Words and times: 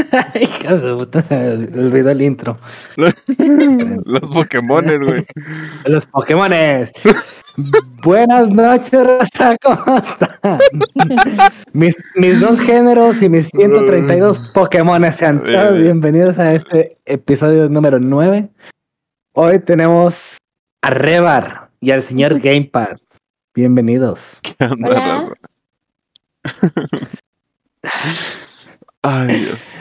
Hija 0.40 0.76
de 0.76 0.94
puta, 0.94 1.22
se 1.22 1.36
me 1.36 1.80
olvidó 1.80 2.10
el 2.10 2.22
intro. 2.22 2.58
Los 2.96 3.14
Pokémones, 4.32 5.00
güey. 5.00 5.26
Los 5.84 6.06
Pokémones. 6.06 6.92
Buenas 8.02 8.50
noches, 8.50 9.04
Raza, 9.04 9.56
¿cómo 9.62 9.98
están? 9.98 10.58
mis, 11.72 11.96
mis 12.14 12.40
dos 12.40 12.60
géneros 12.60 13.20
y 13.22 13.28
mis 13.28 13.48
132 13.48 14.52
Pokémones 14.54 15.16
sean 15.16 15.42
todos 15.42 15.82
bienvenidos 15.82 16.38
a 16.38 16.54
este 16.54 16.96
episodio 17.06 17.68
número 17.68 17.98
9. 18.00 18.48
Hoy 19.34 19.58
tenemos 19.60 20.38
a 20.82 20.90
Rebar 20.90 21.70
y 21.80 21.90
al 21.90 22.02
señor 22.02 22.38
Gamepad. 22.40 22.96
Bienvenidos. 23.54 24.40
¿Qué 24.42 24.64
onda. 24.64 25.34
Ay, 29.02 29.44
Dios. 29.44 29.78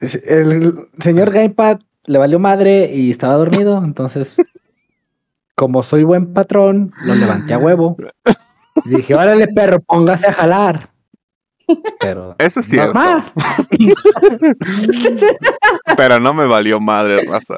El 0.00 0.88
señor 0.98 1.30
Gamepad 1.32 1.80
le 2.06 2.18
valió 2.18 2.38
madre 2.38 2.90
y 2.94 3.10
estaba 3.10 3.34
dormido, 3.34 3.82
entonces, 3.84 4.36
como 5.54 5.82
soy 5.82 6.04
buen 6.04 6.32
patrón, 6.32 6.92
lo 7.04 7.14
levanté 7.14 7.54
a 7.54 7.58
huevo. 7.58 7.96
Y 8.84 8.90
dije, 8.90 9.14
órale, 9.14 9.48
perro, 9.48 9.80
póngase 9.80 10.28
a 10.28 10.32
jalar. 10.32 10.90
Pero 12.00 12.34
Eso 12.38 12.60
es 12.60 12.66
cierto. 12.66 12.94
normal. 12.94 13.24
Pero 15.96 16.18
no 16.20 16.32
me 16.32 16.46
valió 16.46 16.80
madre, 16.80 17.24
raza. 17.26 17.56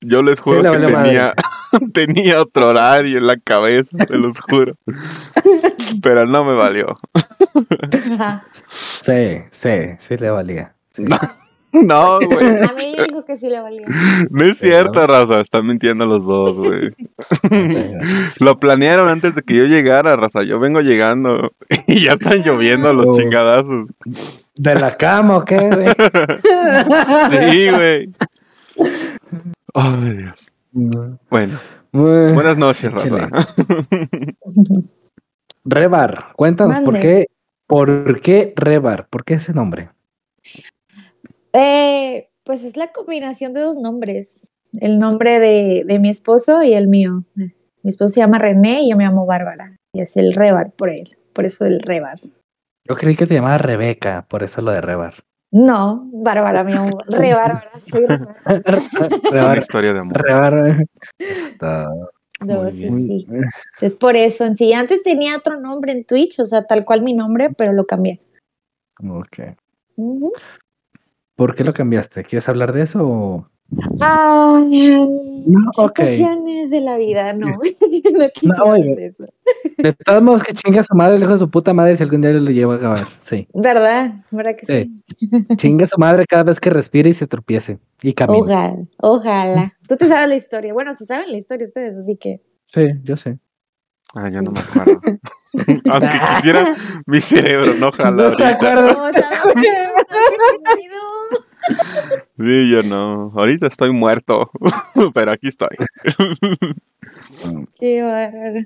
Yo 0.00 0.22
les 0.22 0.40
juro 0.40 0.62
Sí, 0.62 0.80
que 0.80 0.86
tenía, 0.86 1.34
tenía 1.94 2.40
otro 2.42 2.68
horario 2.68 3.18
en 3.18 3.26
la 3.26 3.36
cabeza, 3.38 3.96
se 4.06 4.16
los 4.16 4.38
juro. 4.40 4.74
Pero 6.02 6.26
no 6.26 6.44
me 6.44 6.54
valió. 6.54 6.94
Sí, 8.72 9.38
sí, 9.50 9.70
sí 9.98 10.16
le 10.16 10.30
valía. 10.30 10.74
Sí. 10.92 11.04
No, 11.72 12.18
güey. 12.20 12.62
A 12.62 12.72
mí 12.76 12.96
dijo 13.08 13.24
que 13.24 13.36
sí 13.36 13.48
le 13.48 13.60
valía. 13.60 13.86
No 14.30 14.44
es 14.44 14.58
cierto, 14.58 15.06
raza. 15.06 15.40
Están 15.40 15.66
mintiendo 15.66 16.06
los 16.06 16.26
dos, 16.26 16.54
güey. 16.54 16.94
Lo 18.40 18.58
planearon 18.58 19.08
antes 19.08 19.34
de 19.34 19.42
que 19.42 19.54
yo 19.56 19.64
llegara, 19.64 20.16
raza. 20.16 20.42
Yo 20.42 20.58
vengo 20.58 20.80
llegando 20.80 21.52
y 21.86 22.04
ya 22.04 22.12
están 22.12 22.42
lloviendo 22.42 22.92
los 22.94 23.08
Oh. 23.08 23.16
chingadazos. 23.16 23.88
¿De 24.56 24.74
la 24.74 24.96
cama 24.96 25.38
o 25.38 25.44
qué, 25.44 25.56
güey? 25.68 25.88
Sí, 27.30 27.70
güey. 27.70 28.10
Ay, 29.78 30.16
Dios. 30.16 30.50
Bueno, 30.72 31.58
Muy- 31.92 32.32
buenas 32.32 32.56
noches, 32.56 32.90
raza. 32.90 33.28
Rebar, 35.64 36.32
cuéntanos 36.36 36.80
por 36.80 36.98
qué, 36.98 37.26
por 37.66 38.20
qué 38.20 38.52
Rebar, 38.56 39.08
por 39.08 39.24
qué 39.24 39.34
ese 39.34 39.52
nombre. 39.52 39.90
Eh, 41.52 42.28
pues 42.44 42.64
es 42.64 42.76
la 42.76 42.92
combinación 42.92 43.52
de 43.52 43.60
dos 43.60 43.76
nombres. 43.76 44.52
El 44.80 44.98
nombre 44.98 45.38
de, 45.40 45.84
de 45.86 45.98
mi 45.98 46.10
esposo 46.10 46.62
y 46.62 46.74
el 46.74 46.88
mío. 46.88 47.24
Mi 47.34 47.90
esposo 47.90 48.14
se 48.14 48.20
llama 48.20 48.38
René 48.38 48.82
y 48.82 48.90
yo 48.90 48.96
me 48.96 49.04
llamo 49.04 49.26
Bárbara. 49.26 49.76
Y 49.92 50.00
es 50.00 50.16
el 50.16 50.34
Rebar 50.34 50.72
por 50.72 50.90
él. 50.90 51.08
Por 51.32 51.44
eso 51.44 51.64
el 51.64 51.80
Rebar. 51.80 52.18
Yo 52.88 52.96
creí 52.96 53.16
que 53.16 53.26
te 53.26 53.34
llamaba 53.34 53.58
Rebeca, 53.58 54.26
por 54.28 54.42
eso 54.42 54.60
lo 54.62 54.70
de 54.72 54.80
Rebar. 54.80 55.14
No, 55.52 56.08
Bárbara, 56.12 56.64
me 56.64 56.72
llamo 56.72 56.98
Re 57.06 57.34
Bárbara. 57.34 57.70
Soy 57.84 58.06
Re 58.06 58.18
Una 58.98 59.30
Rebar, 59.30 59.58
historia 59.58 59.92
de 59.92 60.00
amor. 60.00 60.20
Rebar. 60.22 60.84
Está 61.18 61.88
No, 62.40 62.62
Muy 62.62 62.72
sí, 62.72 62.90
sí. 62.90 63.26
Es 63.80 63.94
por 63.94 64.16
eso. 64.16 64.44
En 64.44 64.56
sí, 64.56 64.72
antes 64.72 65.02
tenía 65.02 65.36
otro 65.36 65.58
nombre 65.60 65.92
en 65.92 66.04
Twitch, 66.04 66.40
o 66.40 66.44
sea, 66.44 66.64
tal 66.66 66.84
cual 66.84 67.02
mi 67.02 67.14
nombre, 67.14 67.50
pero 67.56 67.72
lo 67.72 67.86
cambié. 67.86 68.18
Ok. 69.08 69.38
¿Por 71.36 71.54
qué 71.54 71.64
lo 71.64 71.72
cambiaste? 71.72 72.24
¿Quieres 72.24 72.48
hablar 72.48 72.72
de 72.72 72.82
eso? 72.82 73.06
o- 73.06 73.48
Ay, 74.00 74.96
No, 75.46 75.70
ok. 75.76 75.98
situaciones 75.98 76.70
de 76.70 76.80
la 76.80 76.96
vida, 76.96 77.32
no. 77.32 77.48
no 77.50 78.28
quisiera 78.34 78.76
eso. 78.98 79.24
De 79.78 79.92
todos 79.92 80.22
modos, 80.22 80.42
que 80.44 80.54
chinga 80.54 80.84
su 80.84 80.94
madre, 80.94 81.16
el 81.16 81.22
hijo 81.22 81.32
de 81.32 81.38
su 81.38 81.50
puta 81.50 81.72
madre, 81.72 81.96
si 81.96 82.02
algún 82.02 82.20
día 82.20 82.32
lo 82.32 82.50
lleva 82.50 82.74
a 82.74 82.76
acabar. 82.76 82.98
Sí. 83.18 83.48
¿Verdad? 83.52 84.14
¿Verdad 84.30 84.56
que 84.56 84.66
sí? 84.66 85.02
Chinga 85.56 85.86
su 85.86 85.98
madre 85.98 86.26
cada 86.26 86.44
vez 86.44 86.60
que 86.60 86.70
respire 86.70 87.10
y 87.10 87.14
se 87.14 87.26
tropiece. 87.26 87.78
Y 88.02 88.12
camine. 88.14 88.40
Ojalá, 88.40 88.76
ojalá. 88.98 89.72
Tú 89.88 89.96
te 89.96 90.06
sabes 90.06 90.28
la 90.28 90.36
historia. 90.36 90.72
Bueno, 90.72 90.94
se 90.94 91.04
saben 91.04 91.30
la 91.30 91.38
historia 91.38 91.66
ustedes, 91.66 91.98
así 91.98 92.16
que. 92.16 92.42
Sí, 92.66 92.86
yo 93.02 93.16
sé. 93.16 93.38
Ah, 94.14 94.30
ya 94.30 94.40
no 94.40 94.52
me 94.52 94.60
acuerdo. 94.60 95.00
Aunque 95.90 96.20
quisiera, 96.34 96.74
mi 97.06 97.20
cerebro 97.20 97.74
no 97.74 97.90
jala 97.90 98.30
No 98.30 98.36
te 98.36 98.44
ahorita. 98.44 98.74
No, 98.82 99.08
entretenido. 99.08 100.96
Sí, 102.38 102.70
yo 102.70 102.82
no. 102.82 103.32
Ahorita 103.36 103.66
estoy 103.66 103.92
muerto. 103.92 104.50
Pero 105.14 105.32
aquí 105.32 105.48
estoy. 105.48 105.68
Qué 107.78 108.02
bárbaro. 108.02 108.60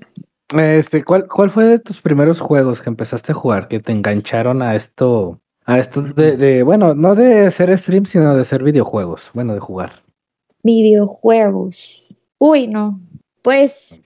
Este, 0.57 1.05
¿cuál, 1.05 1.29
¿cuál 1.29 1.51
fue 1.51 1.65
de 1.65 1.79
tus 1.79 2.01
primeros 2.01 2.41
juegos 2.41 2.83
que 2.83 2.91
empezaste 2.91 3.33
a 3.33 3.37
jugar 3.37 3.69
que 3.69 3.79
te 3.79 3.93
engancharon 3.93 4.63
a 4.63 4.75
esto? 4.75 5.41
A 5.65 5.79
esto 5.79 6.03
de, 6.03 6.37
de- 6.37 6.63
bueno, 6.65 6.95
no 6.95 7.15
de 7.15 7.47
hacer 7.47 7.77
stream, 7.79 8.07
sino 8.07 8.35
de 8.35 8.41
hacer 8.41 8.63
videojuegos. 8.65 9.31
Bueno, 9.33 9.55
de 9.55 9.61
jugar. 9.61 10.03
Videojuegos. 10.65 12.07
Uy, 12.39 12.67
no. 12.67 13.01
Pues 13.43 14.03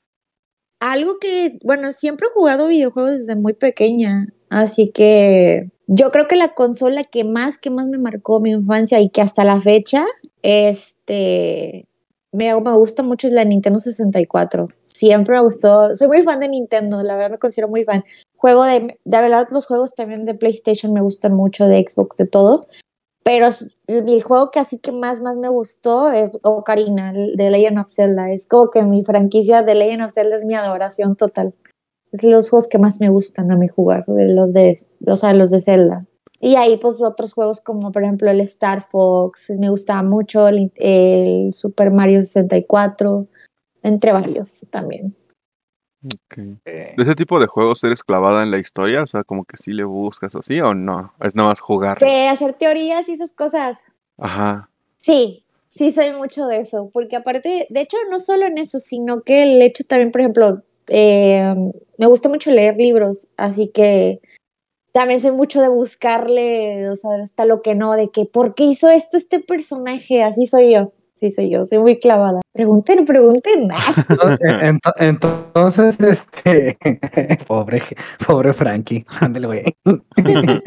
algo 0.80 1.18
que, 1.18 1.58
bueno, 1.64 1.92
siempre 1.92 2.28
he 2.28 2.34
jugado 2.34 2.66
videojuegos 2.68 3.20
desde 3.20 3.36
muy 3.36 3.54
pequeña, 3.54 4.28
así 4.50 4.90
que 4.90 5.70
yo 5.86 6.10
creo 6.10 6.28
que 6.28 6.36
la 6.36 6.54
consola 6.54 7.04
que 7.04 7.24
más, 7.24 7.58
que 7.58 7.70
más 7.70 7.88
me 7.88 7.98
marcó 7.98 8.40
mi 8.40 8.50
infancia 8.50 9.00
y 9.00 9.10
que 9.10 9.20
hasta 9.20 9.44
la 9.44 9.60
fecha, 9.60 10.04
este, 10.42 11.86
me, 12.32 12.58
me 12.60 12.72
gusta 12.76 13.02
mucho 13.02 13.26
es 13.26 13.32
la 13.32 13.44
Nintendo 13.44 13.78
64. 13.78 14.68
Siempre 14.84 15.36
me 15.36 15.42
gustó, 15.42 15.94
soy 15.96 16.08
muy 16.08 16.22
fan 16.22 16.40
de 16.40 16.48
Nintendo, 16.48 17.02
la 17.02 17.16
verdad 17.16 17.32
me 17.32 17.38
considero 17.38 17.68
muy 17.68 17.84
fan. 17.84 18.04
Juego 18.36 18.64
de, 18.64 18.98
de 19.04 19.20
verdad 19.20 19.48
los 19.50 19.66
juegos 19.66 19.94
también 19.94 20.24
de 20.24 20.34
PlayStation 20.34 20.92
me 20.92 21.00
gustan 21.00 21.34
mucho, 21.34 21.66
de 21.66 21.84
Xbox, 21.86 22.16
de 22.16 22.26
todos. 22.26 22.66
Pero 23.24 23.48
el, 23.86 24.22
juego 24.22 24.50
que 24.50 24.60
así 24.60 24.78
que 24.78 24.92
más, 24.92 25.22
más 25.22 25.36
me 25.36 25.48
gustó 25.48 26.10
es 26.12 26.30
Ocarina, 26.42 27.12
de 27.12 27.50
Legend 27.50 27.78
of 27.78 27.88
Zelda. 27.88 28.30
Es 28.30 28.46
como 28.46 28.70
que 28.70 28.82
mi 28.82 29.02
franquicia 29.02 29.62
de 29.62 29.74
Legend 29.74 30.02
of 30.02 30.12
Zelda 30.12 30.36
es 30.36 30.44
mi 30.44 30.54
adoración 30.54 31.16
total. 31.16 31.54
Es 32.14 32.22
los 32.22 32.48
juegos 32.48 32.68
que 32.68 32.78
más 32.78 33.00
me 33.00 33.08
gustan 33.08 33.50
a 33.50 33.56
mí 33.56 33.66
jugar, 33.66 34.06
de 34.06 34.32
los 34.32 34.52
de, 34.52 34.78
o 35.04 35.16
sea, 35.16 35.34
los 35.34 35.50
de 35.50 35.60
Zelda. 35.60 36.06
Y 36.38 36.54
ahí 36.54 36.76
pues 36.76 37.02
otros 37.02 37.32
juegos 37.32 37.60
como 37.60 37.90
por 37.90 38.04
ejemplo 38.04 38.30
el 38.30 38.40
Star 38.42 38.86
Fox, 38.88 39.50
me 39.58 39.68
gustaba 39.68 40.04
mucho, 40.04 40.46
el, 40.46 40.70
el 40.76 41.52
Super 41.52 41.90
Mario 41.90 42.22
64, 42.22 43.26
entre 43.82 44.12
varios 44.12 44.64
también. 44.70 45.16
Ok. 46.04 46.36
¿De 46.64 46.94
ese 46.98 47.16
tipo 47.16 47.40
de 47.40 47.48
juegos 47.48 47.82
eres 47.82 48.04
clavada 48.04 48.44
en 48.44 48.52
la 48.52 48.58
historia? 48.58 49.02
O 49.02 49.06
sea, 49.08 49.24
como 49.24 49.44
que 49.44 49.56
sí 49.56 49.72
le 49.72 49.82
buscas 49.82 50.36
así 50.36 50.60
o 50.60 50.72
no. 50.72 51.14
Es 51.20 51.34
nada 51.34 51.48
más 51.48 51.60
jugar. 51.60 51.98
De 51.98 52.28
hacer 52.28 52.52
teorías 52.52 53.08
y 53.08 53.14
esas 53.14 53.32
cosas. 53.32 53.80
Ajá. 54.18 54.70
Sí, 54.98 55.44
sí 55.66 55.90
soy 55.90 56.12
mucho 56.12 56.46
de 56.46 56.58
eso, 56.58 56.90
porque 56.92 57.16
aparte, 57.16 57.66
de 57.68 57.80
hecho, 57.80 57.96
no 58.08 58.20
solo 58.20 58.46
en 58.46 58.58
eso, 58.58 58.78
sino 58.78 59.22
que 59.22 59.42
el 59.42 59.62
hecho 59.62 59.82
también, 59.84 60.12
por 60.12 60.20
ejemplo, 60.20 60.62
eh, 60.88 61.54
me 61.98 62.06
gusta 62.06 62.28
mucho 62.28 62.50
leer 62.50 62.76
libros, 62.76 63.28
así 63.36 63.68
que 63.68 64.20
también 64.92 65.20
soy 65.20 65.32
mucho 65.32 65.60
de 65.60 65.68
buscarle, 65.68 66.88
o 66.88 66.96
sea, 66.96 67.10
hasta 67.22 67.44
lo 67.44 67.62
que 67.62 67.74
no, 67.74 67.94
de 67.94 68.10
que, 68.10 68.26
¿por 68.26 68.54
qué 68.54 68.64
hizo 68.64 68.88
esto 68.90 69.16
este 69.16 69.40
personaje? 69.40 70.22
Así 70.22 70.46
soy 70.46 70.72
yo, 70.72 70.92
sí 71.14 71.30
soy 71.30 71.50
yo, 71.50 71.64
soy 71.64 71.78
muy 71.78 71.98
clavada. 71.98 72.40
Pregunten, 72.52 73.04
pregunten. 73.04 73.68
Ento- 74.60 74.94
Entonces, 74.98 75.98
este, 76.00 76.78
pobre, 77.48 77.82
pobre 78.24 78.52
Frankie, 78.52 79.04
ándale, 79.20 79.46
güey. 79.46 79.64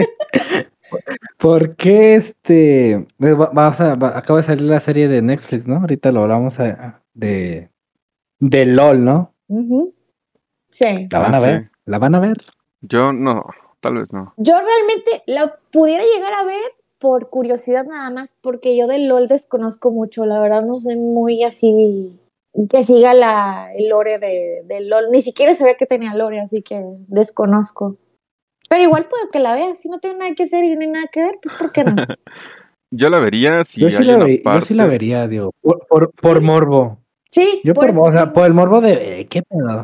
¿Por 1.38 1.76
qué 1.76 2.16
este, 2.16 2.92
eh, 2.92 3.06
va- 3.20 3.52
vamos 3.54 3.80
a, 3.82 3.94
acaba 3.94 4.38
de 4.40 4.44
salir 4.44 4.64
la 4.64 4.80
serie 4.80 5.08
de 5.08 5.22
Netflix, 5.22 5.68
¿no? 5.68 5.78
Ahorita 5.78 6.12
lo 6.12 6.24
hablamos 6.24 6.60
a- 6.60 7.02
de, 7.14 7.70
de 8.40 8.66
LOL, 8.66 9.04
¿no? 9.04 9.34
Ujú. 9.48 9.92
Sí. 10.78 11.08
¿La 11.12 11.20
van 11.20 11.34
Ah, 11.34 11.38
a 11.38 11.42
ver? 11.42 11.62
sí. 11.64 11.70
¿La 11.86 11.98
van 11.98 12.14
a 12.16 12.20
ver? 12.20 12.38
Yo 12.82 13.12
no, 13.12 13.46
tal 13.80 13.96
vez 13.98 14.14
no. 14.14 14.34
Yo 14.38 14.54
realmente 14.54 15.24
la 15.26 15.56
pudiera 15.72 16.04
llegar 16.04 16.34
a 16.34 16.44
ver 16.46 16.62
por 17.00 17.30
curiosidad 17.32 17.86
nada 17.86 18.12
más, 18.12 18.36
porque 18.42 18.78
yo 18.78 18.86
del 18.86 19.08
LOL 19.08 19.28
desconozco 19.28 19.90
mucho, 19.92 20.26
la 20.28 20.40
verdad 20.40 20.64
no 20.64 20.80
soy 20.80 20.96
muy 20.98 21.44
así 21.44 22.20
que 22.70 22.84
siga 22.84 23.14
la, 23.16 23.70
el 23.76 23.90
lore 23.90 24.20
de, 24.20 24.62
del 24.66 24.88
LOL, 24.90 25.10
ni 25.12 25.22
siquiera 25.24 25.56
sabía 25.56 25.76
que 25.78 25.86
tenía 25.88 26.14
lore, 26.14 26.40
así 26.42 26.62
que 26.62 26.84
desconozco. 27.08 27.98
Pero 28.70 28.84
igual 28.84 29.06
puedo 29.08 29.30
que 29.32 29.40
la 29.40 29.56
vea, 29.56 29.76
si 29.76 29.90
no 29.90 29.98
tengo 30.00 30.18
nada 30.20 30.36
que 30.36 30.44
hacer 30.44 30.64
y 30.64 30.76
no 30.76 30.82
hay 30.82 30.88
nada 30.88 31.08
que 31.12 31.24
ver, 31.24 31.40
pues 31.42 31.56
¿por 31.58 31.72
qué 31.72 31.84
no? 31.86 31.96
Yo 32.92 33.10
la 33.10 33.20
vería 33.20 33.64
si 33.66 33.82
yo, 33.82 33.90
sí 33.90 33.96
hay 33.98 34.06
la 34.06 34.16
una 34.18 34.26
ve- 34.26 34.42
yo 34.46 34.62
sí 34.62 34.74
la 34.76 34.86
vería, 34.86 35.28
digo, 35.28 35.52
por, 35.62 35.86
por, 35.88 36.12
por 36.12 36.42
morbo. 36.42 37.00
Sí, 37.32 37.62
Yo 37.64 37.74
por, 37.74 37.90
eso 37.90 38.02
o 38.02 38.12
sea, 38.12 38.32
por 38.32 38.46
el 38.46 38.54
morbo 38.54 38.80
de, 38.80 39.22
eh, 39.22 39.28
¿qué 39.28 39.42
pedo? 39.44 39.84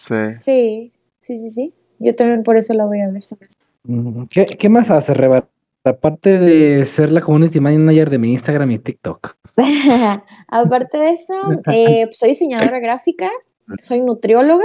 Sí. 0.00 0.14
Sí, 0.38 0.92
sí, 1.20 1.38
sí, 1.38 1.50
sí. 1.50 1.74
Yo 1.98 2.14
también 2.14 2.42
por 2.42 2.56
eso 2.56 2.72
la 2.72 2.86
voy 2.86 3.00
a 3.00 3.10
ver. 3.10 3.22
¿sabes? 3.22 3.50
¿Qué, 4.30 4.44
qué 4.46 4.68
más 4.68 4.90
hace, 4.90 5.12
Rebar? 5.12 5.46
Aparte 5.84 6.38
de 6.38 6.84
ser 6.86 7.12
la 7.12 7.20
community 7.20 7.60
manager 7.60 8.10
de 8.10 8.18
mi 8.18 8.32
Instagram 8.32 8.70
y 8.70 8.78
TikTok. 8.78 9.36
Aparte 10.48 10.98
de 10.98 11.10
eso, 11.10 11.34
eh, 11.72 12.08
soy 12.12 12.30
diseñadora 12.30 12.80
gráfica, 12.80 13.30
soy 13.78 14.00
nutrióloga, 14.00 14.64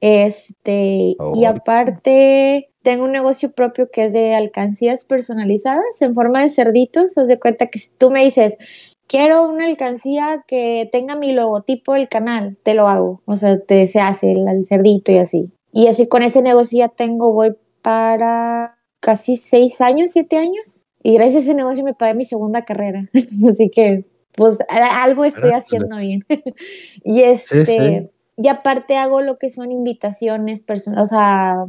este, 0.00 1.16
y 1.34 1.44
aparte 1.46 2.70
tengo 2.82 3.04
un 3.04 3.12
negocio 3.12 3.52
propio 3.52 3.90
que 3.90 4.04
es 4.04 4.12
de 4.12 4.34
alcancías 4.34 5.06
personalizadas 5.06 6.00
en 6.00 6.14
forma 6.14 6.42
de 6.42 6.50
cerditos. 6.50 7.16
Os 7.16 7.26
de 7.26 7.38
cuenta 7.38 7.68
que 7.68 7.78
si 7.78 7.90
tú 7.96 8.10
me 8.10 8.22
dices, 8.22 8.56
quiero 9.06 9.48
una 9.48 9.66
alcancía 9.66 10.44
que 10.46 10.88
tenga 10.90 11.16
mi 11.16 11.32
logotipo 11.32 11.94
del 11.94 12.08
canal, 12.08 12.56
te 12.62 12.74
lo 12.74 12.88
hago. 12.88 13.22
O 13.26 13.36
sea, 13.36 13.58
te, 13.60 13.86
se 13.86 14.00
hace 14.00 14.32
el, 14.32 14.66
cerdito 14.66 15.12
y 15.12 15.18
así. 15.18 15.50
Y 15.72 15.86
así 15.88 16.08
con 16.08 16.22
ese 16.22 16.42
negocio 16.42 16.78
ya 16.78 16.88
tengo, 16.88 17.32
voy 17.32 17.56
para 17.82 18.78
casi 19.00 19.36
seis 19.36 19.80
años, 19.80 20.12
siete 20.12 20.36
años. 20.36 20.86
Y 21.02 21.14
gracias 21.14 21.42
a 21.42 21.46
ese 21.46 21.54
negocio 21.54 21.84
me 21.84 21.94
pagué 21.94 22.14
mi 22.14 22.24
segunda 22.24 22.64
carrera. 22.64 23.08
así 23.48 23.70
que, 23.70 24.06
pues, 24.32 24.58
algo 24.68 25.24
estoy 25.24 25.50
haciendo 25.50 25.98
bien. 25.98 26.24
y 27.04 27.20
este, 27.22 28.10
y 28.36 28.48
aparte 28.48 28.96
hago 28.96 29.20
lo 29.20 29.38
que 29.38 29.50
son 29.50 29.70
invitaciones 29.70 30.62
personales, 30.62 31.04
o 31.04 31.06
sea, 31.06 31.66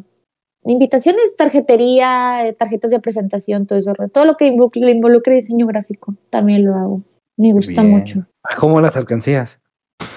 invitaciones, 0.64 1.36
tarjetería, 1.36 2.56
tarjetas 2.58 2.92
de 2.92 3.00
presentación, 3.00 3.68
todo 3.68 3.78
eso, 3.78 3.94
todo 4.12 4.26
lo 4.26 4.38
que 4.38 4.48
involucre, 4.48 4.90
involucre 4.90 5.36
diseño 5.36 5.68
gráfico, 5.68 6.16
también 6.30 6.66
lo 6.66 6.76
hago. 6.76 7.02
Me 7.38 7.54
gusta 7.54 7.84
mucho. 7.84 8.26
¿Cómo 8.58 8.82
las 8.82 8.96
alcancías? 8.96 9.60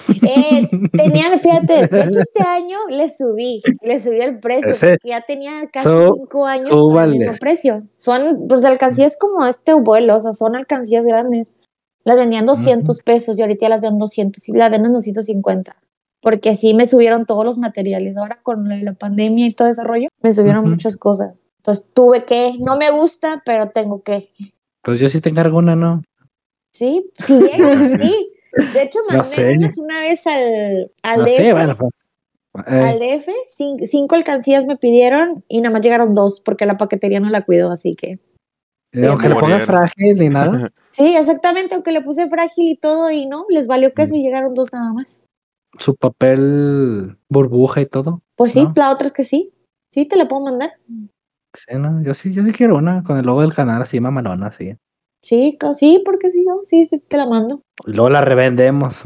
Eh, 0.09 0.69
tenían, 0.97 1.39
fíjate, 1.39 1.87
de 1.87 2.03
hecho 2.03 2.21
este 2.21 2.43
año 2.43 2.79
le 2.89 3.09
subí, 3.11 3.63
le 3.83 4.01
subí 4.01 4.21
el 4.21 4.41
precio, 4.41 4.73
porque 4.73 5.09
ya 5.09 5.21
tenía 5.21 5.67
casi 5.73 5.89
cinco 5.89 6.47
años 6.47 6.71
con 6.71 7.03
el 7.03 7.11
mismo 7.11 7.35
precio. 7.39 7.83
Son, 7.97 8.47
pues 8.49 8.63
de 8.63 8.69
alcancías 8.69 9.17
como 9.19 9.47
este 9.47 9.75
vuelo, 9.75 10.17
o 10.17 10.21
sea, 10.21 10.35
son 10.35 10.57
alcancías 10.57 11.05
grandes. 11.05 11.59
Las 12.05 12.19
vendían 12.19 12.47
200 12.47 13.03
pesos 13.03 13.39
y 13.39 13.43
ahorita 13.43 13.69
las 13.69 13.83
venden 13.83 13.99
200 13.99 14.49
y 14.49 14.53
las 14.53 14.71
venden 14.71 14.93
250. 14.95 15.77
Porque 16.23 16.51
así 16.51 16.73
me 16.73 16.87
subieron 16.87 17.27
todos 17.27 17.45
los 17.45 17.59
materiales. 17.59 18.17
Ahora 18.17 18.41
con 18.43 18.67
la, 18.69 18.95
pandemia 18.95 19.47
y 19.47 19.53
todo 19.53 19.69
ese 19.69 19.85
rollo, 19.85 20.09
me 20.23 20.33
subieron 20.33 20.69
muchas 20.69 20.97
cosas. 20.97 21.35
Entonces 21.59 21.87
tuve 21.93 22.23
que, 22.23 22.55
no 22.61 22.79
me 22.79 22.91
gusta, 22.91 23.43
pero 23.45 23.71
tengo 23.71 24.03
que. 24.03 24.31
Pues 24.83 24.99
yo 25.01 25.09
sí 25.09 25.21
te 25.21 25.29
encargo 25.29 25.59
una, 25.59 25.77
¿no? 25.77 26.03
Sí, 26.79 27.11
sí, 27.19 27.41
sí. 28.01 28.33
De 28.73 28.83
hecho, 28.83 29.01
mandé 29.09 29.69
una 29.79 30.01
vez 30.01 30.25
al, 30.29 30.93
al 31.03 31.25
DF. 31.25 31.77
Pues, 32.53 32.67
eh. 32.69 32.85
Al 32.85 32.99
DF, 33.01 33.29
cinco, 33.85 34.15
alcancías 34.15 34.65
me 34.65 34.77
pidieron 34.77 35.45
y 35.49 35.61
nada 35.61 35.73
más 35.73 35.83
llegaron 35.83 36.15
dos 36.15 36.41
porque 36.41 36.67
la 36.67 36.77
paquetería 36.77 37.19
no 37.19 37.31
la 37.31 37.43
cuidó, 37.43 37.73
así 37.73 37.95
que. 37.95 38.21
Eh, 38.93 39.07
aunque 39.07 39.29
le 39.29 39.35
ponga 39.35 39.59
frágil 39.59 40.19
ni 40.19 40.29
nada. 40.29 40.71
Sí, 40.93 41.15
exactamente, 41.15 41.77
aunque 41.77 41.93
le 41.93 42.01
puse 42.01 42.29
frágil 42.29 42.71
y 42.71 42.77
todo 42.77 43.09
y 43.13 43.27
no, 43.27 43.45
les 43.51 43.69
valió 43.69 43.93
que 43.95 44.03
eso 44.03 44.17
y 44.17 44.23
llegaron 44.23 44.55
dos 44.55 44.73
nada 44.73 44.93
más. 44.93 45.25
Su 45.79 45.95
papel 45.95 47.17
burbuja 47.29 47.81
y 47.81 47.87
todo. 47.87 48.23
Pues 48.35 48.55
sí, 48.55 48.67
la 48.75 48.91
otra 48.91 49.09
es 49.09 49.13
que 49.13 49.23
sí. 49.23 49.53
Sí, 49.93 50.07
te 50.07 50.17
la 50.17 50.27
puedo 50.27 50.43
mandar. 50.43 50.73
Sí, 51.55 51.77
no, 51.79 52.03
yo 52.03 52.15
sí, 52.15 52.33
yo 52.33 52.43
sí 52.43 52.51
quiero 52.51 52.77
una 52.77 53.05
con 53.05 53.17
el 53.17 53.27
logo 53.27 53.43
del 53.43 53.55
canal 53.55 53.83
así 53.83 54.01
mamalona, 54.01 54.51
sí. 54.51 54.75
Sí, 55.21 55.59
sí, 55.77 56.03
porque 56.05 56.31
sí, 56.31 56.45
no, 56.45 56.61
sí, 56.65 56.89
te 57.09 57.17
la 57.17 57.27
mando. 57.27 57.63
Luego 57.87 58.11
la 58.11 58.21
revendemos. 58.21 59.05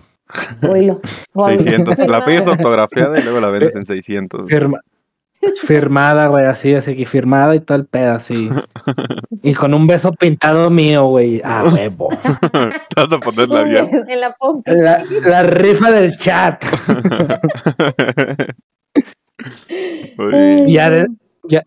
600, 1.37 1.99
la 2.09 2.25
pides 2.25 2.47
autografiada 2.47 3.19
y 3.19 3.23
luego 3.23 3.41
la 3.41 3.51
vendes 3.51 3.77
en 3.77 3.85
600. 3.85 4.51
firmada, 5.67 6.29
güey, 6.29 6.47
así, 6.47 6.75
así 6.75 6.97
que 6.97 7.05
firmada 7.05 7.55
y 7.55 7.61
todo 7.61 7.77
el 7.77 7.87
pedo, 7.87 8.15
así. 8.15 8.49
y 9.43 9.55
con 9.55 9.75
un 9.75 9.87
beso 9.87 10.13
pintado 10.13 10.71
mío, 10.71 11.07
güey. 11.07 11.43
Ah, 11.45 11.65
huevo. 11.73 12.09
Te 12.53 13.01
vas 13.01 13.13
a 13.13 13.19
poner 13.19 13.49
la 13.49 13.63
En 13.63 14.21
la. 14.21 14.35
La, 14.65 15.05
la 15.25 15.43
rifa 15.43 15.91
del 15.91 16.17
chat. 16.17 16.65
y, 20.69 20.79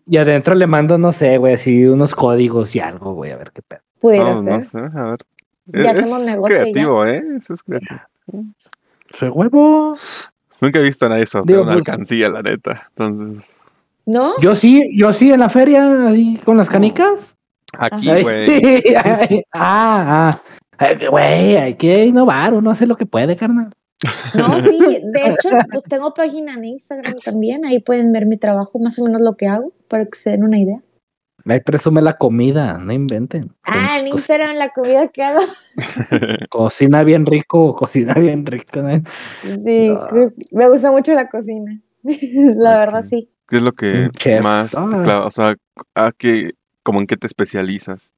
y, 0.06 0.16
adentro 0.16 0.54
le 0.54 0.66
mando, 0.66 0.98
no 0.98 1.12
sé, 1.12 1.38
güey, 1.38 1.54
así 1.54 1.86
unos 1.86 2.14
códigos 2.14 2.74
y 2.74 2.80
algo, 2.80 3.14
güey, 3.14 3.32
a 3.32 3.36
ver 3.36 3.52
qué 3.52 3.62
pedo. 3.62 3.85
Pudiera 4.00 4.34
no, 4.34 4.42
ser. 4.42 4.52
No 4.52 4.62
sé, 4.62 4.78
a 4.78 5.06
ver. 5.06 5.18
Ya 5.66 5.90
es, 5.90 5.98
hacemos 5.98 6.24
negocio. 6.24 6.56
creativo, 6.56 7.06
¿eh? 7.06 7.22
Eso 7.38 7.54
es 7.54 7.62
creativo. 7.62 8.00
¡Soy 9.18 9.28
huevo! 9.28 9.96
Nunca 10.60 10.80
he 10.80 10.82
visto 10.82 11.06
a 11.06 11.08
nadie 11.08 11.26
sortear 11.26 11.60
una 11.60 11.72
pues, 11.72 11.88
alcancía, 11.88 12.28
la 12.28 12.42
neta. 12.42 12.90
Entonces. 12.96 13.56
¿No? 14.06 14.38
Yo 14.40 14.54
sí, 14.54 14.88
yo 14.96 15.12
sí 15.12 15.32
en 15.32 15.40
la 15.40 15.48
feria, 15.48 16.08
ahí 16.08 16.40
con 16.44 16.56
las 16.56 16.68
canicas. 16.68 17.36
Aquí, 17.76 18.08
güey. 18.22 18.94
ah, 19.52 20.40
ah. 20.78 20.92
Güey, 21.10 21.56
hay 21.56 21.74
que 21.74 22.04
innovar, 22.04 22.54
uno 22.54 22.70
hace 22.70 22.86
lo 22.86 22.96
que 22.96 23.06
puede, 23.06 23.36
carnal. 23.36 23.70
No, 24.34 24.60
sí, 24.60 24.78
de 25.02 25.26
hecho, 25.26 25.48
pues 25.70 25.84
tengo 25.84 26.12
página 26.14 26.54
en 26.54 26.64
Instagram 26.64 27.16
también, 27.24 27.64
ahí 27.64 27.80
pueden 27.80 28.12
ver 28.12 28.26
mi 28.26 28.36
trabajo, 28.36 28.78
más 28.78 28.98
o 28.98 29.04
menos 29.04 29.22
lo 29.22 29.36
que 29.36 29.46
hago, 29.46 29.72
para 29.88 30.04
que 30.04 30.18
se 30.18 30.30
den 30.30 30.44
una 30.44 30.58
idea. 30.58 30.80
Ahí 31.48 31.60
presume 31.60 32.02
la 32.02 32.14
comida, 32.14 32.78
no 32.78 32.92
inventen. 32.92 33.52
Ah, 33.62 34.00
en 34.00 34.08
Instagram 34.08 34.56
la 34.56 34.70
comida 34.70 35.08
que 35.08 35.22
hago. 35.22 35.40
cocina 36.50 37.04
bien 37.04 37.24
rico, 37.24 37.76
cocina 37.76 38.14
bien 38.14 38.44
rico. 38.44 38.80
Sí, 39.64 39.92
me 40.50 40.68
gusta 40.68 40.90
mucho 40.90 41.12
la 41.12 41.28
cocina. 41.28 41.80
la 42.02 42.78
verdad, 42.78 43.04
sí. 43.04 43.30
¿Qué 43.48 43.58
es 43.58 43.62
lo 43.62 43.72
que 43.72 44.10
más, 44.42 44.74
ah. 44.74 45.22
o 45.24 45.30
sea, 45.30 45.54
a 45.94 46.10
qué, 46.10 46.50
como 46.82 47.00
en 47.00 47.06
qué 47.06 47.16
te 47.16 47.28
especializas? 47.28 48.10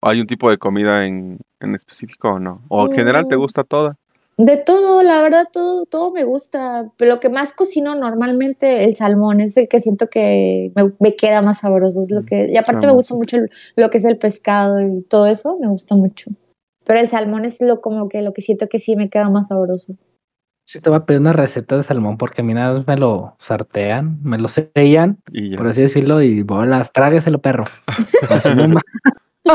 ¿Hay 0.00 0.20
un 0.20 0.26
tipo 0.26 0.50
de 0.50 0.58
comida 0.58 1.06
en, 1.06 1.38
en 1.60 1.74
específico 1.76 2.32
o 2.32 2.38
no? 2.40 2.62
¿O 2.68 2.86
en 2.86 2.92
general 2.92 3.28
te 3.28 3.36
mm. 3.36 3.40
gusta 3.40 3.62
toda? 3.62 3.96
De 4.36 4.56
todo, 4.56 5.02
la 5.02 5.22
verdad, 5.22 5.48
todo, 5.52 5.86
todo 5.86 6.10
me 6.10 6.24
gusta. 6.24 6.90
Pero 6.96 7.14
lo 7.14 7.20
que 7.20 7.28
más 7.28 7.52
cocino 7.52 7.94
normalmente, 7.94 8.84
el 8.84 8.96
salmón, 8.96 9.40
es 9.40 9.56
el 9.56 9.68
que 9.68 9.80
siento 9.80 10.08
que 10.08 10.72
me, 10.98 11.14
queda 11.14 11.40
más 11.40 11.60
sabroso. 11.60 12.02
Es 12.02 12.10
lo 12.10 12.22
mm, 12.22 12.26
que, 12.26 12.50
y 12.52 12.56
aparte 12.56 12.86
me 12.86 12.92
gusta 12.92 13.14
mucho 13.14 13.38
lo 13.76 13.90
que 13.90 13.98
es 13.98 14.04
el 14.04 14.18
pescado 14.18 14.80
y 14.80 15.02
todo 15.02 15.26
eso, 15.26 15.56
me 15.60 15.68
gusta 15.68 15.94
mucho. 15.94 16.30
Pero 16.84 17.00
el 17.00 17.08
salmón 17.08 17.44
es 17.44 17.60
lo 17.60 17.80
como 17.80 18.08
que 18.08 18.22
lo 18.22 18.32
que 18.32 18.42
siento 18.42 18.68
que 18.68 18.78
sí 18.78 18.96
me 18.96 19.08
queda 19.08 19.30
más 19.30 19.48
sabroso. 19.48 19.94
Sí, 20.66 20.80
te 20.80 20.88
voy 20.88 20.98
a 20.98 21.04
pedir 21.04 21.20
una 21.20 21.34
receta 21.34 21.76
de 21.76 21.82
salmón 21.82 22.16
porque 22.16 22.40
a 22.40 22.44
mí 22.44 22.54
nada 22.54 22.72
más 22.72 22.86
me 22.86 22.96
lo 22.96 23.36
sartean, 23.38 24.18
me 24.22 24.38
lo 24.38 24.48
sellan, 24.48 25.18
por 25.56 25.66
así 25.66 25.82
decirlo, 25.82 26.22
y 26.22 26.42
bolas, 26.42 26.90
trágueselo, 26.90 27.40
perro. 27.40 27.64
es 29.44 29.54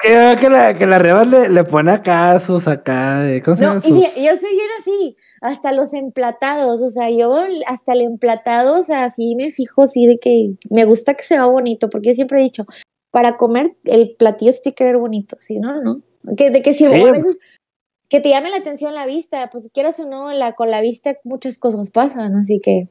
que 0.00 0.12
yo 0.12 0.36
que 0.40 0.48
la, 0.48 0.78
que 0.78 0.86
la 0.86 0.98
Reba 0.98 1.24
le, 1.24 1.50
le 1.50 1.64
pone 1.64 1.92
acá 1.92 2.38
sus 2.38 2.66
acá 2.66 3.20
de 3.20 3.40
no, 3.40 3.54
y 3.54 3.60
yo 3.60 4.36
soy 4.36 4.52
bien 4.52 4.70
así, 4.78 5.16
hasta 5.42 5.72
los 5.72 5.92
emplatados, 5.92 6.80
o 6.80 6.88
sea, 6.88 7.10
yo 7.10 7.36
hasta 7.66 7.92
el 7.92 8.00
emplatado, 8.02 8.80
o 8.80 8.82
sea, 8.82 9.10
sí 9.10 9.34
me 9.36 9.50
fijo 9.50 9.82
así 9.82 10.06
de 10.06 10.18
que 10.18 10.54
me 10.70 10.84
gusta 10.84 11.12
que 11.14 11.24
se 11.24 11.34
vea 11.34 11.44
bonito, 11.46 11.90
porque 11.90 12.10
yo 12.10 12.14
siempre 12.14 12.40
he 12.40 12.44
dicho, 12.44 12.64
para 13.10 13.36
comer 13.36 13.76
el 13.84 14.14
platillo 14.18 14.52
sí 14.52 14.60
tiene 14.62 14.76
que 14.76 14.84
ver 14.84 14.96
bonito, 14.96 15.36
si 15.38 15.58
no, 15.58 15.82
no. 15.82 16.00
Que, 16.36 16.50
de 16.50 16.62
que 16.62 16.72
si 16.72 16.86
a 16.86 16.90
veces 16.90 17.38
que 18.08 18.20
te 18.20 18.30
llame 18.30 18.48
la 18.50 18.56
atención 18.56 18.94
la 18.94 19.04
vista, 19.06 19.50
pues 19.50 19.68
quieras 19.74 20.00
o 20.00 20.08
no, 20.08 20.32
la, 20.32 20.54
con 20.54 20.70
la 20.70 20.80
vista 20.80 21.18
muchas 21.24 21.58
cosas 21.58 21.90
pasan, 21.90 22.34
así 22.36 22.60
que 22.62 22.88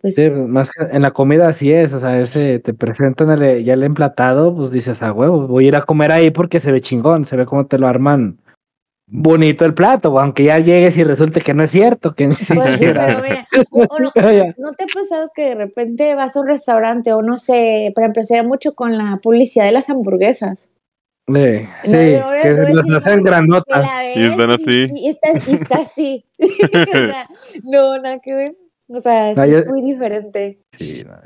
pues 0.00 0.14
sí, 0.14 0.30
más 0.30 0.70
que 0.70 0.84
en 0.84 1.02
la 1.02 1.10
comida 1.10 1.48
así 1.48 1.72
es, 1.72 1.92
o 1.92 1.98
sea, 1.98 2.20
ese 2.20 2.58
te 2.58 2.74
presentan 2.74 3.36
ya 3.62 3.74
el 3.74 3.82
emplatado, 3.82 4.54
pues 4.54 4.70
dices, 4.70 5.02
a 5.02 5.12
huevo, 5.12 5.46
voy 5.46 5.64
a 5.64 5.68
ir 5.68 5.76
a 5.76 5.82
comer 5.82 6.12
ahí 6.12 6.30
porque 6.30 6.60
se 6.60 6.72
ve 6.72 6.80
chingón, 6.80 7.24
se 7.24 7.36
ve 7.36 7.46
como 7.46 7.66
te 7.66 7.78
lo 7.78 7.86
arman 7.86 8.38
bonito 9.08 9.64
el 9.64 9.74
plato, 9.74 10.18
aunque 10.18 10.42
ya 10.44 10.58
llegues 10.58 10.96
y 10.98 11.04
resulte 11.04 11.40
que 11.40 11.54
no 11.54 11.62
es 11.62 11.70
cierto, 11.70 12.14
que 12.14 12.26
pues 12.28 12.50
no, 12.50 12.64
te 14.72 14.84
ha 14.84 14.86
pasado 14.92 15.30
que 15.34 15.50
de 15.50 15.54
repente 15.54 16.14
vas 16.14 16.36
a 16.36 16.40
un 16.40 16.48
restaurante 16.48 17.12
o 17.12 17.22
no 17.22 17.38
sé, 17.38 17.92
pero 17.94 18.08
empecé 18.08 18.42
mucho 18.42 18.74
con 18.74 18.96
la 18.96 19.20
publicidad 19.22 19.64
de 19.64 19.72
las 19.72 19.88
hamburguesas. 19.90 20.70
Sí, 21.28 21.66
sí 21.84 21.90
que 21.90 22.54
las 22.72 22.90
hacen 22.90 23.22
granotas. 23.22 23.88
Y 24.14 24.24
están 24.24 24.50
así. 24.50 24.88
Y, 24.94 25.08
está, 25.08 25.30
así. 25.80 26.24
no, 27.64 27.98
nada 27.98 28.20
que 28.20 28.32
ver. 28.32 28.56
O 28.88 29.00
sea, 29.00 29.32
es 29.32 29.66
muy 29.66 29.82
diferente. 29.82 30.60
Sí, 30.78 31.04
no, 31.04 31.16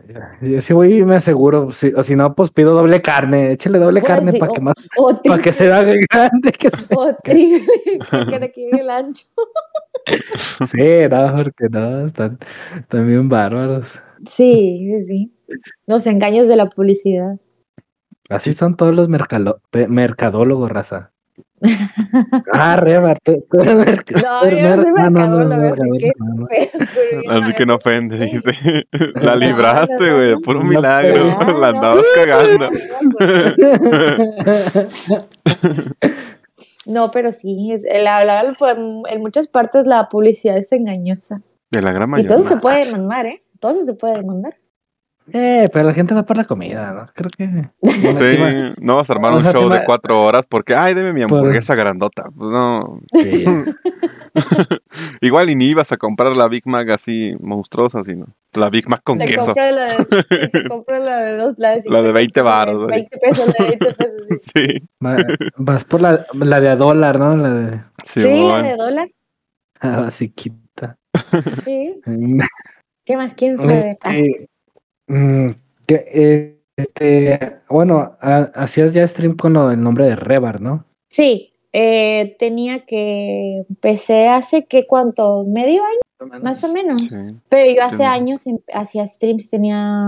yo, 0.41 0.61
sí 0.63 0.73
voy 0.73 0.95
y 0.95 1.05
me 1.05 1.17
aseguro, 1.17 1.71
si, 1.71 1.89
o 1.89 2.03
si 2.03 2.17
no, 2.17 2.35
pues 2.35 2.51
pido 2.51 2.73
doble 2.75 3.03
carne, 3.03 3.53
échale 3.53 3.79
doble 3.79 4.01
carne 4.01 4.33
para 4.33 4.53
que 4.53 4.61
más, 4.63 4.75
para 5.25 5.43
que 5.43 5.53
se 5.53 5.71
haga 5.71 5.93
grande. 6.11 6.53
Que 6.53 6.71
o 6.97 7.15
triple, 7.23 7.61
que 8.41 8.53
quede 8.53 8.81
el 8.81 8.89
ancho. 8.89 9.27
sí, 10.71 11.09
no, 11.11 11.37
porque 11.37 11.69
no, 11.71 12.07
están, 12.07 12.39
también 12.89 13.29
bárbaros. 13.29 13.93
Sí, 14.27 14.91
sí, 15.07 15.35
los 15.87 16.07
engaños 16.07 16.49
de 16.49 16.57
la 16.57 16.67
publicidad. 16.67 17.35
Así 18.31 18.55
son 18.55 18.77
todos 18.77 18.95
los 18.95 19.09
mercadólogos, 19.09 20.71
raza. 20.71 21.13
Ah, 22.53 22.77
Rebar, 22.77 23.19
tú, 23.23 23.45
no, 23.53 24.49
yo 24.49 24.77
no 24.77 24.83
soy 24.83 24.93
mercadólogo, 24.93 25.75
así 25.75 25.91
que... 25.99 26.13
Así 27.29 27.53
que 27.53 27.67
no 27.67 27.75
ofende, 27.75 28.17
dice. 28.19 28.87
La 29.23 29.37
libraste, 29.37 30.13
güey, 30.13 30.37
por 30.37 30.57
un 30.57 30.69
milagro. 30.69 31.39
La 31.59 31.69
andabas 31.69 32.05
cagando. 32.15 32.69
No, 36.87 37.11
pero 37.13 37.31
sí, 37.31 37.73
es, 37.73 37.85
el 37.85 38.07
hablar 38.07 38.57
en 38.63 39.21
muchas 39.21 39.49
partes 39.49 39.87
la 39.87 40.09
publicidad 40.09 40.57
es 40.57 40.73
engañosa. 40.73 41.43
De 41.71 41.83
la 41.83 41.93
gran 41.93 42.09
mayoría. 42.09 42.33
Y 42.33 42.35
todo 42.35 42.49
se 42.49 42.57
puede 42.57 42.87
demandar, 42.87 43.27
¿eh? 43.27 43.43
Todo 43.61 43.83
se 43.83 43.93
puede 43.95 44.17
demandar. 44.17 44.57
Eh, 45.33 45.69
pero 45.73 45.87
la 45.87 45.95
gente 45.95 46.15
va 46.15 46.25
por 46.25 46.37
la 46.37 46.45
comida, 46.45 46.93
¿no? 46.93 47.07
Creo 47.15 47.31
que. 47.31 47.71
Sí, 48.13 48.37
no 48.81 48.97
vas 48.97 49.11
a 49.11 49.13
armar 49.13 49.35
un 49.35 49.43
show 49.43 49.69
de 49.69 49.85
cuatro 49.85 50.23
horas 50.23 50.47
porque, 50.49 50.75
ay, 50.75 50.95
deme 50.95 51.13
mi 51.13 51.23
hamburguesa 51.23 51.75
grandota. 51.75 52.25
Pues 52.37 52.51
no. 52.51 53.01
Igual 55.21 55.51
y 55.51 55.57
ni 55.57 55.67
ibas 55.67 55.93
a 55.93 55.97
comprar 55.97 56.37
la 56.37 56.49
Big 56.49 56.67
Mac 56.67 56.89
así 56.91 57.35
monstruosa, 57.41 58.03
sino 58.05 58.27
la 58.53 58.71
Big 58.71 58.89
Mac 58.89 59.03
con 59.05 59.19
te 59.19 59.27
queso. 59.27 59.55
La 59.55 59.97
de, 59.97 60.49
te 60.49 60.65
compro 60.69 60.99
la 60.99 61.19
de 61.19 61.37
dos, 61.37 61.59
la 61.59 61.71
de, 61.71 61.83
la 61.87 62.03
de 62.03 62.13
20 62.13 62.43
baros. 62.43 62.87
20 62.87 63.19
pesos, 63.19 63.55
la 63.59 63.65
de 63.65 63.71
20 63.71 63.95
pesos. 63.95 64.21
Sí. 64.55 64.89
Vas 65.57 65.85
por 65.85 66.01
la, 66.01 66.27
la 66.35 66.61
de 66.61 66.69
a 66.69 66.77
dólar, 66.77 67.19
¿no? 67.19 67.37
La 67.37 67.55
de... 67.55 67.81
Sí, 68.03 68.21
sí 68.21 68.49
la 68.49 68.63
de 68.63 68.77
dólar. 68.77 69.09
Ah, 69.81 70.01
basiquita. 70.01 70.99
Sí. 71.65 72.01
¿Qué 73.05 73.17
más? 73.17 73.35
¿Quién 73.35 73.59
sabe? 73.59 73.99
Este, 74.03 74.49
Mm, 75.11 75.47
que, 75.89 76.61
este, 76.77 77.57
bueno, 77.69 78.17
hacías 78.21 78.93
ya 78.93 79.07
stream 79.09 79.37
con 79.37 79.57
el 79.57 79.81
nombre 79.81 80.07
de 80.07 80.15
Rebar, 80.15 80.61
¿no? 80.61 80.85
Sí, 81.09 81.53
eh, 81.73 82.37
tenía 82.39 82.87
que 82.87 83.65
empecé 83.69 84.29
hace 84.29 84.67
que 84.67 84.87
cuánto, 84.87 85.45
medio 85.45 85.83
año, 85.83 86.41
más 86.43 86.63
o 86.63 86.73
menos. 86.73 87.03
Pero 87.49 87.75
yo 87.75 87.83
hace 87.83 88.05
años 88.05 88.47
em, 88.47 88.59
hacía 88.73 89.05
streams, 89.05 89.51
tenía 89.51 90.07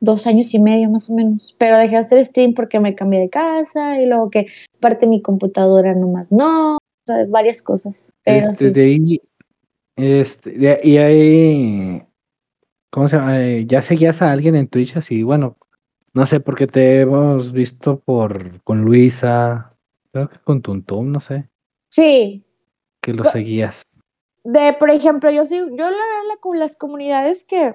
dos 0.00 0.26
años 0.26 0.54
y 0.54 0.58
medio 0.58 0.88
más 0.88 1.10
o 1.10 1.14
menos. 1.14 1.54
Pero 1.58 1.76
dejé 1.76 1.96
de 1.96 2.00
hacer 2.00 2.24
stream 2.24 2.54
porque 2.54 2.80
me 2.80 2.94
cambié 2.94 3.20
de 3.20 3.28
casa 3.28 4.00
y 4.00 4.06
luego 4.06 4.30
que 4.30 4.46
parte 4.80 5.04
de 5.04 5.10
mi 5.10 5.20
computadora 5.20 5.94
nomás 5.94 6.32
no, 6.32 6.76
o 6.76 6.78
sea, 7.06 7.26
varias 7.28 7.60
cosas. 7.60 8.08
Pero 8.24 8.52
este, 8.52 8.70
de 8.70 8.84
ahí, 8.84 9.20
este, 9.96 10.80
y 10.82 10.96
ahí 10.96 12.02
¿cómo 12.94 13.08
se 13.08 13.16
llama? 13.16 13.40
Eh, 13.40 13.66
ya 13.66 13.82
seguías 13.82 14.22
a 14.22 14.30
alguien 14.30 14.54
en 14.54 14.68
Twitch 14.68 14.96
así, 14.96 15.24
bueno, 15.24 15.56
no 16.12 16.26
sé, 16.26 16.38
porque 16.38 16.68
te 16.68 17.00
hemos 17.00 17.50
visto 17.50 17.98
por 17.98 18.62
con 18.62 18.82
Luisa, 18.82 19.74
creo 20.12 20.28
que 20.28 20.38
con 20.38 20.62
Tuntum, 20.62 21.10
no 21.10 21.18
sé. 21.18 21.48
Sí. 21.90 22.44
Que 23.00 23.12
lo 23.12 23.24
seguías. 23.24 23.82
De, 24.44 24.74
por 24.74 24.90
ejemplo, 24.90 25.28
yo 25.32 25.44
sí, 25.44 25.56
yo 25.58 25.90
la 25.90 25.96
con 26.38 26.60
las 26.60 26.76
comunidades 26.76 27.44
que, 27.44 27.72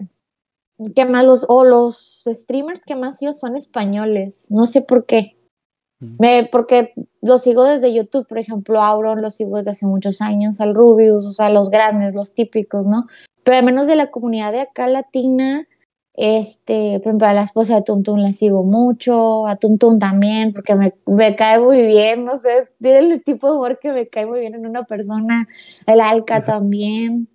que 0.95 1.05
más 1.05 1.25
los, 1.25 1.45
o 1.49 1.65
los 1.65 2.23
streamers 2.25 2.85
que 2.85 2.95
más 2.95 3.17
sigo 3.17 3.33
son 3.33 3.57
españoles, 3.57 4.45
no 4.49 4.67
sé 4.67 4.81
por 4.81 5.05
qué. 5.05 5.35
Mm. 5.99 6.15
Me, 6.17 6.49
porque 6.49 6.93
los 7.21 7.43
sigo 7.43 7.65
desde 7.65 7.93
YouTube, 7.93 8.25
por 8.25 8.37
ejemplo, 8.37 8.81
Auron 8.81 9.21
los 9.21 9.35
sigo 9.35 9.57
desde 9.57 9.71
hace 9.71 9.85
muchos 9.85 10.21
años, 10.21 10.61
al 10.61 10.73
Rubius, 10.73 11.25
o 11.25 11.33
sea, 11.33 11.49
los 11.49 11.69
grandes, 11.69 12.15
los 12.15 12.33
típicos, 12.33 12.85
¿no? 12.85 13.07
Pero 13.43 13.57
al 13.57 13.65
menos 13.65 13.87
de 13.87 13.95
la 13.95 14.11
comunidad 14.11 14.51
de 14.51 14.61
acá 14.61 14.87
latina, 14.87 15.67
este, 16.21 16.99
por 16.99 17.07
ejemplo, 17.07 17.27
a 17.27 17.33
la 17.33 17.43
esposa 17.43 17.75
de 17.75 17.83
Tuntun 17.83 18.21
la 18.21 18.33
sigo 18.33 18.63
mucho, 18.63 19.47
a 19.47 19.55
Tuntun 19.55 19.99
también, 19.99 20.51
porque 20.51 20.75
me, 20.75 20.93
me, 21.05 21.35
cae 21.37 21.59
muy 21.59 21.83
bien, 21.83 22.25
no 22.25 22.37
sé, 22.37 22.67
tiene 22.81 22.99
el 22.99 23.23
tipo 23.23 23.47
de 23.47 23.53
humor 23.53 23.79
que 23.79 23.93
me 23.93 24.07
cae 24.09 24.25
muy 24.25 24.41
bien 24.41 24.53
en 24.53 24.65
una 24.65 24.83
persona, 24.83 25.47
el 25.87 26.01
Alca 26.01 26.43
también, 26.43 27.29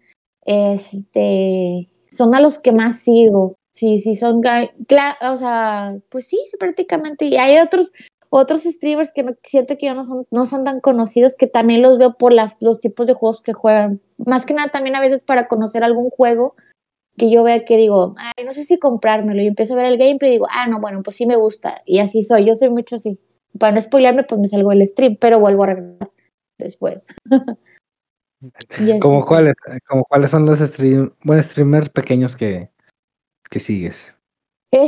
este, 0.44 1.88
son 2.10 2.34
a 2.34 2.40
los 2.40 2.58
que 2.58 2.72
más 2.72 2.98
sigo, 2.98 3.56
sí, 3.70 4.00
sí, 4.00 4.14
son, 4.16 4.42
o 4.44 5.36
sea, 5.38 5.96
pues 6.10 6.26
sí, 6.26 6.38
prácticamente, 6.58 7.24
y 7.24 7.36
hay 7.36 7.58
otros, 7.58 7.90
otros 8.36 8.64
streamers 8.64 9.12
que 9.12 9.24
siento 9.44 9.78
que 9.78 9.86
ya 9.86 9.94
no 9.94 10.04
son, 10.04 10.26
no 10.32 10.44
son 10.44 10.64
tan 10.64 10.80
conocidos, 10.80 11.36
que 11.36 11.46
también 11.46 11.82
los 11.82 11.98
veo 11.98 12.14
por 12.14 12.32
los 12.60 12.80
tipos 12.80 13.06
de 13.06 13.14
juegos 13.14 13.40
que 13.40 13.52
juegan. 13.52 14.00
Más 14.26 14.44
que 14.44 14.54
nada 14.54 14.70
también 14.70 14.96
a 14.96 15.00
veces 15.00 15.22
para 15.22 15.46
conocer 15.46 15.84
algún 15.84 16.10
juego 16.10 16.56
que 17.16 17.30
yo 17.30 17.44
vea 17.44 17.64
que 17.64 17.76
digo, 17.76 18.16
ay, 18.18 18.44
no 18.44 18.52
sé 18.52 18.64
si 18.64 18.80
comprármelo, 18.80 19.40
y 19.40 19.46
empiezo 19.46 19.74
a 19.74 19.76
ver 19.76 19.86
el 19.86 19.98
gameplay 19.98 20.30
y 20.30 20.34
digo, 20.34 20.48
ah, 20.50 20.66
no, 20.66 20.80
bueno, 20.80 21.04
pues 21.04 21.14
sí 21.14 21.26
me 21.26 21.36
gusta, 21.36 21.82
y 21.86 22.00
así 22.00 22.24
soy, 22.24 22.44
yo 22.44 22.56
soy 22.56 22.70
mucho 22.70 22.96
así. 22.96 23.20
Para 23.56 23.72
no 23.72 23.80
spoilearme, 23.80 24.24
pues 24.24 24.40
me 24.40 24.48
salgo 24.48 24.70
del 24.70 24.88
stream, 24.88 25.16
pero 25.20 25.38
vuelvo 25.38 25.62
a 25.62 25.66
regresar 25.66 26.10
después. 26.58 27.02
¿Como 29.00 29.24
cuáles, 29.24 29.54
como 29.88 30.02
cuáles 30.06 30.32
son 30.32 30.44
los 30.44 30.58
stream, 30.58 31.14
bueno, 31.22 31.40
streamers 31.40 31.88
pequeños 31.88 32.34
que, 32.34 32.68
que 33.48 33.60
sigues? 33.60 34.12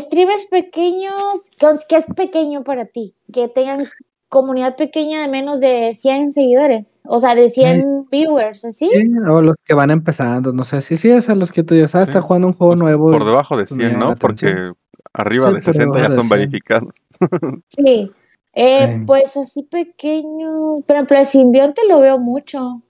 Streamers 0.00 0.46
pequeños, 0.46 1.50
¿qué 1.88 1.96
es 1.96 2.06
pequeño 2.06 2.64
para 2.64 2.86
ti? 2.86 3.14
Que 3.32 3.48
tengan 3.48 3.86
comunidad 4.28 4.76
pequeña 4.76 5.22
de 5.22 5.28
menos 5.28 5.60
de 5.60 5.94
100 5.94 6.32
seguidores, 6.32 7.00
o 7.04 7.20
sea, 7.20 7.34
de 7.34 7.48
100 7.48 8.08
viewers, 8.10 8.64
¿así? 8.64 8.88
Sí, 8.88 9.08
o 9.28 9.40
los 9.40 9.56
que 9.64 9.74
van 9.74 9.90
empezando, 9.90 10.52
no 10.52 10.64
sé, 10.64 10.82
si 10.82 10.96
sí, 10.96 11.10
es 11.10 11.28
a 11.28 11.34
los 11.34 11.52
que 11.52 11.62
tú 11.62 11.74
ya 11.74 11.88
sabes, 11.88 12.08
está 12.08 12.20
jugando 12.20 12.48
un 12.48 12.54
juego 12.54 12.72
pues, 12.72 12.80
nuevo. 12.80 13.12
Por 13.12 13.24
debajo 13.24 13.56
de 13.56 13.66
100, 13.66 13.98
¿no? 13.98 14.16
Porque 14.16 14.72
arriba 15.12 15.52
de 15.52 15.62
60 15.62 15.98
ya 15.98 16.14
son 16.14 16.28
verificados. 16.28 16.92
sí, 17.68 18.10
eh, 18.54 19.02
pues 19.06 19.36
así 19.36 19.62
pequeño, 19.62 20.80
pero, 20.86 21.06
pero 21.06 21.20
el 21.20 21.26
simbionte 21.26 21.82
lo 21.88 22.00
veo 22.00 22.18
mucho, 22.18 22.82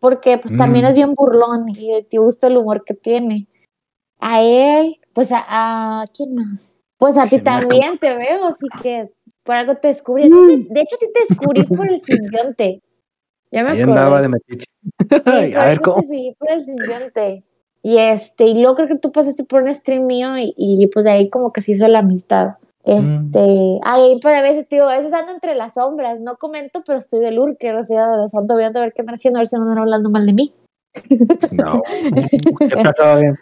porque 0.00 0.38
pues 0.38 0.56
también 0.56 0.84
mm. 0.84 0.88
es 0.88 0.94
bien 0.94 1.14
burlón 1.14 1.68
y 1.68 2.02
te 2.02 2.18
gusta 2.18 2.48
el 2.48 2.58
humor 2.58 2.84
que 2.84 2.94
tiene. 2.94 3.46
A 4.20 4.42
él, 4.42 4.98
pues 5.14 5.30
a, 5.32 6.06
¿quién 6.14 6.34
más? 6.34 6.76
Pues 6.98 7.16
a 7.16 7.26
ti 7.28 7.38
también 7.40 7.98
te 7.98 8.14
veo, 8.16 8.44
así 8.46 8.66
que 8.82 9.10
por 9.42 9.56
algo 9.56 9.76
te 9.76 9.88
descubrí. 9.88 10.28
Mm. 10.28 10.68
De 10.68 10.80
hecho, 10.80 10.96
a 10.96 10.98
ti 10.98 11.06
te 11.12 11.20
descubrí 11.28 11.64
por 11.64 11.90
el 11.90 12.00
simbionte. 12.00 12.82
Ya 13.50 13.62
me 13.62 13.70
acuerdo. 13.70 13.92
andaba 13.92 14.22
de 14.22 14.28
metiche. 14.28 14.66
Sí, 15.10 15.30
a 15.54 15.66
ver 15.66 15.80
cómo. 15.80 16.02
Te 16.02 16.34
por 16.38 16.50
el 16.50 16.64
simbionte. 16.64 17.44
Y 17.82 17.98
este, 17.98 18.46
y 18.46 18.60
luego 18.60 18.76
creo 18.76 18.88
que 18.88 18.98
tú 18.98 19.12
pasaste 19.12 19.44
por 19.44 19.62
un 19.62 19.74
stream 19.74 20.06
mío 20.06 20.38
y, 20.38 20.54
y 20.56 20.86
pues 20.86 21.04
de 21.04 21.10
ahí 21.10 21.28
como 21.28 21.52
que 21.52 21.60
se 21.60 21.72
hizo 21.72 21.86
la 21.86 21.98
amistad. 21.98 22.54
Este, 22.84 23.40
mm. 23.40 23.80
ahí 23.82 24.18
pues 24.20 24.34
a 24.34 24.42
veces, 24.42 24.68
tío, 24.68 24.88
a 24.88 24.98
veces 24.98 25.12
ando 25.14 25.32
entre 25.32 25.54
las 25.54 25.74
sombras, 25.74 26.20
no 26.20 26.36
comento, 26.36 26.82
pero 26.86 26.98
estoy 26.98 27.20
de 27.20 27.32
lurker, 27.32 27.74
o 27.76 27.84
sea, 27.84 28.08
de 28.08 28.26
ando 28.32 28.56
viendo 28.56 28.78
a 28.78 28.82
ver 28.82 28.92
qué 28.92 29.00
están 29.02 29.14
haciendo, 29.14 29.38
a 29.38 29.40
ver 29.40 29.48
si 29.48 29.56
no 29.56 29.62
andan 29.62 29.78
hablando 29.78 30.10
mal 30.10 30.26
de 30.26 30.32
mí. 30.34 30.54
No, 31.52 31.82
está 32.60 33.16
bien. 33.16 33.36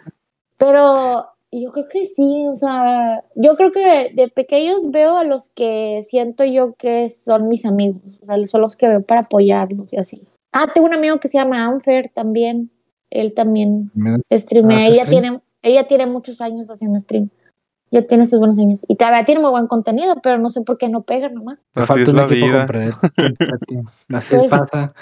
Pero 0.57 1.27
yo 1.61 1.71
creo 1.71 1.87
que 1.87 2.05
sí, 2.05 2.45
o 2.47 2.55
sea, 2.55 3.23
yo 3.35 3.55
creo 3.55 3.71
que 3.71 4.11
de, 4.13 4.27
pequeños 4.29 4.89
veo 4.89 5.17
a 5.17 5.23
los 5.23 5.49
que 5.51 6.01
siento 6.03 6.43
yo 6.43 6.73
que 6.75 7.09
son 7.09 7.47
mis 7.47 7.65
amigos, 7.65 8.01
o 8.21 8.25
sea, 8.25 8.47
son 8.47 8.61
los 8.61 8.75
que 8.75 8.87
veo 8.87 9.01
para 9.01 9.21
apoyarlos 9.21 9.93
y 9.93 9.97
así. 9.97 10.23
Ah, 10.51 10.67
tengo 10.73 10.87
un 10.87 10.93
amigo 10.93 11.19
que 11.19 11.27
se 11.27 11.37
llama 11.37 11.63
Anfer 11.63 12.11
también, 12.13 12.71
él 13.09 13.33
también 13.33 13.91
streamea, 14.31 14.87
ella 14.87 15.05
tiene, 15.05 15.41
ella 15.61 15.87
tiene 15.87 16.05
muchos 16.05 16.41
años 16.41 16.69
haciendo 16.69 16.99
stream, 16.99 17.29
ya 17.91 18.05
tiene 18.07 18.25
sus 18.25 18.39
buenos 18.39 18.57
años, 18.57 18.81
y 18.87 18.95
todavía 18.95 19.25
tiene 19.25 19.41
muy 19.41 19.51
buen 19.51 19.67
contenido, 19.67 20.15
pero 20.23 20.37
no 20.37 20.49
sé 20.49 20.61
por 20.61 20.77
qué 20.77 20.89
no 20.89 21.03
pega 21.03 21.29
nomás. 21.29 21.59
Me 21.75 21.85
falta 21.85 22.11
un 22.11 22.19
equipo 22.19 22.57
Así 24.09 24.35
pues, 24.35 24.49
pasa. 24.49 24.93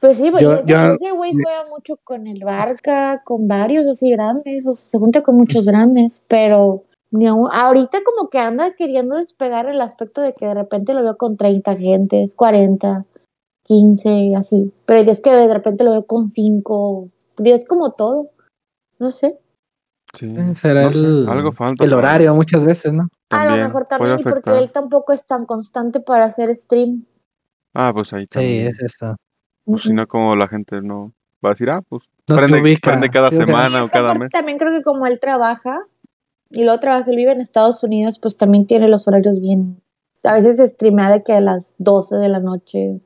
Pues 0.00 0.16
sí, 0.16 0.30
pues 0.30 0.42
ese, 0.42 1.10
güey 1.12 1.32
juega 1.32 1.64
mucho 1.68 1.96
con 2.04 2.26
el 2.28 2.44
Barca, 2.44 3.22
con 3.24 3.48
varios 3.48 3.86
así 3.86 4.10
grandes, 4.10 4.66
o 4.66 4.74
sea, 4.74 4.86
se 4.86 4.98
junta 4.98 5.22
con 5.22 5.36
muchos 5.36 5.66
grandes, 5.66 6.22
pero 6.28 6.84
ni 7.10 7.26
ahorita 7.26 7.98
como 8.04 8.28
que 8.30 8.38
anda 8.38 8.72
queriendo 8.74 9.16
despegar 9.16 9.68
el 9.68 9.80
aspecto 9.80 10.20
de 10.20 10.34
que 10.34 10.46
de 10.46 10.54
repente 10.54 10.94
lo 10.94 11.02
veo 11.02 11.16
con 11.16 11.36
30 11.36 11.76
gentes, 11.76 12.36
40, 12.36 13.06
15, 13.64 14.34
así, 14.36 14.72
pero 14.86 15.10
es 15.10 15.20
que 15.20 15.32
de 15.32 15.52
repente 15.52 15.82
lo 15.82 15.90
veo 15.92 16.06
con 16.06 16.28
5, 16.28 17.08
es 17.38 17.66
como 17.66 17.92
todo, 17.92 18.30
no 19.00 19.10
sé. 19.10 19.38
Sí, 20.14 20.26
eh, 20.26 20.54
será 20.54 20.86
el, 20.86 21.28
algo 21.28 21.52
falta, 21.52 21.84
el 21.84 21.92
horario 21.92 22.34
muchas 22.34 22.64
veces, 22.64 22.92
¿no? 22.92 23.08
a 23.30 23.56
lo 23.56 23.64
mejor 23.64 23.86
también, 23.86 24.20
porque 24.22 24.56
él 24.58 24.70
tampoco 24.70 25.12
es 25.12 25.26
tan 25.26 25.44
constante 25.44 26.00
para 26.00 26.24
hacer 26.24 26.54
stream. 26.54 27.04
Ah, 27.74 27.90
pues 27.92 28.12
ahí 28.12 28.26
también. 28.26 28.74
Sí, 28.74 28.84
es 28.84 28.94
eso. 28.94 29.16
Pues 29.68 29.82
si 29.82 29.92
no, 29.92 30.06
como 30.06 30.34
la 30.34 30.48
gente 30.48 30.80
no 30.80 31.12
va 31.44 31.50
a 31.50 31.52
decir, 31.52 31.68
ah, 31.68 31.82
pues 31.86 32.04
prende, 32.24 33.10
cada 33.10 33.30
semana 33.30 33.84
o 33.84 33.88
cada 33.88 34.14
mes. 34.14 34.30
También 34.30 34.56
creo 34.56 34.72
que 34.72 34.82
como 34.82 35.06
él 35.06 35.20
trabaja 35.20 35.80
y 36.50 36.64
luego 36.64 36.80
trabaja, 36.80 37.10
él 37.10 37.16
vive 37.16 37.32
en 37.32 37.42
Estados 37.42 37.82
Unidos, 37.82 38.18
pues 38.18 38.38
también 38.38 38.66
tiene 38.66 38.88
los 38.88 39.06
horarios 39.06 39.40
bien. 39.40 39.82
A 40.24 40.32
veces 40.32 40.56
se 40.56 40.66
streamea 40.66 41.10
de 41.10 41.22
que 41.22 41.34
a 41.34 41.40
las 41.40 41.74
12 41.78 42.16
de 42.16 42.28
la 42.30 42.40
noche. 42.40 43.00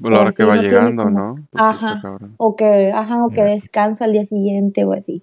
Pues 0.00 0.12
la 0.12 0.20
hora 0.20 0.32
que 0.32 0.44
va 0.44 0.56
llegando, 0.56 1.08
¿no? 1.08 1.36
Pues 1.50 1.64
ajá. 1.64 2.02
O 2.36 2.56
que, 2.56 2.92
ajá, 2.92 3.24
o 3.24 3.30
que 3.30 3.42
descansa 3.42 4.04
al 4.04 4.12
día 4.12 4.24
siguiente 4.24 4.84
o 4.84 4.92
así. 4.92 5.22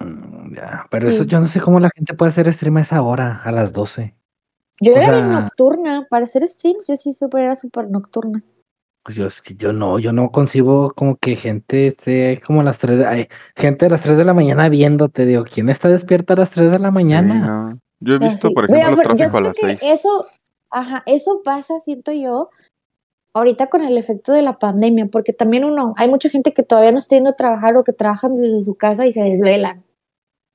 Mm, 0.00 0.54
ya, 0.56 0.86
pero 0.90 1.08
eso 1.08 1.24
yo 1.24 1.38
no 1.38 1.46
sé 1.46 1.60
cómo 1.60 1.80
la 1.80 1.90
gente 1.94 2.14
puede 2.14 2.30
hacer 2.30 2.50
stream 2.52 2.78
a 2.78 2.80
esa 2.80 3.02
hora, 3.02 3.42
a 3.44 3.52
las 3.52 3.72
12. 3.74 4.14
Yo 4.80 4.92
era 4.92 5.14
bien 5.14 5.30
nocturna, 5.30 6.06
para 6.08 6.24
hacer 6.24 6.48
streams 6.48 6.88
yo 6.88 6.96
sí 6.96 7.12
super, 7.12 7.42
era 7.42 7.56
súper 7.56 7.90
nocturna. 7.90 8.42
Pues 9.04 9.16
yo 9.16 9.26
es 9.26 9.42
que 9.42 9.54
yo 9.56 9.72
no, 9.72 9.98
yo 9.98 10.12
no 10.12 10.30
concibo 10.30 10.92
como 10.94 11.16
que 11.16 11.34
gente 11.34 11.88
esté 11.88 12.40
como 12.46 12.60
a 12.60 12.64
las 12.64 12.78
3 12.78 12.98
de, 12.98 13.06
ay, 13.06 13.28
gente 13.56 13.86
a 13.86 13.88
las 13.88 14.00
3 14.00 14.16
de 14.16 14.24
la 14.24 14.32
mañana 14.32 14.68
viéndote, 14.68 15.26
digo, 15.26 15.44
¿quién 15.44 15.68
está 15.68 15.88
despierta 15.88 16.34
a 16.34 16.36
las 16.36 16.50
3 16.50 16.70
de 16.70 16.78
la 16.78 16.92
mañana? 16.92 17.76
Yo 17.98 18.14
he 18.14 18.18
visto, 18.18 18.50
por 18.52 18.70
ejemplo, 18.70 19.02
el 19.02 19.16
tráfico 19.16 19.38
a 19.38 19.40
las 19.40 19.56
6. 19.58 19.80
Eso, 19.82 20.24
ajá, 20.70 21.02
eso 21.06 21.40
pasa, 21.44 21.80
siento 21.80 22.12
yo, 22.12 22.50
ahorita 23.34 23.68
con 23.68 23.82
el 23.82 23.98
efecto 23.98 24.32
de 24.32 24.42
la 24.42 24.58
pandemia, 24.58 25.06
porque 25.06 25.32
también 25.32 25.64
uno, 25.64 25.94
hay 25.96 26.08
mucha 26.08 26.28
gente 26.28 26.52
que 26.52 26.62
todavía 26.62 26.92
no 26.92 26.98
está 26.98 27.16
yendo 27.16 27.30
a 27.30 27.36
trabajar 27.36 27.76
o 27.76 27.84
que 27.84 27.92
trabajan 27.92 28.36
desde 28.36 28.62
su 28.62 28.74
casa 28.76 29.06
y 29.06 29.12
se 29.12 29.22
desvelan. 29.22 29.82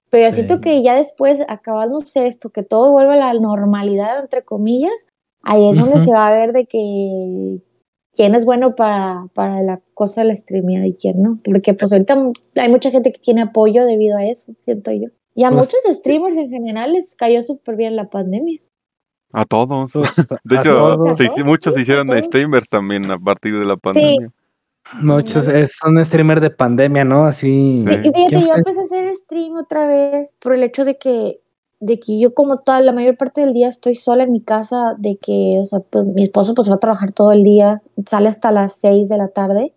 Pero 0.10 0.32
siento 0.32 0.62
que 0.62 0.82
ya 0.82 0.96
después, 0.96 1.42
acabándose 1.50 2.28
esto, 2.28 2.50
que 2.50 2.64
todo 2.64 2.94
vuelve 2.94 3.20
a 3.20 3.34
la 3.34 3.40
normalidad, 3.42 4.22
entre 4.22 4.42
comillas, 4.42 4.94
ahí 5.42 5.70
es 5.70 5.78
donde 5.78 6.00
se 6.00 6.14
va 6.14 6.28
a 6.28 6.32
ver 6.32 6.54
de 6.54 6.66
que 6.66 7.60
quién 8.18 8.34
es 8.34 8.44
bueno 8.46 8.76
para, 8.76 9.28
para 9.34 9.62
la 9.62 9.80
cosa 9.94 10.22
de 10.22 10.28
la 10.28 10.34
streaming 10.34 10.84
y 10.84 10.96
quién 10.96 11.22
no. 11.22 11.40
Porque 11.44 11.76
pues 11.76 11.92
ahorita 11.92 12.32
hay 12.56 12.70
mucha 12.70 12.90
gente 12.90 13.14
que 13.14 13.20
tiene 13.20 13.44
apoyo 13.44 13.86
debido 13.86 14.18
a 14.18 14.26
eso, 14.26 14.54
siento 14.58 14.92
yo. 14.92 15.10
Y 15.36 15.44
a 15.44 15.52
pues, 15.52 15.62
muchos 15.62 15.98
streamers 15.98 16.36
en 16.36 16.50
general 16.50 16.94
les 16.94 17.16
cayó 17.16 17.44
súper 17.44 17.76
bien 17.76 17.96
la 17.96 18.10
pandemia. 18.10 18.60
A 19.32 19.46
todos. 19.46 19.94
Pues, 19.94 20.16
de 20.44 20.56
hecho, 20.56 20.98
muchos 21.46 21.76
se 21.76 21.82
hicieron 21.82 22.08
de 22.08 22.24
streamers 22.24 22.68
también 22.68 23.10
a 23.12 23.20
partir 23.20 23.58
de 23.58 23.66
la 23.66 23.78
pandemia. 23.78 24.34
Muchos 25.00 25.46
son 25.70 26.04
streamers 26.04 26.42
de 26.42 26.50
pandemia, 26.50 27.06
¿no? 27.06 27.26
Así. 27.26 27.84
Sí, 27.84 27.90
y 27.90 28.12
fíjate, 28.12 28.42
yo 28.42 28.56
empecé 28.56 28.80
a 28.80 28.84
hacer 28.84 29.16
stream 29.16 29.58
otra 29.58 29.86
vez 29.86 30.34
por 30.42 30.56
el 30.56 30.64
hecho 30.64 30.86
de 30.86 30.98
que 30.98 31.42
de 31.80 32.00
que 32.00 32.20
yo 32.20 32.34
como 32.34 32.60
toda 32.60 32.82
la 32.82 32.92
mayor 32.92 33.18
parte 33.18 33.42
del 33.42 33.54
día 33.54 33.70
estoy 33.70 33.96
sola 33.96 34.24
en 34.24 34.32
mi 34.32 34.42
casa, 34.42 34.96
de 34.98 35.18
que, 35.18 35.60
o 35.62 35.66
sea, 35.66 35.80
pues 35.80 36.06
mi 36.06 36.24
esposo 36.24 36.54
pues 36.54 36.70
va 36.70 36.76
a 36.76 36.80
trabajar 36.80 37.12
todo 37.12 37.32
el 37.32 37.44
día, 37.44 37.82
sale 38.06 38.30
hasta 38.30 38.52
las 38.52 38.74
6 38.78 39.10
de 39.10 39.18
la 39.18 39.30
tarde. 39.30 39.74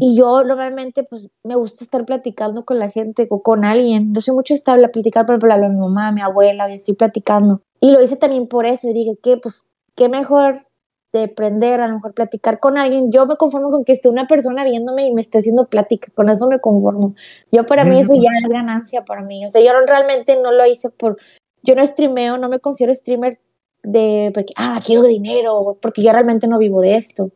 Y 0.00 0.16
yo 0.16 0.42
normalmente 0.42 1.04
pues 1.04 1.28
me 1.44 1.54
gusta 1.54 1.84
estar 1.84 2.04
platicando 2.04 2.64
con 2.64 2.80
la 2.80 2.90
gente 2.90 3.28
o 3.30 3.42
con 3.42 3.64
alguien. 3.64 4.12
Yo 4.12 4.20
soy 4.20 4.34
mucho 4.34 4.54
estable 4.54 4.86
a 4.86 4.90
platicar, 4.90 5.24
por 5.24 5.36
ejemplo, 5.36 5.54
a 5.54 5.68
mi 5.68 5.76
mamá, 5.76 6.08
a 6.08 6.12
mi 6.12 6.20
abuela, 6.20 6.68
y 6.68 6.74
estoy 6.74 6.94
platicando. 6.94 7.62
Y 7.78 7.92
lo 7.92 8.02
hice 8.02 8.16
también 8.16 8.48
por 8.48 8.66
eso, 8.66 8.88
y 8.88 8.92
dije 8.92 9.16
que 9.22 9.36
pues 9.36 9.68
qué 9.94 10.08
mejor 10.08 10.66
de 11.12 11.24
aprender, 11.24 11.80
a 11.80 11.88
lo 11.88 11.94
mejor 11.94 12.14
platicar 12.14 12.58
con 12.58 12.78
alguien. 12.78 13.12
Yo 13.12 13.26
me 13.26 13.36
conformo 13.36 13.70
con 13.70 13.84
que 13.84 13.92
esté 13.92 14.08
una 14.08 14.26
persona 14.26 14.64
viéndome 14.64 15.06
y 15.06 15.14
me 15.14 15.20
esté 15.20 15.38
haciendo 15.38 15.66
plática, 15.66 16.10
con 16.14 16.30
eso 16.30 16.48
me 16.48 16.60
conformo. 16.60 17.14
Yo 17.50 17.66
para 17.66 17.84
mí 17.84 18.00
eso 18.00 18.14
ya 18.14 18.30
es 18.42 18.48
ganancia 18.48 19.04
para 19.04 19.22
mí. 19.22 19.44
O 19.44 19.50
sea, 19.50 19.62
yo 19.62 19.72
realmente 19.86 20.40
no 20.40 20.52
lo 20.52 20.66
hice 20.66 20.88
por, 20.90 21.18
yo 21.62 21.74
no 21.74 21.86
streameo, 21.86 22.38
no 22.38 22.48
me 22.48 22.60
considero 22.60 22.94
streamer 22.94 23.38
de, 23.82 24.30
porque, 24.32 24.54
ah, 24.56 24.80
quiero 24.84 25.02
dinero, 25.02 25.78
porque 25.82 26.02
yo 26.02 26.12
realmente 26.12 26.46
no 26.48 26.58
vivo 26.58 26.80
de 26.80 26.96
esto. 26.96 27.30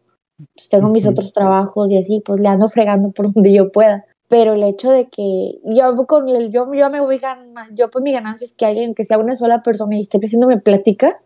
Pues 0.54 0.68
tengo 0.68 0.88
mis 0.88 1.06
otros 1.06 1.32
trabajos 1.32 1.90
y 1.90 1.98
así, 1.98 2.22
pues 2.24 2.40
le 2.40 2.48
ando 2.48 2.68
fregando 2.68 3.10
por 3.10 3.30
donde 3.32 3.52
yo 3.52 3.70
pueda. 3.72 4.04
Pero 4.28 4.54
el 4.54 4.62
hecho 4.64 4.90
de 4.90 5.08
que 5.08 5.60
yo 5.64 5.94
con 6.06 6.28
el, 6.28 6.50
yo, 6.50 6.72
yo 6.74 6.90
me 6.90 7.00
voy 7.00 7.18
ganar, 7.18 7.72
yo 7.74 7.90
pues 7.90 8.02
mi 8.02 8.12
ganancia 8.12 8.44
es 8.44 8.54
que 8.54 8.66
alguien 8.66 8.94
que 8.94 9.04
sea 9.04 9.18
una 9.18 9.36
sola 9.36 9.62
persona 9.62 9.96
y 9.96 10.00
esté 10.00 10.18
me 10.18 10.58
plática, 10.58 11.20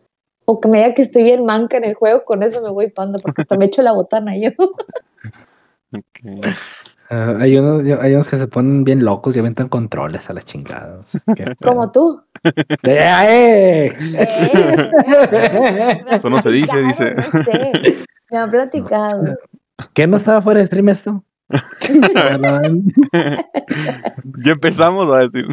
o 0.51 0.61
que 0.61 0.69
me 0.69 0.79
diga 0.79 0.95
que 0.95 1.03
estoy 1.03 1.23
bien 1.23 1.45
manca 1.45 1.77
en 1.77 1.85
el 1.85 1.95
juego, 1.95 2.25
con 2.25 2.43
eso 2.43 2.61
me 2.61 2.71
voy 2.71 2.91
panda, 2.91 3.19
porque 3.23 3.43
hasta 3.43 3.57
me 3.57 3.67
echo 3.67 3.83
la 3.83 3.93
botana 3.93 4.37
yo. 4.37 4.51
Ah, 7.13 7.39
hay, 7.41 7.57
unos, 7.57 7.85
hay 8.01 8.15
unos 8.15 8.29
que 8.29 8.37
se 8.37 8.47
ponen 8.47 8.85
bien 8.85 9.05
locos 9.05 9.35
y 9.35 9.41
aventan 9.41 9.69
controles 9.69 10.31
a 10.31 10.33
las 10.33 10.45
chingadas. 10.45 11.07
Como 11.61 11.91
tú. 11.91 12.23
¡Eh! 12.85 13.93
Eso 16.09 16.31
no 16.31 16.41
se 16.41 16.51
dice, 16.51 16.81
dice. 16.85 17.17
Me 18.31 18.39
han 18.39 18.49
platicado. 18.53 19.25
¿Qué 19.93 20.07
no 20.07 20.19
estaba 20.19 20.41
fuera 20.41 20.61
de 20.61 20.67
stream 20.67 20.89
esto? 20.91 21.25
ya 24.45 24.53
empezamos 24.53 25.13
a 25.13 25.29
decir. 25.29 25.49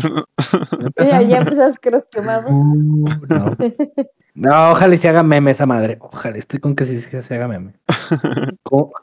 ya, 0.98 1.22
ya 1.22 1.39
empezas 1.39 1.80
que 1.80 1.89
los 1.89 2.04
quemamos. 2.12 2.51
Uh, 2.51 3.10
no. 3.30 3.58
no. 4.36 4.72
ojalá 4.72 4.94
y 4.94 4.98
se 4.98 5.08
haga 5.10 5.24
meme 5.24 5.51
esa 5.51 5.66
madre. 5.66 5.98
Ojalá, 6.00 6.38
estoy 6.38 6.60
con 6.60 6.75
que 6.75 6.86
sí 6.86 7.00
se 7.00 7.34
haga 7.34 7.48
meme. 7.48 7.74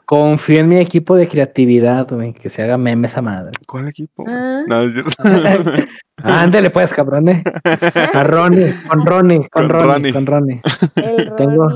confío 0.05 0.59
en 0.59 0.69
mi 0.69 0.77
equipo 0.77 1.15
de 1.15 1.27
creatividad, 1.27 2.07
que 2.33 2.49
se 2.49 2.63
haga 2.63 2.77
meme 2.77 3.07
esa 3.07 3.21
madre. 3.21 3.51
¿Cuál 3.67 3.89
equipo? 3.89 4.23
Ah. 4.27 4.63
No, 4.67 4.83
es 4.83 4.93
cierto. 4.93 5.23
Ándale 6.23 6.69
pues, 6.69 6.93
cabrón. 6.93 7.27
A 7.29 8.23
Ronnie, 8.23 8.73
con 8.87 9.05
Ronnie, 9.05 9.49
con, 9.49 9.67
Ronnie, 9.69 10.13
con 10.13 10.25
Ronnie. 10.25 10.61
Tengo, 11.35 11.67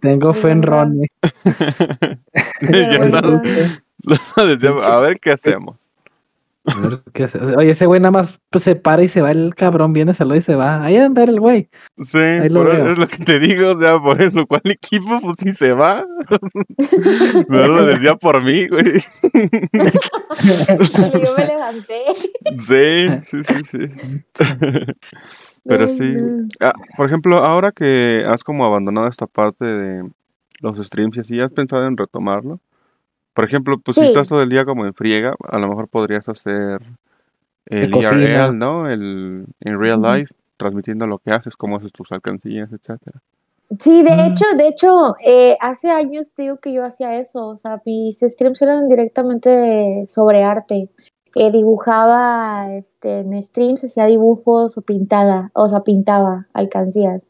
tengo 0.00 0.34
fe 0.34 0.50
en 0.50 0.62
Ronnie. 0.62 1.08
a 4.82 5.00
ver 5.00 5.18
qué 5.20 5.32
hacemos. 5.32 5.76
Oye, 7.56 7.70
ese 7.70 7.86
güey 7.86 8.00
nada 8.00 8.10
más 8.10 8.40
pues, 8.50 8.64
se 8.64 8.74
para 8.74 9.02
y 9.02 9.08
se 9.08 9.22
va 9.22 9.30
el 9.30 9.54
cabrón, 9.54 9.92
viene, 9.92 10.14
se 10.14 10.24
lo 10.24 10.34
y 10.34 10.40
se 10.40 10.56
va. 10.56 10.82
Ahí 10.82 10.96
a 10.96 11.06
andar 11.06 11.28
el 11.28 11.38
güey. 11.38 11.68
Sí, 12.00 12.18
es 12.18 12.52
lo 12.52 13.06
que 13.06 13.24
te 13.24 13.38
digo, 13.38 13.72
o 13.72 13.80
sea, 13.80 14.00
por 14.00 14.20
eso, 14.20 14.46
¿cuál 14.46 14.62
equipo? 14.64 15.20
Pues 15.20 15.36
si 15.38 15.54
se 15.54 15.72
va. 15.74 16.04
Me 17.48 17.68
lo 17.68 17.86
decía 17.86 18.16
por 18.16 18.42
mí, 18.42 18.66
güey. 18.66 19.00
yo 21.22 21.34
me 21.36 21.46
levanté. 21.46 22.02
Sí, 22.58 23.08
sí, 23.22 23.44
sí, 23.44 23.64
sí. 23.64 23.78
Pero 25.64 25.88
sí. 25.88 26.14
Ah, 26.60 26.72
por 26.96 27.06
ejemplo, 27.06 27.38
ahora 27.38 27.70
que 27.70 28.24
has 28.26 28.42
como 28.42 28.64
abandonado 28.64 29.08
esta 29.08 29.26
parte 29.26 29.64
de 29.64 30.10
los 30.60 30.84
streams 30.84 31.16
y 31.16 31.20
así, 31.20 31.40
¿has 31.40 31.52
pensado 31.52 31.86
en 31.86 31.96
retomarlo? 31.96 32.60
Por 33.36 33.44
ejemplo, 33.44 33.78
pues 33.78 33.96
si 33.96 34.00
estás 34.00 34.28
todo 34.28 34.40
el 34.40 34.48
día 34.48 34.64
como 34.64 34.86
en 34.86 34.94
friega, 34.94 35.34
a 35.46 35.58
lo 35.58 35.68
mejor 35.68 35.88
podrías 35.88 36.26
hacer 36.26 36.80
el 37.66 37.94
IRL, 37.94 38.56
¿no? 38.56 38.88
El 38.88 39.44
en 39.60 39.78
real 39.78 40.00
life, 40.00 40.34
transmitiendo 40.56 41.06
lo 41.06 41.18
que 41.18 41.32
haces, 41.32 41.54
cómo 41.54 41.76
haces 41.76 41.92
tus 41.92 42.10
alcancías, 42.12 42.70
etcétera. 42.72 43.20
Sí, 43.78 44.02
de 44.02 44.16
mm. 44.16 44.20
hecho, 44.20 44.44
de 44.56 44.68
hecho, 44.68 45.16
eh, 45.22 45.54
hace 45.60 45.90
años 45.90 46.32
digo 46.34 46.56
que 46.56 46.72
yo 46.72 46.82
hacía 46.82 47.18
eso, 47.18 47.48
o 47.48 47.58
sea, 47.58 47.82
mis 47.84 48.20
streams 48.20 48.62
eran 48.62 48.88
directamente 48.88 50.06
sobre 50.08 50.42
arte. 50.42 50.88
Eh, 51.34 51.52
dibujaba 51.52 52.72
este, 52.72 53.18
en 53.18 53.42
streams, 53.42 53.84
hacía 53.84 54.06
dibujos 54.06 54.78
o 54.78 54.80
pintada, 54.80 55.50
o 55.52 55.68
sea, 55.68 55.80
pintaba 55.80 56.46
alcancías. 56.54 57.20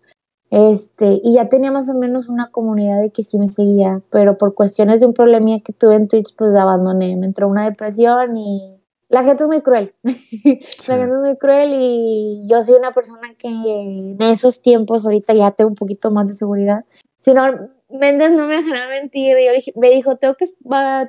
Este, 0.51 1.21
y 1.23 1.35
ya 1.35 1.49
tenía 1.49 1.73
más 1.73 1.89
o 1.89 1.95
menos 1.95 2.29
una 2.29 2.51
comunidad 2.51 3.01
de 3.01 3.11
que 3.11 3.25
sí 3.25 3.39
me 3.39 3.49
seguía, 3.49 4.01
pero 4.11 4.39
por 4.39 4.55
cuestiones 4.55 5.01
de 5.01 5.07
un 5.07 5.13
problemilla 5.13 5.61
que 5.61 5.73
tuve 5.73 5.97
en 5.97 6.09
Twitch, 6.09 6.35
pues 6.37 6.55
abandoné. 6.55 7.17
Me 7.17 7.27
entró 7.27 7.49
una 7.49 7.65
depresión 7.65 8.37
y 8.37 8.67
la 9.09 9.25
gente 9.25 9.45
es 9.45 9.49
muy 9.49 9.61
cruel. 9.61 9.95
la 10.05 10.97
gente 10.97 11.17
es 11.17 11.21
muy 11.21 11.37
cruel 11.37 11.71
y 11.75 12.47
yo 12.49 12.63
soy 12.65 12.75
una 12.75 12.93
persona 12.93 13.35
que 13.39 13.49
en 13.49 14.23
esos 14.23 14.63
tiempos, 14.63 15.05
ahorita 15.05 15.35
ya 15.35 15.51
tengo 15.51 15.71
un 15.71 15.77
poquito 15.77 16.11
más 16.11 16.29
de 16.29 16.35
seguridad. 16.35 16.85
Si 17.21 17.35
no, 17.35 17.43
Méndez 17.89 18.33
no 18.33 18.47
me 18.47 18.57
dejará 18.57 18.89
mentir. 18.89 19.39
Y 19.39 19.47
yo 19.47 19.53
dije, 19.53 19.73
me 19.77 19.91
dijo, 19.91 20.17
tengo 20.17 20.35
que, 20.35 20.47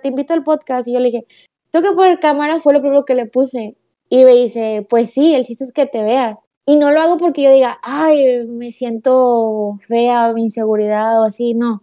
te 0.01 0.07
invito 0.07 0.33
al 0.33 0.43
podcast. 0.43 0.87
Y 0.87 0.93
yo 0.93 0.99
le 0.99 1.11
dije, 1.11 1.25
tengo 1.71 1.89
que 1.89 1.95
poner 1.95 2.19
cámara, 2.19 2.59
fue 2.59 2.73
lo 2.73 2.81
primero 2.81 3.05
que 3.05 3.15
le 3.15 3.25
puse. 3.25 3.77
Y 4.09 4.23
me 4.23 4.33
dice, 4.33 4.85
pues 4.89 5.11
sí, 5.11 5.35
el 5.35 5.43
chiste 5.43 5.65
es 5.65 5.73
que 5.73 5.85
te 5.85 6.03
veas. 6.03 6.37
Y 6.69 6.75
no 6.75 6.91
lo 6.91 6.99
hago 6.99 7.17
porque 7.17 7.43
yo 7.43 7.53
diga, 7.53 7.79
ay, 7.81 8.45
me 8.45 8.73
siento 8.73 9.79
fea, 9.87 10.33
mi 10.33 10.43
inseguridad 10.43 11.21
o 11.21 11.23
así, 11.23 11.53
no. 11.53 11.81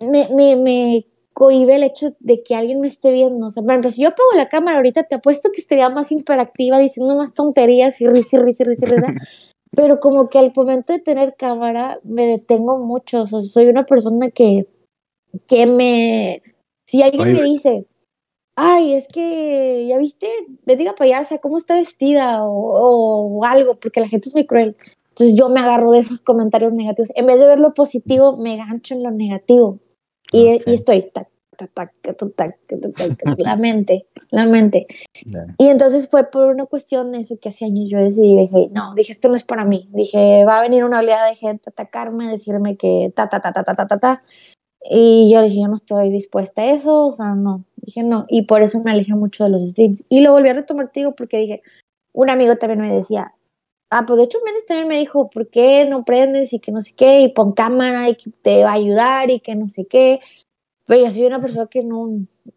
Me, 0.00 0.28
me, 0.34 0.54
me 0.56 1.06
cohibe 1.32 1.76
el 1.76 1.82
hecho 1.82 2.14
de 2.20 2.42
que 2.42 2.54
alguien 2.54 2.80
me 2.80 2.88
esté 2.88 3.10
viendo. 3.10 3.46
O 3.46 3.50
sea, 3.50 3.62
por 3.62 3.72
ejemplo, 3.72 3.90
si 3.90 4.02
yo 4.02 4.08
apago 4.08 4.28
la 4.36 4.50
cámara 4.50 4.76
ahorita, 4.76 5.04
te 5.04 5.14
apuesto 5.14 5.48
que 5.50 5.62
estaría 5.62 5.88
más 5.88 6.12
hiperactiva 6.12 6.78
diciendo 6.78 7.14
más 7.14 7.32
tonterías 7.32 7.98
y 8.02 8.06
risa, 8.06 8.38
risa, 8.38 8.64
risa, 8.64 8.84
risa. 8.84 9.06
Pero 9.70 9.98
como 9.98 10.28
que 10.28 10.38
al 10.38 10.52
momento 10.54 10.92
de 10.92 10.98
tener 10.98 11.34
cámara 11.34 11.98
me 12.04 12.26
detengo 12.26 12.78
mucho. 12.78 13.22
O 13.22 13.26
sea, 13.26 13.42
soy 13.42 13.66
una 13.66 13.86
persona 13.86 14.30
que, 14.30 14.66
que 15.46 15.64
me... 15.64 16.42
Si 16.86 17.02
alguien 17.02 17.32
me 17.32 17.42
dice, 17.42 17.86
ay, 18.56 18.94
es 18.94 19.06
que, 19.08 19.86
ya 19.86 19.98
viste, 19.98 20.28
me 20.64 20.76
diga 20.76 20.94
payasa, 20.94 21.38
¿cómo 21.38 21.58
está 21.58 21.76
vestida? 21.76 22.40
O, 22.42 23.44
algo, 23.44 23.78
porque 23.78 24.00
la 24.00 24.08
gente 24.08 24.28
es 24.28 24.34
muy 24.34 24.46
cruel. 24.46 24.76
Entonces 25.10 25.36
yo 25.38 25.48
me 25.48 25.60
agarro 25.60 25.92
de 25.92 26.00
esos 26.00 26.20
comentarios 26.20 26.72
negativos. 26.72 27.10
En 27.14 27.26
vez 27.26 27.38
de 27.38 27.46
ver 27.46 27.58
lo 27.58 27.72
positivo, 27.74 28.36
me 28.36 28.56
gancho 28.56 28.94
en 28.94 29.02
lo 29.02 29.10
negativo. 29.10 29.78
Y, 30.32 30.60
estoy, 30.66 31.10
la 33.38 33.56
mente, 33.56 34.06
la 34.30 34.46
mente. 34.46 34.86
Y 35.58 35.68
entonces 35.68 36.08
fue 36.08 36.30
por 36.30 36.44
una 36.46 36.66
cuestión 36.66 37.12
de 37.12 37.20
eso 37.20 37.38
que 37.40 37.48
hace 37.50 37.64
años 37.64 37.86
yo 37.88 37.98
decidí, 37.98 38.36
dije, 38.36 38.68
no, 38.72 38.94
dije, 38.94 39.12
esto 39.12 39.28
no 39.28 39.36
es 39.36 39.44
para 39.44 39.64
mí. 39.64 39.88
Dije, 39.92 40.44
va 40.44 40.58
a 40.58 40.62
venir 40.62 40.84
una 40.84 40.98
oleada 40.98 41.28
de 41.28 41.36
gente 41.36 41.64
a 41.66 41.70
atacarme, 41.70 42.28
decirme 42.28 42.76
que 42.76 43.12
ta, 43.14 43.28
ta, 43.28 43.40
ta, 43.40 43.52
ta, 43.52 43.64
ta, 43.64 43.74
ta, 43.74 43.86
ta, 43.86 43.98
ta. 43.98 44.22
Y 44.90 45.32
yo 45.32 45.42
dije, 45.42 45.60
yo 45.60 45.68
no 45.68 45.76
estoy 45.76 46.10
dispuesta 46.10 46.62
a 46.62 46.72
eso, 46.72 47.08
o 47.08 47.12
sea, 47.12 47.34
no, 47.34 47.64
dije 47.76 48.02
no. 48.02 48.26
Y 48.28 48.42
por 48.42 48.62
eso 48.62 48.80
me 48.84 48.92
alejé 48.92 49.14
mucho 49.14 49.44
de 49.44 49.50
los 49.50 49.62
streams. 49.70 50.04
Y 50.08 50.20
lo 50.20 50.32
volví 50.32 50.48
a 50.48 50.54
retomar, 50.54 50.90
digo, 50.92 51.14
porque 51.14 51.38
dije, 51.38 51.62
un 52.12 52.30
amigo 52.30 52.56
también 52.56 52.80
me 52.80 52.94
decía, 52.94 53.34
Ah, 53.90 54.04
pues 54.04 54.18
de 54.18 54.24
hecho 54.24 54.38
Méndez 54.44 54.66
también 54.66 54.88
me 54.88 54.98
dijo, 54.98 55.30
¿por 55.30 55.48
qué 55.48 55.86
no 55.88 56.04
prendes 56.04 56.52
y 56.52 56.58
que 56.58 56.72
no 56.72 56.82
sé 56.82 56.92
qué? 56.94 57.22
Y 57.22 57.28
pon 57.28 57.52
cámara 57.52 58.08
y 58.08 58.16
que 58.16 58.30
te 58.42 58.64
va 58.64 58.70
a 58.70 58.74
ayudar 58.74 59.30
y 59.30 59.38
que 59.40 59.54
no 59.54 59.68
sé 59.68 59.86
qué. 59.86 60.20
Pero 60.86 61.04
yo 61.04 61.10
soy 61.10 61.24
una 61.24 61.40
persona 61.40 61.68
que 61.68 61.84
no, 61.84 62.08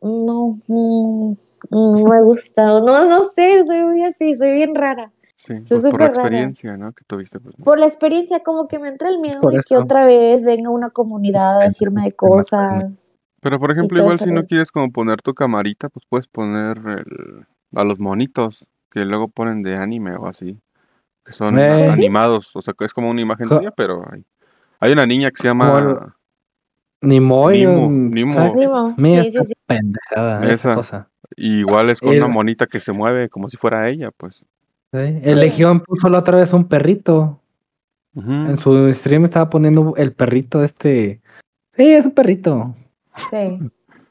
no, 0.02 0.60
no, 0.68 1.36
no 1.70 2.04
me 2.10 2.24
gusta. 2.24 2.64
No, 2.82 3.06
no 3.06 3.26
sé, 3.26 3.64
soy 3.66 3.80
muy 3.82 4.04
así, 4.04 4.36
soy 4.38 4.54
bien 4.54 4.74
rara. 4.74 5.12
Sí, 5.40 5.54
pues, 5.70 5.82
por 5.84 6.02
la 6.02 6.08
rara. 6.08 6.20
experiencia, 6.20 6.76
¿no? 6.76 6.92
Que 6.92 7.06
tuviste. 7.06 7.40
Pues, 7.40 7.58
¿no? 7.58 7.64
Por 7.64 7.80
la 7.80 7.86
experiencia, 7.86 8.42
como 8.42 8.68
que 8.68 8.78
me 8.78 8.90
entra 8.90 9.08
el 9.08 9.20
miedo 9.20 9.40
Por 9.40 9.54
de 9.54 9.62
que 9.66 9.78
otra 9.78 10.04
vez 10.06 10.44
venga 10.44 10.70
una 10.70 10.90
comunidad 10.90 11.62
a 11.62 11.64
decirme 11.64 12.04
de 12.04 12.12
cosas. 12.12 12.84
Pero 13.42 13.58
por 13.58 13.72
ejemplo, 13.72 13.98
igual 14.00 14.20
si 14.20 14.30
no 14.32 14.44
quieres 14.44 14.70
como 14.70 14.92
poner 14.92 15.22
tu 15.22 15.34
camarita, 15.34 15.88
pues 15.88 16.06
puedes 16.10 16.28
poner 16.28 16.78
el- 16.80 17.46
a 17.74 17.86
los 17.86 18.00
monitos 18.00 18.66
que 18.92 19.06
luego 19.06 19.30
ponen 19.30 19.64
de 19.64 19.78
anime 19.78 20.14
o 20.18 20.28
así, 20.28 20.60
que 21.26 21.32
son 21.32 21.58
Eh. 21.58 21.90
animados, 21.90 22.54
o 22.54 22.62
sea, 22.62 22.74
que 22.78 22.84
es 22.84 22.94
como 22.94 23.10
una 23.10 23.22
imagen 23.22 23.48
tuya, 23.48 23.72
pero 23.72 24.04
hay, 24.12 24.26
hay 24.82 24.92
una 24.92 25.06
niña 25.06 25.32
que 25.32 25.42
se 25.42 25.48
llama 25.48 26.18
Ni 27.00 27.22
Moy. 27.22 27.66
Nimo, 27.66 28.94
Mira 28.98 29.24
sí, 29.24 29.32
sí, 29.32 29.38
esta 29.38 29.46
sí. 29.46 29.54
pendejada, 29.66 30.44
esa 30.44 30.54
Esa. 30.54 30.76
cosa. 30.76 31.10
y 31.38 31.60
igual 31.60 31.90
es 31.92 32.02
con 32.02 32.10
una 32.10 32.28
monita 32.28 32.68
que 32.68 32.82
se 32.82 32.92
mueve 32.92 33.30
como 33.30 33.50
si 33.50 33.56
fuera 33.56 33.88
ella, 33.88 34.12
pues. 34.12 34.44
¿Sí? 34.92 35.20
El 35.24 35.40
Legión 35.40 35.82
puso 35.82 36.10
la 36.10 36.20
otra 36.20 36.38
vez 36.38 36.54
un 36.54 36.68
perrito. 36.68 37.40
En 38.16 38.58
su 38.58 38.92
stream 38.94 39.24
estaba 39.24 39.50
poniendo 39.50 39.94
el 39.96 40.12
perrito 40.14 40.62
este. 40.64 41.22
Sí, 41.78 41.94
es 41.94 42.06
un 42.06 42.12
perrito. 42.12 42.76
Sí. 43.30 43.60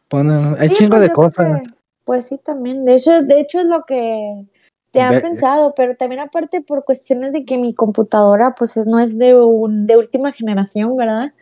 Pone- 0.09 0.57
hay 0.59 0.69
Sí, 0.71 0.77
chingo 0.77 0.97
pues 0.97 1.03
de 1.03 1.11
cosas. 1.15 1.61
que- 1.63 1.75
pues 2.07 2.27
sí, 2.27 2.39
también. 2.43 2.85
De 2.87 2.95
hecho, 2.95 3.23
de 3.23 3.41
hecho 3.41 3.61
es 3.61 3.67
lo 3.67 3.85
que 3.85 4.47
te 4.93 5.03
han 5.03 5.21
pensado, 5.21 5.75
pero 5.77 5.95
también 5.97 6.21
aparte 6.23 6.63
por 6.63 6.85
cuestiones 6.85 7.33
de 7.33 7.45
que 7.45 7.59
mi 7.59 7.75
computadora 7.75 8.55
pues 8.55 8.79
es- 8.79 8.87
no 8.87 8.99
es 8.99 9.19
de, 9.19 9.35
un, 9.35 9.87
de 9.87 9.99
última 9.99 10.33
generación, 10.33 10.97
¿verdad? 10.97 11.33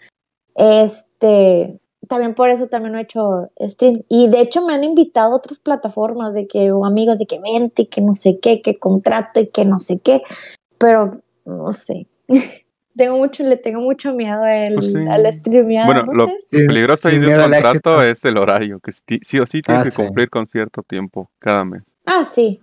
Este, 0.57 1.79
también 2.09 2.35
por 2.35 2.51
eso 2.51 2.67
también 2.69 2.93
no 2.93 2.99
he 2.99 3.03
hecho 3.03 3.51
streams. 3.61 4.05
Y 4.09 4.29
de 4.29 4.41
hecho 4.41 4.65
me 4.65 4.75
han 4.75 4.85
invitado 4.85 5.33
a 5.33 5.37
otras 5.37 5.59
plataformas 5.59 6.35
de 6.35 6.47
que, 6.47 6.71
o 6.73 6.85
amigos 6.85 7.19
de 7.19 7.27
que 7.27 7.41
vente, 7.41 7.83
y 7.83 7.87
que 7.87 8.01
no 8.01 8.15
sé 8.15 8.39
qué, 8.41 8.63
que 8.63 8.79
contrate, 8.79 9.43
y 9.43 9.49
que 9.49 9.65
no 9.65 9.81
sé 9.81 10.01
qué, 10.01 10.23
pero 10.79 11.21
no 11.45 11.73
sé. 11.73 12.07
tengo 12.97 13.19
mucho, 13.19 13.43
le 13.43 13.57
tengo 13.57 13.81
mucho 13.81 14.13
miedo 14.15 14.43
al, 14.43 14.75
Pues 14.75 14.93
sí. 14.93 14.99
al 15.09 15.33
streamear, 15.33 15.87
Bueno, 15.87 16.05
no 16.05 16.13
lo 16.15 16.27
sé. 16.27 16.67
Peligroso 16.67 17.09
ahí 17.09 17.19
de 17.19 17.29
un 17.29 17.41
contrato 17.51 18.03
es 18.03 18.25
el 18.25 18.39
horario, 18.39 18.81
que 18.81 18.93
sí, 18.93 19.39
o 19.39 19.47
sí 19.47 19.63
tienes 19.63 19.81
Ah, 19.83 19.85
que 19.85 19.91
sí. 19.91 19.97
cumplir 19.97 20.31
con 20.31 20.47
cierto 20.47 20.83
tiempo 20.83 21.31
cada 21.39 21.65
mes. 21.65 21.83
Ah, 22.05 22.25
sí. 22.25 22.61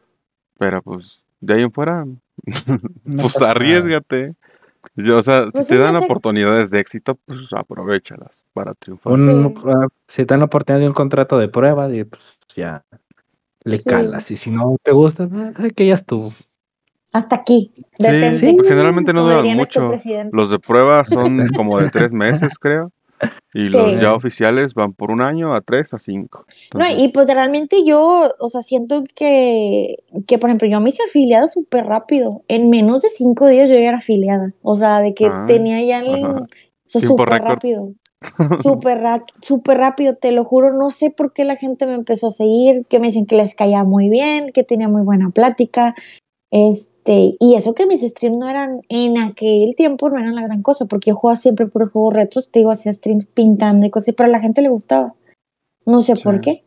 Pero 0.58 0.82
pues, 0.82 1.24
de 1.40 1.56
ahí 1.56 1.64
en 1.64 1.72
fuera, 1.72 2.06
No 2.06 3.22
pues 3.22 3.42
arriesgate. 3.42 4.34
Yo, 4.96 5.18
o 5.18 5.24
sea, 5.24 5.48
Pues 5.52 5.66
si 5.66 5.74
sí, 5.74 5.74
te 5.74 5.80
dan 5.80 5.96
oportunidades 5.96 6.70
de 6.70 6.80
éxito, 6.80 7.16
pues 7.26 7.40
aprovechalas 7.56 8.43
para 8.54 8.74
triunfar. 8.76 9.14
Un- 9.14 9.54
Sí. 9.56 9.62
ah, 9.68 9.88
si 10.08 10.26
te 10.26 10.34
dan 10.34 10.40
la 10.40 10.46
oportunidad 10.46 10.82
de 10.82 10.88
un 10.88 10.94
contrato 10.94 11.38
de 11.38 11.48
prueba, 11.50 11.94
y, 11.94 12.04
pues 12.04 12.22
ya 12.56 12.84
le 13.64 13.80
Sí. 13.80 13.90
calas. 13.90 14.30
Y 14.32 14.38
si 14.38 14.52
no 14.52 14.78
te 14.82 14.92
gusta, 14.92 15.28
pues, 15.28 15.74
que 15.74 15.88
ya 15.88 15.96
estuvo. 15.96 16.32
Hasta 17.14 17.36
aquí. 17.38 17.72
Sí, 17.76 17.84
Detente. 18.08 18.38
Sí. 18.40 18.58
generalmente 18.68 19.14
no 19.14 19.24
duran 19.24 19.56
nuestro 19.58 19.90
mucho. 19.90 20.02
Los 20.32 20.50
de 20.50 20.60
prueba 20.60 21.06
son 21.06 21.38
como 21.56 21.80
de 21.80 21.90
tres 21.90 22.12
meses, 22.12 22.58
creo. 22.60 22.92
Y 23.54 23.70
Sí. 23.70 23.78
los 23.78 24.02
ya 24.02 24.14
oficiales 24.14 24.74
van 24.74 24.94
por 24.94 25.10
un 25.12 25.22
año 25.22 25.54
a 25.54 25.62
tres 25.62 25.94
a 25.94 26.00
cinco. 26.00 26.46
No, 26.74 26.86
y 26.90 27.10
pues 27.10 27.28
realmente 27.28 27.86
yo, 27.86 28.34
o 28.40 28.50
sea, 28.50 28.62
siento 28.64 29.04
que, 29.16 29.96
que 30.28 30.38
por 30.40 30.50
ejemplo, 30.50 30.68
yo 30.68 30.82
me 30.82 30.90
hice 30.90 31.04
afiliada 31.08 31.48
súper 31.48 31.86
rápido. 31.86 32.42
En 32.50 32.70
menos 32.70 33.02
de 33.04 33.10
cinco 33.10 33.48
días 33.48 33.70
yo 33.70 33.76
ya 33.76 33.88
era 33.90 33.98
afiliada. 34.00 34.52
O 34.64 34.76
sea, 34.76 35.00
de 35.00 35.14
que 35.14 35.28
Ah, 35.28 35.46
tenía 35.48 35.82
ya 35.86 36.00
el... 36.00 36.26
ajá. 36.26 36.34
O 36.42 36.48
sea, 37.00 37.02
súper 37.02 37.30
rápido. 37.30 37.94
Súper 38.62 39.02
súper 39.42 39.78
rápido, 39.78 40.16
te 40.16 40.32
lo 40.32 40.44
juro. 40.46 40.74
No 40.74 40.90
sé 40.90 41.12
por 41.12 41.34
qué 41.34 41.44
la 41.44 41.56
gente 41.56 41.86
me 41.86 41.94
empezó 41.96 42.28
a 42.28 42.32
seguir, 42.32 42.86
que 42.88 43.00
me 43.00 43.08
dicen 43.08 43.26
que 43.26 43.36
les 43.38 43.56
caía 43.56 43.84
muy 43.84 44.10
bien, 44.10 44.52
que 44.54 44.64
tenía 44.64 44.88
muy 44.88 45.02
buena 45.02 45.30
plática. 45.30 45.96
Este, 46.52 47.36
y 47.40 47.56
eso 47.56 47.74
que 47.74 47.88
mis 47.88 48.02
streams 48.02 48.38
no 48.38 48.48
eran, 48.48 48.82
en 48.90 49.18
aquel 49.18 49.74
tiempo 49.76 50.10
no 50.10 50.20
eran 50.20 50.36
la 50.36 50.44
gran 50.44 50.62
cosa, 50.62 50.86
porque 50.86 51.10
yo 51.10 51.16
jugaba 51.16 51.36
siempre 51.36 51.66
por 51.66 51.90
juegos 51.92 52.14
retros, 52.14 52.52
te 52.52 52.60
digo, 52.60 52.72
hacía 52.72 52.94
streams 52.94 53.26
pintando 53.28 53.88
y 53.88 53.90
cosas, 53.90 54.14
pero 54.16 54.28
a 54.30 54.32
la 54.32 54.40
gente 54.40 54.62
le 54.62 54.70
gustaba. 54.70 55.16
No 55.86 56.02
sé 56.02 56.16
Sí. 56.16 56.24
por 56.24 56.42
qué. 56.42 56.64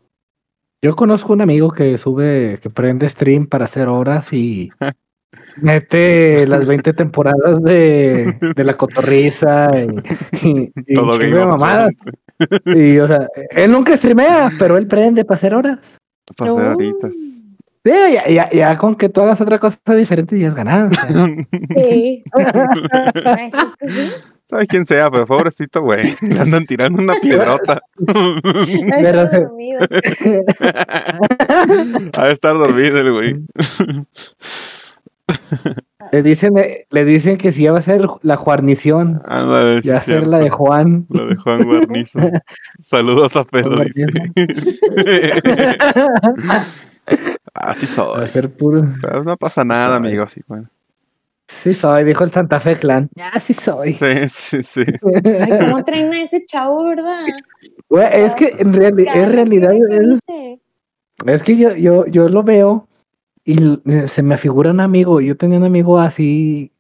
Yo 0.85 0.95
conozco 0.97 1.33
un 1.33 1.41
amigo 1.41 1.71
que 1.71 1.97
sube, 1.99 2.59
que 2.61 2.69
prende 2.69 3.09
stream 3.09 3.47
para 3.47 3.65
hacer 3.65 3.89
horas 3.89 4.33
y 4.33 4.71
mete 5.57 6.47
las 6.47 6.67
20 6.67 6.93
temporadas 6.93 7.63
de, 7.63 8.37
de 8.55 8.65
la 8.65 8.75
cotorriza 8.75 9.71
y, 10.43 10.49
y, 10.49 10.73
y 10.87 10.95
todo 10.95 11.17
de 11.19 11.31
mamadas. 11.47 11.91
Y, 12.67 12.99
o 12.99 13.09
sea, 13.09 13.27
él 13.51 13.73
nunca 13.73 13.97
streamea, 13.97 14.53
pero 14.59 14.77
él 14.77 14.87
prende 14.87 15.25
para 15.25 15.37
hacer 15.37 15.55
horas. 15.55 15.79
para 16.37 16.53
hacer 16.53 16.67
horitas. 16.69 17.13
Sí, 17.85 17.93
ya, 18.13 18.29
ya, 18.29 18.51
ya 18.51 18.79
con 18.79 18.97
que 18.97 19.09
tú 19.09 19.21
hagas 19.21 19.41
otra 19.41 19.59
cosa 19.61 19.95
diferente 19.95 20.37
ya 20.39 20.49
es 20.49 20.55
ganancia. 20.55 21.09
Sí. 21.89 22.25
Ay, 24.53 24.67
quién 24.69 24.87
sea, 24.87 25.11
pero 25.11 25.27
pobrecito, 25.27 25.83
güey. 25.83 26.15
Le 26.21 26.39
andan 26.39 26.65
tirando 26.67 27.03
una 27.03 27.15
piedrota. 27.21 27.81
Pero- 28.07 29.27
dormido. 29.29 29.81
Ha 32.17 32.27
de 32.27 32.33
estar 32.33 32.55
dormido 32.55 32.99
el 32.99 33.13
güey. 33.13 33.37
le 36.13 36.23
dicen, 36.23 36.55
le 36.91 37.05
dicen 37.05 37.37
que 37.37 37.53
si 37.53 37.65
ya 37.65 37.73
va 37.73 37.79
a 37.79 37.83
ser 37.83 38.07
la 38.23 38.37
guarnición, 38.37 39.23
Ándale, 39.27 39.83
sí 39.83 39.89
ya 39.89 39.95
va 39.95 39.99
a 39.99 40.03
ser 40.03 40.27
la 40.27 40.39
de. 40.39 40.51
Juan. 40.51 41.07
La 41.11 41.25
de 41.25 41.37
Juan 41.37 41.65
Guarnizo. 41.65 42.19
Saludos 42.81 43.35
a 43.37 43.45
Pedro, 43.45 43.83
dice. 43.85 44.07
Así 47.55 47.87
Va 47.87 48.03
a 48.03 48.17
soy. 48.19 48.27
ser 48.27 48.51
puro. 48.53 48.85
Pero 49.01 49.25
no 49.25 49.37
pasa 49.37 49.65
nada, 49.65 49.97
Soy. 49.99 50.09
amigos. 50.09 50.33
Sí, 50.33 50.41
bueno. 50.47 50.69
Sí 51.49 51.75
soy, 51.75 52.03
dijo 52.03 52.25
el 52.25 52.33
Santa 52.33 52.59
Fe 52.59 52.77
Clan. 52.77 53.09
Ya 53.15 53.31
sí 53.39 53.53
soy. 53.55 53.93
sí, 53.93 54.07
sí, 54.29 54.63
sí. 54.65 54.83
Ay, 55.25 55.59
¿cómo 55.61 55.85
traen 55.85 56.13
a 56.13 56.21
ese 56.21 56.45
chavo, 56.45 56.85
verdad? 56.85 57.25
Es 58.13 58.35
que 58.35 58.57
en, 58.59 58.75
reali- 58.75 59.09
en 59.15 59.33
realidad 59.33 59.73
es, 59.73 60.19
es 61.25 61.43
que 61.45 61.57
yo, 61.57 61.73
yo, 61.77 62.05
yo 62.07 62.29
lo 62.29 62.43
veo 62.43 62.89
y 63.47 63.55
l- 63.57 64.09
se 64.09 64.23
me 64.23 64.37
figura 64.37 64.71
un 64.73 64.81
amigo. 64.81 65.21
Yo 65.23 65.37
tenía 65.37 65.57
un 65.59 65.65
amigo 65.65 65.99
así 65.99 66.73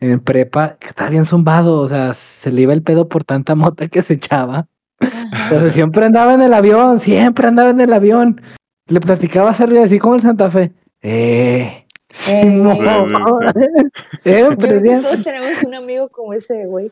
en 0.00 0.20
prepa 0.20 0.76
que 0.78 0.88
estaba 0.88 1.08
bien 1.10 1.24
zumbado, 1.24 1.80
o 1.80 1.88
sea, 1.88 2.12
se 2.14 2.50
le 2.50 2.62
iba 2.62 2.72
el 2.72 2.82
pedo 2.82 3.08
por 3.08 3.24
tanta 3.24 3.54
mota 3.54 3.88
que 3.88 4.02
se 4.02 4.14
echaba. 4.14 4.66
Entonces 5.00 5.72
siempre 5.72 6.04
andaba 6.04 6.34
en 6.34 6.42
el 6.42 6.52
avión, 6.52 6.98
siempre 6.98 7.46
andaba 7.48 7.70
en 7.70 7.80
el 7.80 7.92
avión. 7.92 8.40
Le 8.88 9.00
platicabas 9.00 9.60
arriba 9.60 9.84
así 9.84 9.98
como 9.98 10.16
el 10.16 10.20
Santa 10.20 10.50
Fe. 10.50 10.72
Eh, 11.02 11.86
Eh, 12.28 12.44
no, 12.44 12.74
Sí, 12.74 12.82
sí, 12.82 12.82
siempre, 14.24 14.80
todos 15.02 15.22
tenemos 15.22 15.62
un 15.64 15.74
amigo 15.74 16.08
como 16.08 16.32
ese, 16.34 16.66
güey. 16.66 16.90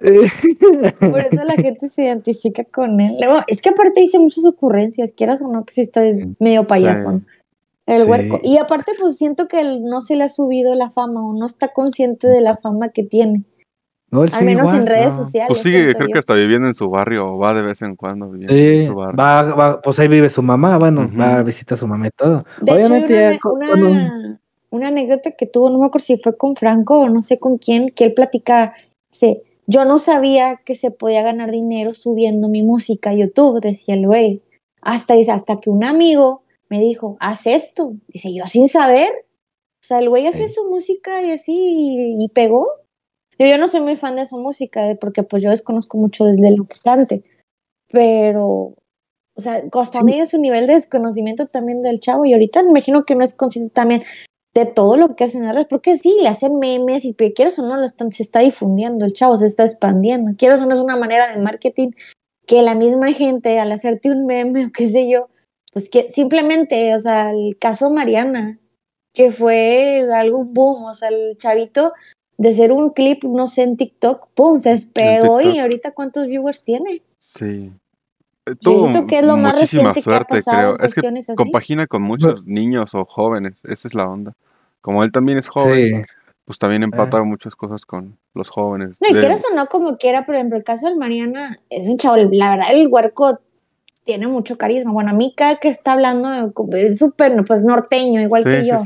Eh, 0.00 0.26
Por 1.00 1.20
eso 1.20 1.44
la 1.44 1.54
gente 1.56 1.88
se 1.90 2.04
identifica 2.04 2.64
con 2.64 2.98
él. 3.00 3.16
Es 3.48 3.60
que 3.60 3.68
aparte 3.68 4.00
dice 4.00 4.18
muchas 4.18 4.44
ocurrencias, 4.46 5.12
quieras 5.12 5.42
o 5.42 5.48
no, 5.48 5.64
que 5.64 5.74
sí 5.74 5.82
estoy 5.82 6.34
medio 6.40 6.66
payaso. 6.66 7.20
El 7.86 8.02
Sí. 8.02 8.10
huerco. 8.10 8.40
Y 8.42 8.58
aparte, 8.58 8.92
pues 8.98 9.16
siento 9.16 9.46
que 9.48 9.60
él 9.60 9.84
no 9.84 10.00
se 10.02 10.16
le 10.16 10.24
ha 10.24 10.28
subido 10.28 10.74
la 10.74 10.90
fama 10.90 11.24
o 11.24 11.32
no 11.32 11.46
está 11.46 11.68
consciente 11.68 12.26
de 12.28 12.40
la 12.40 12.56
fama 12.56 12.88
que 12.90 13.02
tiene. 13.04 13.44
no, 14.10 14.22
Al 14.22 14.30
sí, 14.30 14.44
menos 14.44 14.68
igual, 14.68 14.80
en 14.82 14.86
redes 14.86 15.06
no. 15.18 15.24
sociales. 15.24 15.48
Pues 15.48 15.60
sigue, 15.62 15.78
siento 15.80 15.98
creo 15.98 16.08
yo. 16.08 16.12
que 16.12 16.18
hasta 16.20 16.34
viviendo 16.34 16.68
en 16.68 16.74
su 16.74 16.88
barrio 16.88 17.26
o 17.32 17.38
va 17.38 17.52
de 17.54 17.62
vez 17.62 17.82
en 17.82 17.96
cuando 17.96 18.30
viviendo 18.30 18.54
en 18.54 18.80
Sí, 18.82 18.86
su 18.86 18.94
barrio. 18.94 19.16
va, 19.18 19.42
va, 19.54 19.80
pues 19.82 19.98
ahí 19.98 20.06
vive 20.08 20.30
su 20.30 20.42
mamá, 20.42 20.78
bueno, 20.78 21.10
va 21.18 21.36
a 21.38 21.42
visitar 21.42 21.74
a 21.74 21.80
su 21.80 21.86
mamá 21.88 22.06
y 22.06 22.10
todo. 22.10 22.44
De 22.62 22.72
Obviamente 22.72 23.12
hecho, 23.12 23.14
hay 23.14 23.20
ya 23.20 23.28
una, 23.30 23.38
con- 23.40 23.52
una- 23.56 23.68
con 23.68 23.82
un- 23.84 24.38
una 24.70 24.88
anécdota 24.88 25.32
que 25.32 25.46
tuvo, 25.46 25.70
no 25.70 25.78
me 25.80 25.86
acuerdo 25.86 26.04
si 26.04 26.18
fue 26.18 26.36
con 26.36 26.54
Franco 26.54 27.00
o 27.00 27.08
no 27.08 27.20
sé 27.20 27.38
con 27.40 27.58
quién, 27.58 27.90
que 27.90 28.04
él 28.04 28.14
platica, 28.14 28.74
dice, 29.10 29.42
yo 29.66 29.84
no 29.84 29.98
sabía 29.98 30.60
que 30.64 30.76
se 30.76 30.92
podía 30.92 31.22
ganar 31.22 31.50
dinero 31.50 31.92
subiendo 31.92 32.48
mi 32.48 32.62
música 32.62 33.10
a 33.10 33.14
YouTube, 33.14 33.60
decía 33.60 33.94
el 33.96 34.06
güey. 34.06 34.40
Hasta, 34.82 35.14
hasta 35.32 35.58
que 35.60 35.68
un 35.68 35.82
amigo 35.82 36.42
me 36.68 36.80
dijo, 36.80 37.16
haz 37.20 37.46
esto. 37.46 37.94
Dice, 38.08 38.32
yo 38.34 38.46
sin 38.46 38.68
saber. 38.68 39.08
O 39.82 39.86
sea, 39.86 39.98
el 40.00 40.08
güey 40.08 40.26
hacía 40.26 40.48
Sí. 40.48 40.54
su 40.54 40.64
música 40.68 41.22
y 41.22 41.32
así, 41.32 41.54
y, 41.54 42.24
y 42.24 42.28
pegó. 42.28 42.66
Yo, 43.38 43.46
yo 43.46 43.58
no 43.58 43.68
soy 43.68 43.80
muy 43.82 43.96
fan 43.96 44.16
de 44.16 44.26
su 44.26 44.38
música, 44.38 44.90
eh, 44.90 44.96
porque 44.96 45.22
pues 45.22 45.42
yo 45.42 45.50
desconozco 45.50 45.98
mucho 45.98 46.24
desde 46.24 46.56
lo 46.56 46.64
que 46.64 46.76
cante. 46.82 47.22
Pero, 47.88 48.74
o 49.34 49.40
sea, 49.40 49.62
hasta 49.72 50.00
su 50.26 50.38
nivel 50.38 50.66
de 50.66 50.74
desconocimiento 50.74 51.46
también 51.46 51.82
del 51.82 52.00
chavo. 52.00 52.24
Y 52.24 52.32
ahorita 52.32 52.62
me 52.62 52.70
imagino 52.70 53.04
que 53.04 53.14
no 53.14 53.24
es 53.24 53.34
consciente 53.34 53.72
también 53.72 54.02
de 54.54 54.64
todo 54.64 54.96
lo 54.96 55.14
que 55.14 55.24
hacen 55.24 55.42
en 55.42 55.48
las 55.48 55.54
redes, 55.54 55.68
porque 55.68 55.98
sí, 55.98 56.16
le 56.22 56.28
hacen 56.28 56.58
memes 56.58 57.04
y 57.04 57.14
quieres 57.14 57.58
o 57.58 57.62
no, 57.62 57.76
lo 57.76 57.84
están, 57.84 58.10
se 58.10 58.22
está 58.22 58.40
difundiendo, 58.40 59.04
el 59.04 59.12
chavo 59.12 59.36
se 59.36 59.44
está 59.46 59.64
expandiendo. 59.64 60.32
Quieres 60.38 60.62
o 60.62 60.66
no, 60.66 60.72
es 60.72 60.80
una 60.80 60.96
manera 60.96 61.30
de 61.30 61.38
marketing 61.38 61.90
que 62.46 62.62
la 62.62 62.74
misma 62.74 63.12
gente, 63.12 63.58
al 63.58 63.70
hacerte 63.72 64.10
un 64.10 64.24
meme 64.24 64.66
o 64.66 64.70
qué 64.72 64.88
sé 64.88 65.10
yo, 65.10 65.28
pues 65.76 65.90
que 65.90 66.08
simplemente, 66.08 66.94
o 66.94 66.98
sea, 66.98 67.32
el 67.32 67.58
caso 67.58 67.90
Mariana, 67.90 68.58
que 69.12 69.30
fue 69.30 70.08
algo 70.10 70.42
boom, 70.42 70.84
o 70.84 70.94
sea, 70.94 71.10
el 71.10 71.36
chavito 71.36 71.92
de 72.38 72.54
ser 72.54 72.72
un 72.72 72.94
clip, 72.94 73.24
no 73.24 73.46
sé, 73.46 73.64
en 73.64 73.76
TikTok, 73.76 74.28
pum, 74.32 74.58
se 74.58 74.70
despegó 74.70 75.42
y 75.42 75.58
ahorita 75.58 75.90
cuántos 75.90 76.28
viewers 76.28 76.64
tiene. 76.64 77.02
Sí. 77.18 77.70
Eh, 78.46 78.54
tuvo 78.58 79.06
que 79.06 79.18
es 79.18 79.26
lo 79.26 79.36
muchísima 79.36 79.92
más 79.92 80.02
suerte, 80.02 80.40
creo. 80.42 80.78
Es 80.78 80.94
que 80.94 81.34
compagina 81.34 81.86
con 81.86 82.00
muchos 82.00 82.46
niños 82.46 82.94
o 82.94 83.04
jóvenes, 83.04 83.60
esa 83.64 83.86
es 83.86 83.92
la 83.92 84.08
onda. 84.08 84.32
Como 84.80 85.04
él 85.04 85.12
también 85.12 85.36
es 85.36 85.48
joven, 85.48 86.06
pues 86.46 86.58
también 86.58 86.84
empata 86.84 87.22
muchas 87.22 87.54
cosas 87.54 87.84
con 87.84 88.16
los 88.32 88.48
jóvenes. 88.48 88.96
No, 89.02 89.10
y 89.10 89.20
quieras 89.20 89.44
o 89.52 89.54
no, 89.54 89.66
como 89.66 89.98
quiera, 89.98 90.24
por 90.24 90.36
ejemplo, 90.36 90.56
el 90.56 90.64
caso 90.64 90.86
del 90.86 90.96
Mariana 90.96 91.60
es 91.68 91.86
un 91.86 91.98
chavo, 91.98 92.16
la 92.16 92.50
verdad, 92.52 92.68
el 92.70 92.88
huerco 92.88 93.40
tiene 94.06 94.28
mucho 94.28 94.56
carisma. 94.56 94.92
Bueno, 94.92 95.10
a 95.10 95.12
mí 95.12 95.34
cada 95.36 95.56
que 95.56 95.68
está 95.68 95.92
hablando 95.92 96.54
es 96.72 96.98
súper, 96.98 97.44
pues 97.44 97.62
norteño, 97.64 98.22
igual 98.22 98.44
que 98.44 98.66
yo. 98.66 98.76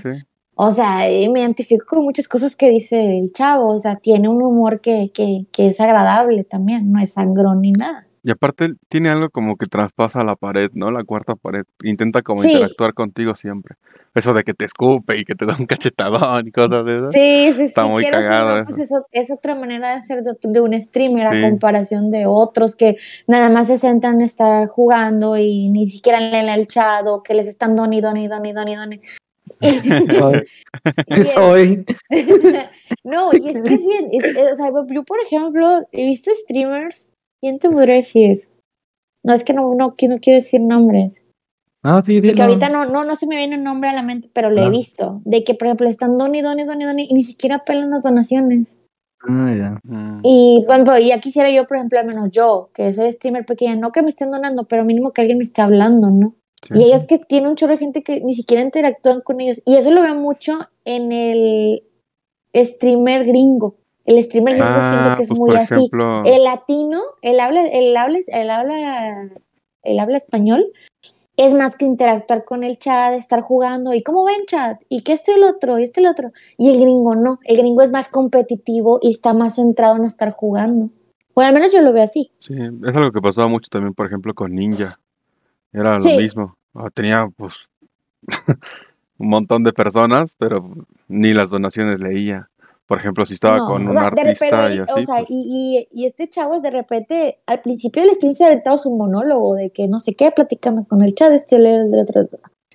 O 0.55 0.73
sea, 0.73 1.09
eh, 1.09 1.29
me 1.31 1.41
identifico 1.41 1.87
con 1.87 2.05
muchas 2.05 2.27
cosas 2.27 2.57
que 2.57 2.71
dice 2.71 3.19
el 3.19 3.33
chavo. 3.33 3.73
O 3.73 3.79
sea, 3.79 3.97
tiene 3.97 4.29
un 4.29 4.43
humor 4.43 4.81
que, 4.81 5.11
que, 5.15 5.47
que 5.53 5.69
es 5.69 5.81
agradable 5.81 6.43
también, 6.45 6.91
no 6.91 7.01
es 7.01 7.13
sangrón 7.13 7.61
ni 7.61 7.73
nada. 7.73 8.09
Y 8.23 8.31
aparte 8.31 8.75
tiene 8.89 9.09
algo 9.09 9.31
como 9.31 9.57
que 9.57 9.67
traspasa 9.67 10.23
la 10.25 10.37
pared, 10.37 10.71
¿no? 10.75 10.91
La 10.91 11.05
cuarta 11.05 11.37
pared. 11.37 11.65
Intenta 11.83 12.23
como 12.23 12.45
interactuar 12.45 12.93
contigo 12.93 13.35
siempre. 13.35 13.77
Eso 14.15 14.35
de 14.35 14.43
que 14.43 14.55
te 14.55 14.65
escupe 14.65 15.17
y 15.19 15.25
que 15.25 15.35
te 15.35 15.47
da 15.47 15.57
un 15.59 15.67
cachetadón 15.67 16.49
y 16.49 16.51
cosas 16.51 16.85
de 16.85 16.99
eso. 16.99 17.13
Sí, 17.13 17.53
sí, 17.57 17.63
Está 17.63 17.87
muy 17.87 18.05
cagado. 18.07 18.65
pues 18.65 18.79
eso 18.79 19.07
es 19.13 19.31
otra 19.31 19.55
manera 19.55 19.95
de 19.95 20.03
ser 20.03 20.23
de, 20.23 20.61
un 20.61 20.81
streamer 20.81 21.27
a 21.29 21.49
comparación 21.49 22.11
de 22.11 22.27
otros 22.27 22.77
que 22.77 22.97
nada 23.27 23.49
más 23.49 23.69
se 23.69 23.79
centran 23.79 24.17
en 24.17 24.23
estar 24.23 24.69
jugando 24.69 25.37
y 25.37 25.69
ni 25.71 25.89
siquiera 25.89 26.21
leen 26.21 26.49
el 26.49 26.67
chat 26.67 27.07
o 27.07 27.23
que 27.23 27.35
les 27.35 27.47
están 27.47 27.77
doni, 27.77 28.01
doni, 28.01 28.29
doni, 28.29 28.53
doni, 28.53 28.77
doni. 28.77 29.01
soy. 31.35 31.85
no, 33.05 33.31
y 33.33 33.49
es 33.49 33.63
que 33.63 33.75
es 33.75 33.85
bien. 33.85 34.11
o 34.53 34.57
sea, 34.57 34.71
yo, 34.91 35.05
por 35.05 35.19
ejemplo, 35.25 35.87
he 35.93 36.07
visto 36.07 36.31
streamers 36.35 37.10
¿Quién 37.41 37.59
te 37.59 37.71
podría 37.71 37.97
decir? 37.97 38.49
No, 39.25 39.35
es 39.35 39.45
que 39.45 39.53
no, 39.53 39.75
no, 39.75 39.89
no 39.89 39.95
quiero 39.97 40.37
decir 40.37 40.61
nombres. 40.61 41.23
Ah, 41.83 42.03
sí, 42.05 42.21
Que 42.21 42.43
ahorita 42.43 42.69
no, 42.69 42.85
no, 42.85 43.05
no 43.05 43.17
se 43.17 43.27
me 43.27 43.37
viene 43.37 43.57
un 43.57 43.65
nombre 43.65 43.89
a 43.89 43.95
la 43.95 44.03
mente, 44.03 44.29
pero 44.33 44.51
lo 44.51 44.63
he 44.63 44.71
visto. 44.71 45.23
De 45.25 45.45
que, 45.45 45.55
por 45.55 45.67
ejemplo, 45.67 45.89
están 45.89 46.19
doni, 46.19 46.43
doni, 46.43 46.65
doni, 46.65 46.85
doni, 46.85 47.07
y 47.09 47.15
ni 47.15 47.25
siquiera 47.25 47.65
pelan 47.65 47.91
las 47.91 48.03
donaciones. 48.03 48.77
Ah, 49.27 49.55
ya. 49.57 49.81
Mm. 49.85 50.21
Y 50.23 50.65
bueno, 50.67 50.99
ya 50.99 51.21
quisiera 51.21 51.51
yo, 51.51 51.67
por 51.67 51.79
ejemplo, 51.79 51.99
al 51.99 52.07
menos 52.07 52.31
yo, 52.31 52.71
que 52.75 52.93
soy 52.93 53.11
streamer 53.13 53.47
pequeña, 53.47 53.77
no 53.77 53.93
que 53.93 54.03
me 54.03 54.11
estén 54.11 54.31
donando, 54.31 54.65
pero 54.65 54.85
mínimo 54.85 55.13
que 55.13 55.23
alguien 55.23 55.39
me 55.39 55.45
esté 55.45 55.63
hablando, 55.63 56.11
¿no? 56.11 56.35
Y 56.75 56.83
ellos 56.83 57.05
que 57.05 57.19
tienen 57.19 57.49
un 57.49 57.57
chorro 57.57 57.73
de 57.73 57.79
gente 57.79 58.03
que 58.03 58.21
ni 58.21 58.35
siquiera 58.35 58.63
interactúan 58.63 59.23
con 59.23 59.41
ellos. 59.41 59.63
Y 59.65 59.77
eso 59.77 59.91
lo 59.91 60.03
veo 60.03 60.15
mucho 60.15 60.59
en 60.85 61.11
el 61.11 61.83
streamer 62.55 63.25
gringo. 63.25 63.77
El 64.11 64.21
streamer 64.25 64.55
gringo 64.55 64.75
siento 64.75 65.09
ah, 65.09 65.15
que 65.17 65.23
es 65.23 65.29
pues, 65.29 65.39
muy 65.39 65.55
así. 65.55 65.89
El 66.25 66.43
latino, 66.43 67.01
el 67.23 67.39
habla, 67.39 67.65
el 67.65 67.97
habla, 67.97 68.19
el 68.27 68.51
habla, 68.51 69.29
el 69.85 69.99
habla 70.01 70.17
español, 70.17 70.73
es 71.37 71.55
más 71.55 71.77
que 71.77 71.85
interactuar 71.85 72.45
con 72.45 72.65
el 72.65 72.77
chat, 72.77 73.15
estar 73.15 73.41
jugando, 73.41 73.95
y 73.95 74.03
cómo 74.03 74.25
ven 74.25 74.47
chat, 74.49 74.83
y 74.89 75.03
que 75.03 75.13
esto 75.13 75.31
y 75.31 75.35
el 75.37 75.45
otro, 75.45 75.79
y 75.79 75.85
y 75.85 75.91
el 75.95 76.07
otro. 76.07 76.33
Y 76.59 76.71
el 76.71 76.81
gringo 76.81 77.15
no, 77.15 77.39
el 77.45 77.57
gringo 77.59 77.83
es 77.83 77.93
más 77.93 78.09
competitivo 78.09 78.99
y 79.01 79.13
está 79.13 79.33
más 79.33 79.55
centrado 79.55 79.95
en 79.95 80.05
estar 80.05 80.33
jugando. 80.33 80.91
Bueno, 81.33 81.51
al 81.51 81.55
menos 81.55 81.73
yo 81.73 81.81
lo 81.81 81.93
veo 81.93 82.03
así. 82.03 82.33
Sí, 82.41 82.55
es 82.55 82.97
algo 82.97 83.13
que 83.13 83.21
pasaba 83.21 83.47
mucho 83.47 83.69
también, 83.71 83.95
por 83.95 84.07
ejemplo, 84.07 84.35
con 84.35 84.53
Ninja. 84.53 84.99
Era 85.73 86.01
lo 86.01 86.17
mismo. 86.17 86.57
Ah, 86.75 86.91
tenía, 86.93 87.29
pues, 87.37 87.55
un 89.19 89.29
montón 89.29 89.63
de 89.63 89.73
personas, 89.73 90.35
pero 90.37 90.69
ni 91.07 91.33
las 91.33 91.51
donaciones 91.51 92.01
leía. 92.01 92.50
Por 92.91 92.99
ejemplo, 92.99 93.25
si 93.25 93.35
estaba 93.35 93.65
con 93.69 93.89
un 93.89 93.97
artista 93.97 94.75
y 94.75 94.79
así. 94.81 94.81
O 94.81 95.03
sea, 95.05 95.15
pues 95.19 95.27
y, 95.29 95.87
y, 95.93 96.07
este 96.07 96.29
chavo 96.29 96.57
es 96.57 96.63
de 96.63 96.73
repente, 96.73 97.39
al 97.47 97.61
principio 97.61 98.03
del 98.03 98.17
stream 98.17 98.35
se 98.35 98.43
ha 98.43 98.49
aventado 98.49 98.79
su 98.79 98.91
monólogo 98.91 99.55
de 99.55 99.71
que 99.71 99.87
no 99.87 100.01
sé 100.01 100.17
qué, 100.17 100.33
platicando 100.33 100.85
con 100.89 101.01
el 101.01 101.15
chat, 101.15 101.31
este, 101.31 101.55
el 101.55 101.95
otro, 101.95 102.29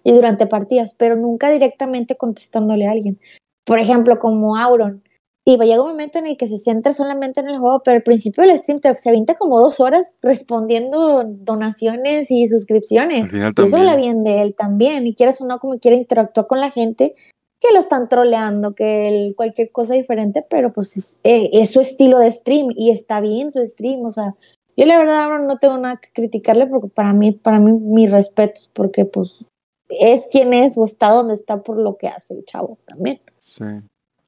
y 0.05 0.13
durante 0.13 0.47
partidas, 0.47 0.95
pero 0.97 1.17
nunca 1.17 1.49
directamente 1.51 2.15
contestándole 2.15 2.87
a 2.87 2.91
alguien. 2.91 3.19
Por 3.65 3.77
ejemplo, 3.77 4.17
como 4.17 4.55
Auron. 4.55 5.03
Y 5.43 5.57
llega 5.57 5.81
un 5.81 5.89
momento 5.89 6.17
en 6.17 6.27
el 6.27 6.37
que 6.37 6.47
se 6.47 6.59
centra 6.59 6.93
solamente 6.93 7.41
en 7.41 7.49
el 7.49 7.59
juego, 7.59 7.81
pero 7.83 7.97
al 7.97 8.03
principio 8.03 8.45
del 8.45 8.57
stream 8.59 8.79
se 8.95 9.09
avienta 9.09 9.35
como 9.35 9.59
dos 9.59 9.81
horas 9.81 10.07
respondiendo 10.21 11.25
donaciones 11.25 12.31
y 12.31 12.47
suscripciones. 12.47 13.25
y 13.33 13.61
eso 13.63 13.75
habla 13.75 13.97
bien 13.97 14.23
de 14.23 14.43
él 14.43 14.55
también. 14.57 15.05
Y 15.07 15.13
quieras 15.13 15.41
o 15.41 15.45
no, 15.45 15.59
como 15.59 15.77
quiere 15.77 15.97
interactuar 15.97 16.47
con 16.47 16.61
la 16.61 16.71
gente, 16.71 17.15
que 17.59 17.73
lo 17.73 17.79
están 17.79 18.09
troleando, 18.09 18.75
que 18.75 19.33
cualquier 19.35 19.71
cosa 19.71 19.93
diferente, 19.93 20.45
pero 20.49 20.71
pues 20.71 21.19
eh, 21.23 21.49
es, 21.53 21.71
su 21.71 21.79
estilo 21.79 22.19
de 22.19 22.31
stream 22.31 22.67
y 22.75 22.91
está 22.91 23.21
bien 23.21 23.51
su 23.51 23.65
stream, 23.65 24.03
o 24.05 24.11
sea, 24.11 24.35
yo 24.77 24.85
la 24.85 24.97
verdad 24.97 25.23
ahora 25.23 25.39
no 25.39 25.57
tengo 25.57 25.77
nada 25.77 25.97
que 25.97 26.09
criticarle 26.13 26.67
porque 26.67 26.89
para 26.89 27.13
mí, 27.13 27.31
para 27.31 27.59
mí, 27.59 27.71
mis 27.71 28.11
respetos, 28.11 28.69
porque 28.73 29.05
pues 29.05 29.45
es 29.89 30.27
quien 30.31 30.53
es 30.53 30.77
o 30.77 30.85
está 30.85 31.09
donde 31.09 31.33
está 31.33 31.61
por 31.61 31.77
lo 31.77 31.97
que 31.97 32.07
hace 32.07 32.33
el 32.33 32.45
chavo 32.45 32.77
también. 32.85 33.21
Sí. 33.37 33.63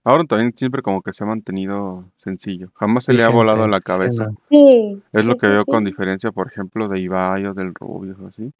Ahora 0.03 0.23
también 0.23 0.53
siempre 0.55 0.81
como 0.81 1.01
que 1.01 1.11
se 1.11 1.25
ha 1.25 1.27
mantenido 1.27 2.05
sencillo. 2.23 2.69
Jamás 2.75 3.03
se 3.03 3.13
le 3.13 3.23
ha 3.23 3.29
volado 3.29 3.65
en 3.65 3.71
la 3.71 3.81
cabeza. 3.81 4.29
Sí. 4.49 5.01
Es 5.11 5.25
lo 5.25 5.35
que 5.35 5.47
veo 5.47 5.65
con 5.65 5.83
diferencia, 5.83 6.31
por 6.31 6.47
ejemplo, 6.47 6.87
de 6.87 7.01
Ibai 7.01 7.45
o 7.45 7.53
del 7.53 7.73
Rubio 7.75 8.15
o 8.23 8.27
así. 8.27 8.53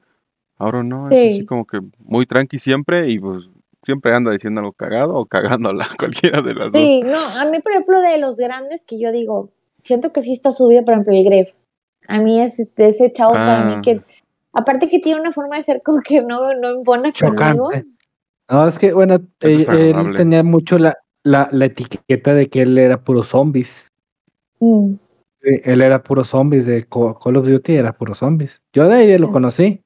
Ahora 0.58 0.84
no, 0.84 1.04
es 1.04 1.36
así 1.36 1.46
como 1.46 1.66
que 1.66 1.80
muy 2.00 2.26
tranqui 2.26 2.60
siempre 2.60 3.10
y 3.10 3.20
pues 3.20 3.46
siempre 3.88 4.14
anda 4.14 4.32
diciendo 4.32 4.60
algo 4.60 4.74
cagado 4.74 5.16
o 5.16 5.26
cagándola, 5.26 5.88
cualquiera 5.98 6.42
de 6.42 6.54
las 6.54 6.72
dos. 6.74 6.82
Sí, 6.82 7.02
no, 7.06 7.18
a 7.18 7.46
mí, 7.46 7.60
por 7.60 7.72
ejemplo, 7.72 8.02
de 8.02 8.18
los 8.18 8.36
grandes 8.36 8.84
que 8.84 9.00
yo 9.00 9.14
digo, 9.14 9.50
siento 9.82 10.12
que 10.12 10.22
sí 10.22 10.34
está 10.34 10.52
subido, 10.52 10.84
por 10.84 10.94
ejemplo, 10.94 11.16
el 11.16 11.24
Gref. 11.24 11.52
A 12.10 12.20
mí 12.20 12.42
es 12.42 12.60
ese 12.60 13.12
chavo 13.14 13.32
para 13.32 13.66
mí 13.66 13.82
que, 13.82 14.02
ah. 14.02 14.60
aparte 14.60 14.90
que 14.90 15.00
tiene 15.00 15.22
una 15.22 15.32
forma 15.32 15.56
de 15.56 15.64
ser 15.64 15.82
como 15.84 16.02
que 16.02 16.22
no, 16.22 16.54
no 16.54 16.70
embona 16.70 17.12
conmigo. 17.14 17.70
No, 18.50 18.68
es 18.68 18.78
que, 18.78 18.94
bueno, 18.94 19.16
eh, 19.42 19.66
él, 19.68 20.16
tenía 20.16 20.44
mucho 20.44 20.78
la, 20.78 20.98
la, 21.24 21.48
la, 21.52 21.66
etiqueta 21.66 22.34
de 22.34 22.50
que 22.50 22.62
él 22.64 22.78
era 22.78 23.02
puro 23.02 23.24
zombies. 23.24 23.92
Mm. 24.60 24.96
Él 25.42 25.82
era 25.82 26.04
puro 26.04 26.26
zombies, 26.26 26.66
de 26.66 26.86
Call 26.88 27.38
of 27.38 27.48
Duty 27.48 27.76
era 27.76 27.94
puro 27.94 28.16
zombies. 28.16 28.62
Yo 28.74 28.88
de 28.88 28.96
ahí 28.96 29.18
lo 29.18 29.30
conocí. 29.30 29.82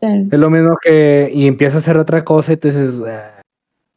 Es 0.00 0.38
lo 0.38 0.50
mismo 0.50 0.76
que, 0.82 1.30
y 1.32 1.46
empieza 1.46 1.76
a 1.76 1.78
hacer 1.78 1.98
otra 1.98 2.24
cosa 2.24 2.52
y 2.52 2.56
tú 2.56 2.68
dices, 2.68 3.02
ah, 3.06 3.40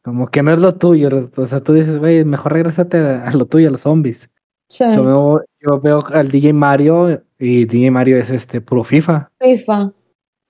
como 0.02 0.28
que 0.28 0.42
no 0.42 0.52
es 0.52 0.58
lo 0.58 0.74
tuyo. 0.74 1.08
O 1.36 1.46
sea, 1.46 1.60
tú 1.62 1.72
dices, 1.72 1.98
güey, 1.98 2.24
mejor 2.24 2.52
regresate 2.52 2.98
a, 2.98 3.30
lo 3.32 3.46
tuyo, 3.46 3.68
a 3.68 3.72
los 3.72 3.82
zombies. 3.82 4.28
Yo, 4.68 5.80
veo, 5.82 6.04
al 6.08 6.30
DJ 6.30 6.52
Mario 6.52 7.22
y 7.38 7.64
DJ 7.64 7.90
Mario 7.90 8.18
es 8.18 8.30
este 8.30 8.60
puro 8.60 8.84
FIFA. 8.84 9.30
FIFA. 9.40 9.92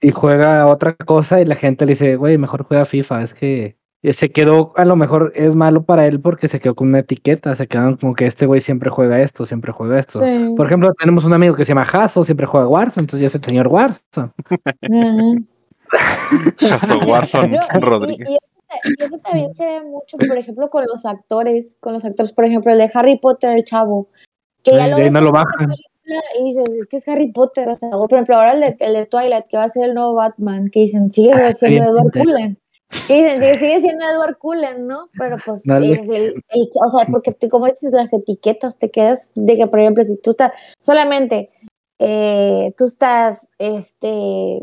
Y 0.00 0.10
juega 0.10 0.66
otra 0.66 0.94
cosa 0.94 1.40
y 1.40 1.44
la 1.44 1.54
gente 1.54 1.86
le 1.86 1.92
dice, 1.92 2.16
güey, 2.16 2.36
mejor 2.36 2.64
juega 2.64 2.84
FIFA. 2.84 3.22
Es 3.22 3.34
que 3.34 3.76
se 4.12 4.30
quedó, 4.30 4.72
a 4.76 4.84
lo 4.84 4.96
mejor 4.96 5.32
es 5.34 5.54
malo 5.56 5.84
para 5.84 6.06
él 6.06 6.20
porque 6.20 6.46
se 6.48 6.60
quedó 6.60 6.74
con 6.74 6.88
una 6.88 6.98
etiqueta, 6.98 7.56
se 7.56 7.66
quedaron 7.66 7.96
como 7.96 8.14
que 8.14 8.26
este 8.26 8.44
güey 8.44 8.60
siempre 8.60 8.90
juega 8.90 9.20
esto, 9.20 9.46
siempre 9.46 9.72
juega 9.72 9.98
esto. 9.98 10.20
Por 10.56 10.66
ejemplo, 10.66 10.92
tenemos 10.92 11.24
un 11.24 11.32
amigo 11.32 11.54
que 11.54 11.64
se 11.64 11.70
llama 11.70 11.86
Jaso, 11.86 12.22
siempre 12.22 12.46
juega 12.46 12.68
Warzone, 12.68 13.04
entonces 13.04 13.20
ya 13.20 13.26
es 13.28 13.34
el 13.34 13.44
señor 13.44 13.68
Warzone. 13.68 14.30
Jaso 16.60 16.98
Warzone 16.98 17.58
Rodríguez. 17.80 18.28
Y, 18.28 18.38
eso 19.02 19.18
también 19.18 19.54
se 19.54 19.64
ve 19.64 19.80
mucho, 19.82 20.18
por 20.18 20.36
ejemplo, 20.36 20.68
con 20.68 20.84
los 20.84 21.06
actores, 21.06 21.76
con 21.80 21.92
los 21.92 22.04
actores, 22.04 22.32
por 22.32 22.44
ejemplo, 22.44 22.72
el 22.72 22.78
de 22.78 22.90
Harry 22.92 23.18
Potter, 23.18 23.56
el 23.56 23.64
chavo, 23.64 24.08
que 24.62 24.72
ya 24.72 24.88
lo, 24.88 24.98
no 25.10 25.20
lo 25.20 25.32
bajan. 25.32 25.70
Y 26.38 26.44
dices, 26.44 26.64
es 26.80 26.86
que 26.88 26.96
es 26.98 27.08
Harry 27.08 27.32
Potter, 27.32 27.68
o 27.68 27.74
sea, 27.74 27.90
por 27.90 28.12
ejemplo, 28.12 28.36
ahora 28.36 28.52
el 28.52 28.60
de, 28.60 28.76
el 28.80 28.92
de 28.92 29.06
Twilight, 29.06 29.46
que 29.48 29.56
va 29.56 29.64
a 29.64 29.68
ser 29.68 29.84
el 29.84 29.94
nuevo 29.94 30.14
Batman, 30.14 30.68
que 30.68 30.80
dicen, 30.80 31.10
sigue 31.10 31.32
siendo 31.54 31.84
Edward 31.84 32.12
Cullen. 32.12 32.58
Y 32.90 33.22
sigue 33.58 33.80
siendo 33.80 34.04
Edward 34.04 34.38
Cullen, 34.38 34.86
¿no? 34.86 35.08
Pero 35.18 35.36
pues 35.44 35.62
es 35.66 36.08
el, 36.08 36.42
o 36.86 36.90
sea, 36.90 37.06
porque 37.10 37.34
como 37.48 37.66
dices 37.66 37.92
las 37.92 38.12
etiquetas, 38.12 38.78
te 38.78 38.90
quedas 38.90 39.30
de 39.34 39.56
que, 39.56 39.66
por 39.66 39.80
ejemplo, 39.80 40.04
si 40.04 40.16
tú 40.16 40.30
estás 40.30 40.52
solamente, 40.80 41.50
eh, 41.98 42.72
tú 42.76 42.86
estás, 42.86 43.48
este, 43.58 44.60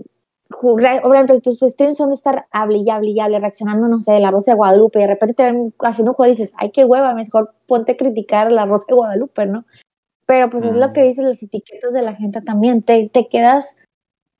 por 0.60 1.16
ejemplo, 1.16 1.40
tus 1.42 1.60
streams 1.60 1.98
son 1.98 2.10
de 2.10 2.16
estar 2.16 2.46
hable 2.52 2.80
y 2.80 2.90
hable 2.90 3.12
y 3.12 3.20
hable, 3.20 3.40
reaccionando, 3.40 3.88
no 3.88 4.02
sé, 4.02 4.20
la 4.20 4.32
voz 4.32 4.46
de 4.46 4.54
Guadalupe, 4.54 5.00
y 5.00 5.02
de 5.04 5.08
repente 5.08 5.34
te 5.36 5.44
ven 5.44 5.74
haciendo 5.80 6.12
un 6.12 6.16
juego 6.16 6.32
y 6.32 6.36
dices, 6.36 6.54
ay, 6.58 6.72
qué 6.72 6.84
hueva, 6.86 7.14
mejor 7.14 7.54
ponte 7.68 7.94
a 7.94 7.98
criticar 7.98 8.52
la 8.52 8.66
voz 8.66 8.86
de 8.88 8.96
Guadalupe, 8.96 9.46
¿no? 9.46 9.66
Pero 10.26 10.50
pues 10.50 10.64
es 10.64 10.76
lo 10.76 10.90
mm. 10.90 10.94
que 10.94 11.04
dicen 11.04 11.28
las 11.28 11.44
etiquetas 11.44 11.94
de 11.94 12.02
la 12.02 12.16
gente 12.16 12.42
también, 12.42 12.84
te, 12.84 13.10
te 13.10 13.28
quedas, 13.28 13.78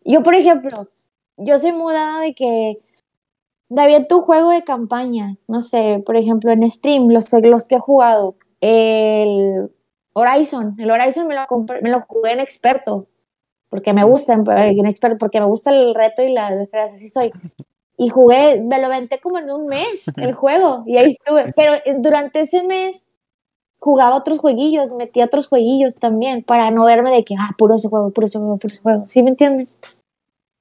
yo 0.04 0.24
por 0.24 0.36
ejemplo, 0.36 0.88
yo 1.38 1.60
soy 1.60 1.74
mudada 1.74 2.20
de 2.22 2.34
que 2.34 2.80
David, 3.74 4.08
tu 4.10 4.20
juego 4.22 4.52
de 4.52 4.66
campaña, 4.66 5.38
no 5.48 5.62
sé, 5.62 6.04
por 6.06 6.18
ejemplo, 6.18 6.52
en 6.52 6.70
Stream, 6.70 7.08
los, 7.08 7.32
los 7.32 7.68
que 7.68 7.76
he 7.76 7.80
jugado, 7.80 8.36
el 8.60 9.72
Horizon, 10.12 10.76
el 10.78 10.92
Horizon 10.92 11.26
me 11.26 11.36
lo, 11.36 11.42
me 11.82 11.90
lo 11.90 12.02
jugué 12.02 12.34
en 12.34 12.42
experto, 12.42 13.08
porque 13.70 13.94
me 13.94 14.04
gusta, 14.04 14.34
en 14.34 14.86
experto, 14.86 15.18
porque 15.18 15.40
me 15.40 15.46
gusta 15.46 15.72
el 15.72 15.96
reto 15.96 16.22
y 16.22 16.34
la 16.34 16.68
así 16.84 17.08
soy. 17.08 17.32
y 17.98 18.10
jugué, 18.10 18.60
me 18.60 18.78
lo 18.78 18.88
aventé 18.88 19.22
como 19.22 19.40
en 19.40 19.50
un 19.50 19.68
mes 19.68 20.04
el 20.18 20.34
juego 20.34 20.84
y 20.86 20.98
ahí 20.98 21.12
estuve. 21.12 21.54
Pero 21.56 21.76
eh, 21.76 21.96
durante 21.98 22.42
ese 22.42 22.64
mes 22.64 23.08
jugaba 23.80 24.18
otros 24.18 24.40
jueguillos, 24.40 24.92
metía 24.92 25.24
otros 25.24 25.48
jueguillos 25.48 25.96
también 25.96 26.44
para 26.44 26.72
no 26.72 26.84
verme 26.84 27.12
de 27.12 27.24
que, 27.24 27.36
ah, 27.40 27.52
puro 27.58 27.76
ese 27.76 27.88
juego, 27.88 28.10
puro 28.10 28.28
ese 28.28 28.38
juego, 28.38 28.58
puro 28.58 28.74
ese 28.74 28.82
juego. 28.82 29.06
¿Sí 29.06 29.24
me 29.24 29.30
entiendes? 29.30 29.80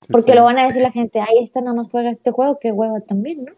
Porque 0.08 0.32
sí. 0.32 0.38
lo 0.38 0.44
van 0.44 0.58
a 0.58 0.66
decir 0.66 0.82
la 0.82 0.92
gente, 0.92 1.20
ahí 1.20 1.42
está, 1.42 1.60
nada 1.60 1.74
más 1.74 1.88
juega 1.90 2.10
este 2.10 2.30
juego, 2.30 2.58
qué 2.60 2.72
huevo 2.72 3.00
también, 3.00 3.44
¿no? 3.44 3.52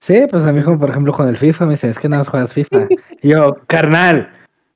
Sí, 0.00 0.22
pues 0.30 0.42
a 0.44 0.52
mí, 0.52 0.62
como 0.62 0.78
por 0.78 0.90
ejemplo, 0.90 1.12
con 1.12 1.28
el 1.28 1.36
FIFA, 1.36 1.66
me 1.66 1.72
dicen, 1.72 1.90
es 1.90 1.98
que 1.98 2.08
nada 2.08 2.22
más 2.22 2.28
juegas 2.28 2.54
FIFA. 2.54 2.88
Y 3.20 3.28
yo, 3.28 3.52
carnal, 3.66 4.32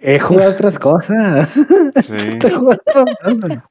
he 0.07 0.19
jugado 0.19 0.53
otras 0.53 0.79
cosas. 0.79 1.51
Sí. 1.53 2.39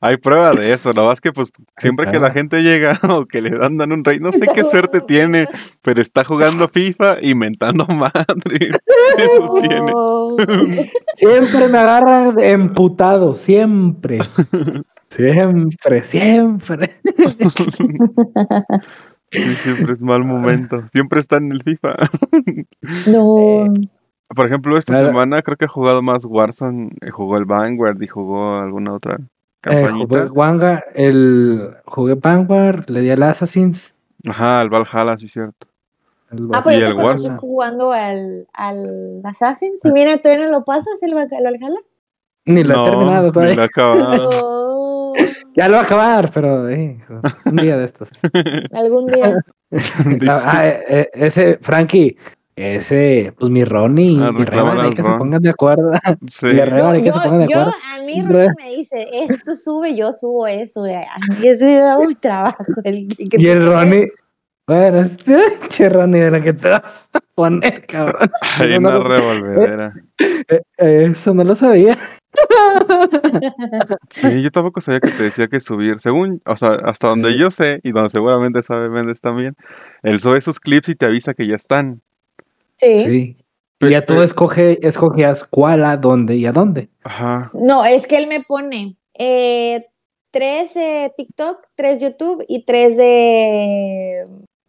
Hay 0.02 0.18
prueba 0.18 0.54
de 0.54 0.74
eso, 0.74 0.92
lo 0.92 1.06
más 1.06 1.22
que 1.22 1.32
pues 1.32 1.52
siempre 1.78 2.10
que 2.10 2.18
la 2.18 2.32
gente 2.32 2.64
llega 2.64 2.98
o 3.08 3.26
que 3.26 3.42
le 3.42 3.52
dan, 3.52 3.78
dan 3.78 3.92
un 3.92 4.04
rey, 4.04 4.20
no 4.20 4.32
sé 4.32 4.48
qué 4.54 4.64
suerte 4.64 5.02
tiene, 5.02 5.48
pero 5.84 6.02
está 6.02 6.24
jugando 6.24 6.68
FIFA 6.68 7.18
y 7.22 7.36
mentando 7.36 7.86
madre. 7.88 8.72
Eso 9.18 9.54
tiene. 9.62 9.94
Siempre 11.16 11.68
me 11.68 11.78
agarran 11.78 12.40
emputado, 12.40 13.36
siempre. 13.36 14.18
Siempre, 15.12 16.02
siempre. 16.02 17.00
Sí, 19.32 19.56
siempre 19.58 19.94
es 19.94 20.02
mal 20.02 20.24
momento. 20.24 20.84
Siempre 20.92 21.20
está 21.20 21.38
en 21.38 21.52
el 21.52 21.62
FIFA. 21.64 21.96
No. 23.08 23.66
Por 24.36 24.46
ejemplo, 24.48 24.78
esta 24.78 24.94
Claro. 24.94 25.08
semana 25.08 25.42
creo 25.42 25.58
que 25.58 25.66
ha 25.66 25.70
jugado 25.70 26.02
más 26.02 26.26
Warzone, 26.26 26.90
eh, 27.02 27.10
jugó 27.12 27.38
el 27.38 27.46
Vanguard 27.46 28.02
y 28.02 28.08
jugó 28.08 28.56
alguna 28.58 28.94
otra 28.94 29.16
Eh, 29.16 29.22
campañita. 29.62 30.28
jugué 30.28 30.30
Vanguard, 30.36 30.84
el, 30.96 31.76
jugué 31.86 32.14
Vanguard, 32.16 32.90
le 32.90 33.02
di 33.02 33.10
al 33.12 33.24
Assassins. 33.24 33.94
Ajá, 34.28 34.62
el 34.62 34.70
Valhalla, 34.70 35.18
sí, 35.18 35.28
cierto. 35.28 35.68
el 36.32 36.46
Ah, 36.46 36.48
Val- 36.48 36.64
pero 36.64 36.78
Y 36.78 36.80
yo 36.80 36.86
te 36.88 36.92
el 36.92 36.98
conocí 36.98 37.24
Warzone. 37.28 37.38
jugando 37.40 37.92
al, 37.94 38.48
al 38.54 39.22
Assassin. 39.24 39.78
Si 39.82 39.92
mira, 39.92 40.18
todavía 40.18 40.46
no 40.46 40.52
lo 40.52 40.64
pasas, 40.66 41.02
el 41.04 41.14
Val- 41.14 41.28
el 41.32 41.44
Valhalla. 41.44 41.80
Ni 42.46 42.64
lo 42.64 42.82
he 42.82 42.90
terminado 42.90 43.26
ni 43.28 43.32
todavía. 43.32 43.56
lo 43.56 43.62
he 43.62 43.66
acabado. 43.66 44.30
Oh, 44.32 45.16
Ya 45.56 45.68
lo 45.70 45.76
va 45.76 45.82
a 45.82 45.84
acabar, 45.84 46.32
pero 46.34 46.68
eh, 46.70 47.00
un 47.46 47.56
día 47.58 47.78
de 47.78 47.86
estos. 47.86 48.10
algún 48.72 49.06
día. 49.06 49.40
Ah, 50.30 50.68
eh, 50.68 51.10
ese, 51.14 51.58
Frankie, 51.62 52.16
ese, 52.56 53.34
pues 53.40 53.52
mi 53.52 53.64
Ronnie, 53.64 54.18
Ah, 54.22 54.32
mi 54.32 54.46
Revan, 54.46 54.80
hay 54.80 54.90
que 54.92 55.02
se 55.04 55.10
pongan 55.10 55.42
de 55.42 55.50
acuerdo. 55.50 55.92
sí. 56.28 56.48
Le 56.48 56.66
re- 56.66 56.78
Yo, 56.80 56.88
hay 56.90 57.02
que 57.04 57.12
se 57.12 57.18
yo- 57.18 57.24
pongan 57.24 57.40
de 57.40 57.48
yo- 57.54 57.60
acuerdo. 57.60 57.78
a 57.96 58.02
mí 58.06 58.22
Ronnie 58.22 58.50
me 58.58 58.76
dice, 58.76 59.08
esto 59.12 59.56
sube, 59.56 59.96
yo 59.96 60.14
subo 60.14 60.48
eso. 60.48 60.84
mí 60.84 61.48
eso 61.48 61.66
me 61.66 61.76
da 61.76 61.98
un 61.98 62.16
trabajo. 62.20 62.64
el- 62.84 63.08
que 63.08 63.38
Y 63.42 63.48
el 63.48 63.66
Ronnie, 63.66 64.08
bueno, 64.68 65.00
este, 65.02 65.38
che 65.70 65.90
Ronnie, 65.90 66.22
de 66.22 66.32
la 66.32 66.42
que 66.42 66.54
te 66.54 66.70
vas 66.70 67.08
a 67.14 67.20
poner, 67.36 67.86
cabrón. 67.88 68.30
Hay 68.60 68.76
una 68.78 68.92
no, 69.00 69.04
revolvedera. 69.04 69.94
eh, 70.20 70.62
eh, 70.78 71.08
eso 71.12 71.34
no 71.34 71.44
lo 71.44 71.56
sabía. 71.56 71.98
Sí, 74.10 74.42
yo 74.42 74.52
tampoco 74.52 74.82
sabía 74.82 75.00
que 75.00 75.12
te 75.12 75.24
decía 75.24 75.48
que 75.48 75.60
subir. 75.60 76.00
Según, 76.00 76.42
o 76.46 76.56
sea, 76.56 76.78
hasta 76.86 77.08
donde 77.10 77.32
Sí. 77.34 77.38
yo 77.40 77.52
sé, 77.52 77.80
y 77.84 77.92
donde 77.92 78.10
seguramente 78.10 78.64
sabe 78.64 78.90
Méndez 78.90 79.22
también, 79.22 79.56
él 80.04 80.20
sube 80.20 80.42
sus 80.42 80.60
clips 80.60 80.90
y 80.90 80.96
te 80.96 81.06
avisa 81.06 81.34
que 81.34 81.48
ya 81.48 81.56
están. 81.56 82.02
Sí. 82.98 83.36
Y 83.82 83.90
ya 83.90 84.06
tú 84.06 84.22
escoge, 84.22 84.86
escogías 84.88 85.44
cuál, 85.44 85.84
a 85.84 85.98
dónde 85.98 86.36
y 86.38 86.46
a 86.46 86.52
dónde. 86.54 86.90
Ajá. 87.04 87.52
No, 87.54 87.84
es 87.86 88.08
que 88.08 88.18
él 88.18 88.28
me 88.28 88.42
pone 88.42 88.96
eh, 89.18 89.86
tres 90.32 90.74
de 90.76 91.12
TikTok, 91.18 91.58
tres 91.76 92.00
YouTube 92.00 92.46
y 92.48 92.64
tres 92.64 92.96
de 92.96 94.24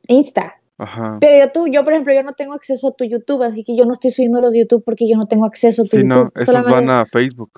Insta. 0.08 0.54
Ajá. 0.78 1.18
Pero 1.20 1.38
yo, 1.46 1.52
tú, 1.52 1.68
yo, 1.68 1.84
por 1.84 1.92
ejemplo, 1.92 2.12
yo 2.12 2.24
no 2.24 2.32
tengo 2.32 2.54
acceso 2.54 2.88
a 2.88 2.92
tu 2.96 3.04
YouTube, 3.04 3.42
así 3.44 3.62
que 3.62 3.76
yo 3.76 3.84
no 3.84 3.92
estoy 3.92 4.10
subiendo 4.10 4.40
los 4.40 4.54
YouTube 4.54 4.82
porque 4.84 5.08
yo 5.08 5.16
no 5.16 5.26
tengo 5.26 5.46
acceso 5.46 5.82
a 5.82 5.84
tu 5.84 5.96
Sí, 5.98 6.04
no, 6.04 6.14
YouTube. 6.16 6.32
esos 6.34 6.46
solamente- 6.46 6.74
van 6.86 6.90
a 6.90 7.06
Facebook. 7.06 7.52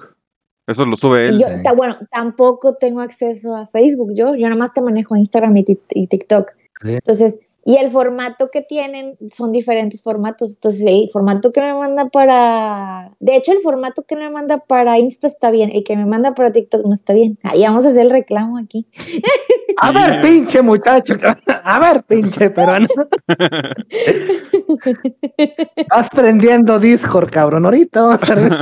Eso 0.67 0.85
lo 0.85 0.97
sube 0.97 1.29
él. 1.29 1.39
yo, 1.39 1.47
sí. 1.49 1.63
ta- 1.63 1.73
bueno, 1.73 1.97
tampoco 2.11 2.75
tengo 2.75 3.01
acceso 3.01 3.55
a 3.57 3.67
Facebook, 3.69 4.13
yo, 4.15 4.35
yo 4.35 4.43
nada 4.49 4.57
más 4.57 4.75
te 4.75 4.83
manejo 4.83 5.17
Instagram 5.17 5.57
y, 5.59 5.65
y 5.91 6.07
TikTok. 6.09 6.51
Sí. 6.83 6.93
Entonces, 6.95 7.39
y 7.69 7.79
el 7.79 7.91
formato 7.91 8.49
que 8.53 8.63
tienen 8.63 9.19
son 9.33 9.51
diferentes 9.51 10.01
formatos. 10.01 10.55
Entonces, 10.55 10.85
el 10.87 11.09
formato 11.13 11.53
que 11.53 11.61
me 11.61 11.75
manda 11.75 12.09
para. 12.09 13.11
De 13.19 13.35
hecho, 13.35 13.51
el 13.51 13.59
formato 13.59 14.05
que 14.05 14.15
me 14.15 14.31
manda 14.31 14.59
para 14.59 15.01
Insta 15.01 15.27
está 15.27 15.51
bien. 15.51 15.73
El 15.75 15.83
que 15.83 15.97
me 15.97 16.07
manda 16.07 16.33
para 16.33 16.53
TikTok 16.53 16.87
no 16.87 16.95
está 16.95 17.13
bien. 17.13 17.41
Ahí 17.43 17.63
vamos 17.63 17.85
a 17.85 17.89
hacer 17.89 18.03
el 18.03 18.11
reclamo 18.11 18.57
aquí. 18.57 18.87
A 19.79 19.91
ver, 19.91 20.23
pinche 20.23 20.63
muchacho. 20.63 21.15
A 21.65 21.81
ver, 21.81 22.05
pinche 22.05 22.51
peruano. 22.51 22.87
Vas 25.91 26.09
prendiendo 26.11 26.79
Discord, 26.79 27.33
cabrón. 27.33 27.65
Ahorita 27.65 28.03
vamos 28.03 28.31
a 28.31 28.35
ver. 28.37 28.53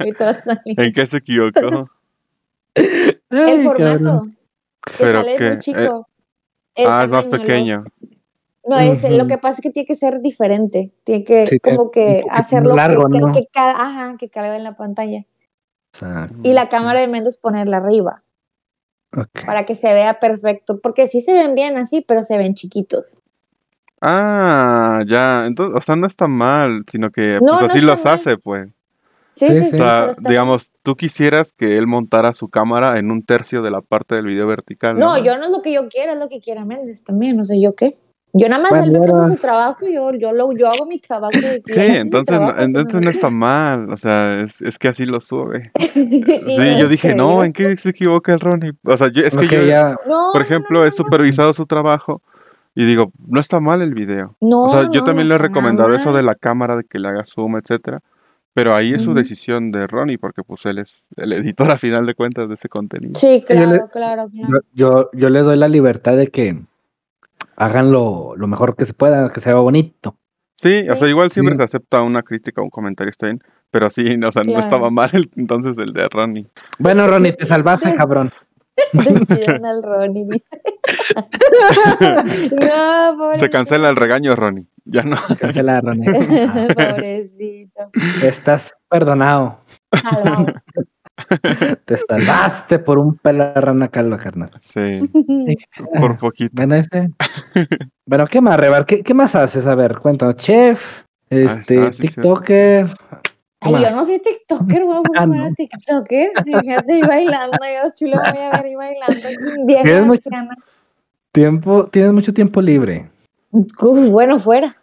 Ahorita 0.00 0.24
va 0.24 0.30
a 0.32 0.42
salir. 0.42 0.80
¿En 0.80 0.92
qué 0.92 1.06
se 1.06 1.18
equivocó? 1.18 1.88
El 2.74 3.20
Ay, 3.30 3.62
formato. 3.62 4.26
Que 4.84 4.92
Pero 4.98 5.22
sale 5.22 5.36
que, 5.36 5.44
muy 5.44 5.54
eh, 5.54 5.58
chico. 5.60 6.08
El 6.74 6.86
ah, 6.86 7.04
es 7.04 7.08
más 7.08 7.26
los- 7.26 7.38
No, 8.68 8.78
es, 8.78 9.08
lo 9.10 9.26
que 9.26 9.38
pasa 9.38 9.56
es 9.56 9.60
que 9.62 9.70
tiene 9.70 9.86
que 9.86 9.94
ser 9.96 10.20
diferente. 10.20 10.92
Tiene 11.04 11.24
que 11.24 11.46
Sí, 11.46 11.58
como 11.58 11.90
que 11.90 12.22
hacerlo 12.30 12.70
que- 12.70 12.76
largo, 12.76 13.08
que, 13.08 13.18
¿no? 13.20 13.32
que 13.32 13.48
ajá, 13.54 14.16
que 14.18 14.28
caiga 14.28 14.56
en 14.56 14.64
la 14.64 14.76
pantalla. 14.76 15.24
Y 16.42 16.52
la 16.52 16.68
cámara 16.68 17.00
de 17.00 17.08
Mendes 17.08 17.38
ponerla 17.38 17.78
arriba 17.78 18.22
para 19.46 19.64
que 19.64 19.74
se 19.74 19.92
vea 19.94 20.20
perfecto. 20.20 20.80
Porque 20.80 21.08
sí 21.08 21.20
se 21.22 21.32
ven 21.32 21.54
bien 21.54 21.78
así, 21.78 22.02
pero 22.06 22.22
se 22.22 22.36
ven 22.36 22.54
chiquitos. 22.54 23.22
Ah, 24.00 25.02
ya. 25.08 25.46
Entonces, 25.46 25.76
o 25.76 25.80
sea, 25.80 25.96
no 25.96 26.06
está 26.06 26.26
mal, 26.28 26.84
sino 26.90 27.10
que 27.10 27.38
No, 27.40 27.52
pues 27.54 27.60
no 27.62 27.66
así 27.68 27.80
los 27.80 28.04
mal. 28.04 28.14
hace, 28.14 28.36
pues. 28.36 28.68
Sí, 29.34 29.46
Sí, 29.46 29.64
sí. 29.64 29.74
O 29.74 29.76
sea, 29.76 30.14
digamos, 30.18 30.70
tú 30.82 30.96
quisieras 30.96 31.52
que 31.52 31.76
él 31.78 31.86
montara 31.86 32.32
su 32.34 32.48
cámara 32.48 32.98
en 32.98 33.10
un 33.10 33.22
tercio 33.24 33.62
de 33.62 33.70
la 33.70 33.80
parte 33.80 34.16
del 34.16 34.26
video 34.26 34.46
vertical. 34.46 34.98
No, 34.98 35.16
¿no? 35.16 35.24
yo 35.24 35.36
no 35.38 35.44
es 35.44 35.50
lo 35.50 35.62
que 35.62 35.72
yo 35.72 35.88
quiero, 35.88 36.12
es 36.12 36.18
lo 36.18 36.28
que 36.28 36.40
quiera 36.40 36.64
Méndez 36.64 37.04
también. 37.04 37.36
No 37.36 37.44
sé 37.44 37.60
yo 37.60 37.74
qué. 37.74 37.96
Yo 38.34 38.48
nada 38.48 38.62
más 38.62 38.70
Bueno, 38.70 38.84
él 38.86 38.92
me 38.92 38.98
bueno. 38.98 39.14
pasa 39.14 39.34
su 39.34 39.36
trabajo 39.40 39.88
y 39.88 39.94
yo, 39.94 40.12
yo, 40.14 40.32
lo, 40.32 40.52
yo 40.52 40.68
hago 40.68 40.86
mi 40.86 40.98
trabajo. 40.98 41.34
él 41.34 41.62
Sí, 41.66 41.80
entonces, 41.80 42.26
trabajo, 42.26 42.56
no- 42.58 42.62
entonces 42.62 43.00
no 43.00 43.10
está 43.10 43.30
mal. 43.30 43.90
O 43.90 43.96
sea, 43.96 44.40
es, 44.42 44.60
es 44.62 44.78
que 44.78 44.88
así 44.88 45.06
lo 45.06 45.20
sube. 45.20 45.72
Sí, 46.48 46.76
yo 46.78 46.88
dije, 46.88 47.14
no, 47.14 47.42
¿en 47.44 47.52
qué 47.52 47.76
se 47.76 47.90
equivoca 47.90 48.32
el 48.32 48.40
Ronnie? 48.40 48.72
O 48.84 48.96
sea, 48.96 49.08
yo, 49.08 49.22
es 49.22 49.36
que 49.36 49.46
Ok, 49.46 49.52
yo, 49.52 49.66
ya. 49.66 49.90
No, 50.08 50.30
por 50.32 50.40
no, 50.40 50.46
ejemplo, 50.46 50.78
no, 50.80 50.84
he 50.84 50.88
no, 50.88 50.92
supervisado 50.92 51.52
su 51.54 51.66
trabajo 51.66 52.22
y 52.74 52.84
digo, 52.84 53.12
no 53.26 53.40
está 53.40 53.60
mal 53.60 53.82
el 53.82 53.94
video. 53.94 54.36
No, 54.40 54.62
O 54.62 54.68
sea, 54.68 54.88
yo 54.92 55.02
también 55.02 55.28
no 55.28 55.34
le 55.34 55.34
he 55.34 55.38
nada 55.38 55.48
recomendado 55.48 55.94
eso 55.94 56.12
de 56.12 56.22
la 56.22 56.34
cámara, 56.34 56.76
de 56.76 56.84
que 56.84 56.98
le 56.98 57.08
haga 57.08 57.24
zoom, 57.26 57.56
etcétera. 57.56 58.00
Pero 58.54 58.74
ahí 58.74 58.94
es 58.94 59.02
su 59.02 59.14
decisión 59.14 59.70
de 59.72 59.86
Ronnie, 59.86 60.18
porque 60.18 60.42
pues 60.42 60.64
él 60.66 60.78
es 60.78 61.02
el 61.16 61.32
editor 61.32 61.70
a 61.70 61.76
final 61.76 62.06
de 62.06 62.14
cuentas 62.14 62.48
de 62.48 62.54
ese 62.54 62.68
contenido. 62.68 63.18
Sí, 63.18 63.44
Yo 63.48 63.54
le- 63.54 63.64
claro, 63.66 63.88
claro, 63.88 64.28
Yo, 64.32 64.46
claro. 64.46 64.60
yo, 64.72 65.10
yo 65.12 65.28
les 65.30 65.44
doy 65.44 65.56
la 65.56 65.68
libertad 65.68 66.16
de 66.16 66.28
que 66.28 66.56
hagan 67.58 67.92
lo, 67.92 68.34
lo 68.36 68.46
mejor 68.46 68.74
que 68.76 68.86
se 68.86 68.94
pueda, 68.94 69.30
que 69.32 69.40
se 69.40 69.50
vea 69.52 69.60
bonito. 69.60 70.16
Sí, 70.56 70.86
o 70.90 70.96
sea, 70.96 71.06
igual 71.08 71.30
siempre 71.30 71.54
Sí. 71.54 71.58
se 71.58 71.64
acepta 71.64 72.02
una 72.02 72.22
crítica 72.22 72.60
o 72.60 72.64
un 72.64 72.70
comentario, 72.70 73.10
está 73.10 73.26
bien. 73.26 73.40
Pero 73.70 73.90
sí, 73.90 74.02
o 74.26 74.32
sea, 74.32 74.42
no 74.44 74.58
estaba 74.58 74.90
mal 74.90 75.10
el- 75.12 75.30
entonces 75.36 75.76
el 75.78 75.92
de 75.92 76.08
Ronnie. 76.08 76.46
Bueno, 76.78 77.06
Ronnie, 77.06 77.32
te 77.32 77.44
salvaste, 77.44 77.94
cabrón. 77.94 78.32
Al 78.94 79.82
Ronnie. 79.82 80.24
dice. 80.30 80.46
no. 82.52 83.34
Se 83.34 83.50
cancela 83.50 83.88
el 83.90 83.96
regaño, 83.96 84.34
Ronnie. 84.36 84.66
Ya 84.84 85.02
no. 85.02 85.16
Cancela, 85.38 85.80
Ronnie. 85.80 86.08
Ah, 86.48 86.66
Pobrecito. 86.76 87.90
estás 88.22 88.74
perdonado. 88.88 89.60
Salvado. 89.92 90.46
Te 91.84 91.96
salvaste 91.96 92.78
por 92.78 92.98
un 92.98 93.16
pelo 93.16 93.52
de 93.52 93.60
rana 93.60 93.88
calva, 93.88 94.18
carnal. 94.18 94.50
Sí, 94.60 95.00
por 95.98 96.18
poquito. 96.18 96.50
Bueno, 96.54 96.76
ese. 96.76 97.10
Bueno, 98.06 98.26
¿qué 98.26 98.40
más, 98.40 98.58
Rebar? 98.58 98.86
¿Qué, 98.86 99.02
qué 99.02 99.14
más 99.14 99.34
haces? 99.34 99.66
A 99.66 99.74
ver, 99.74 99.98
cuéntanos. 99.98 100.36
Chef, 100.36 101.02
este, 101.30 101.78
ah, 101.78 101.92
sí, 101.92 102.06
sí. 102.06 102.14
TikToker. 102.14 102.86
¿qué 102.86 103.28
Ay, 103.60 103.72
yo 103.72 103.90
no 103.90 104.06
soy 104.06 104.20
TikToker, 104.20 104.84
güey, 104.84 104.98
Ah, 104.98 105.20
¿cómo 105.22 105.34
no. 105.34 105.44
era 105.44 105.54
TikToker? 105.54 106.30
Fíjate, 106.44 106.98
y 106.98 107.02
bailando, 107.02 107.58
yo 107.58 107.90
chulo 107.94 108.16
voy 108.18 108.40
a 108.40 108.62
ver 108.62 108.72
y 108.72 108.74
bailando. 108.76 109.28
Vieja 109.66 109.82
Tienes 109.82 110.06
mucho-. 110.06 110.30
Tiempo, 111.32 111.86
tienes 111.88 112.12
mucho 112.12 112.32
tiempo 112.32 112.62
libre. 112.62 113.10
Uf, 113.50 114.10
bueno, 114.10 114.38
fuera. 114.38 114.76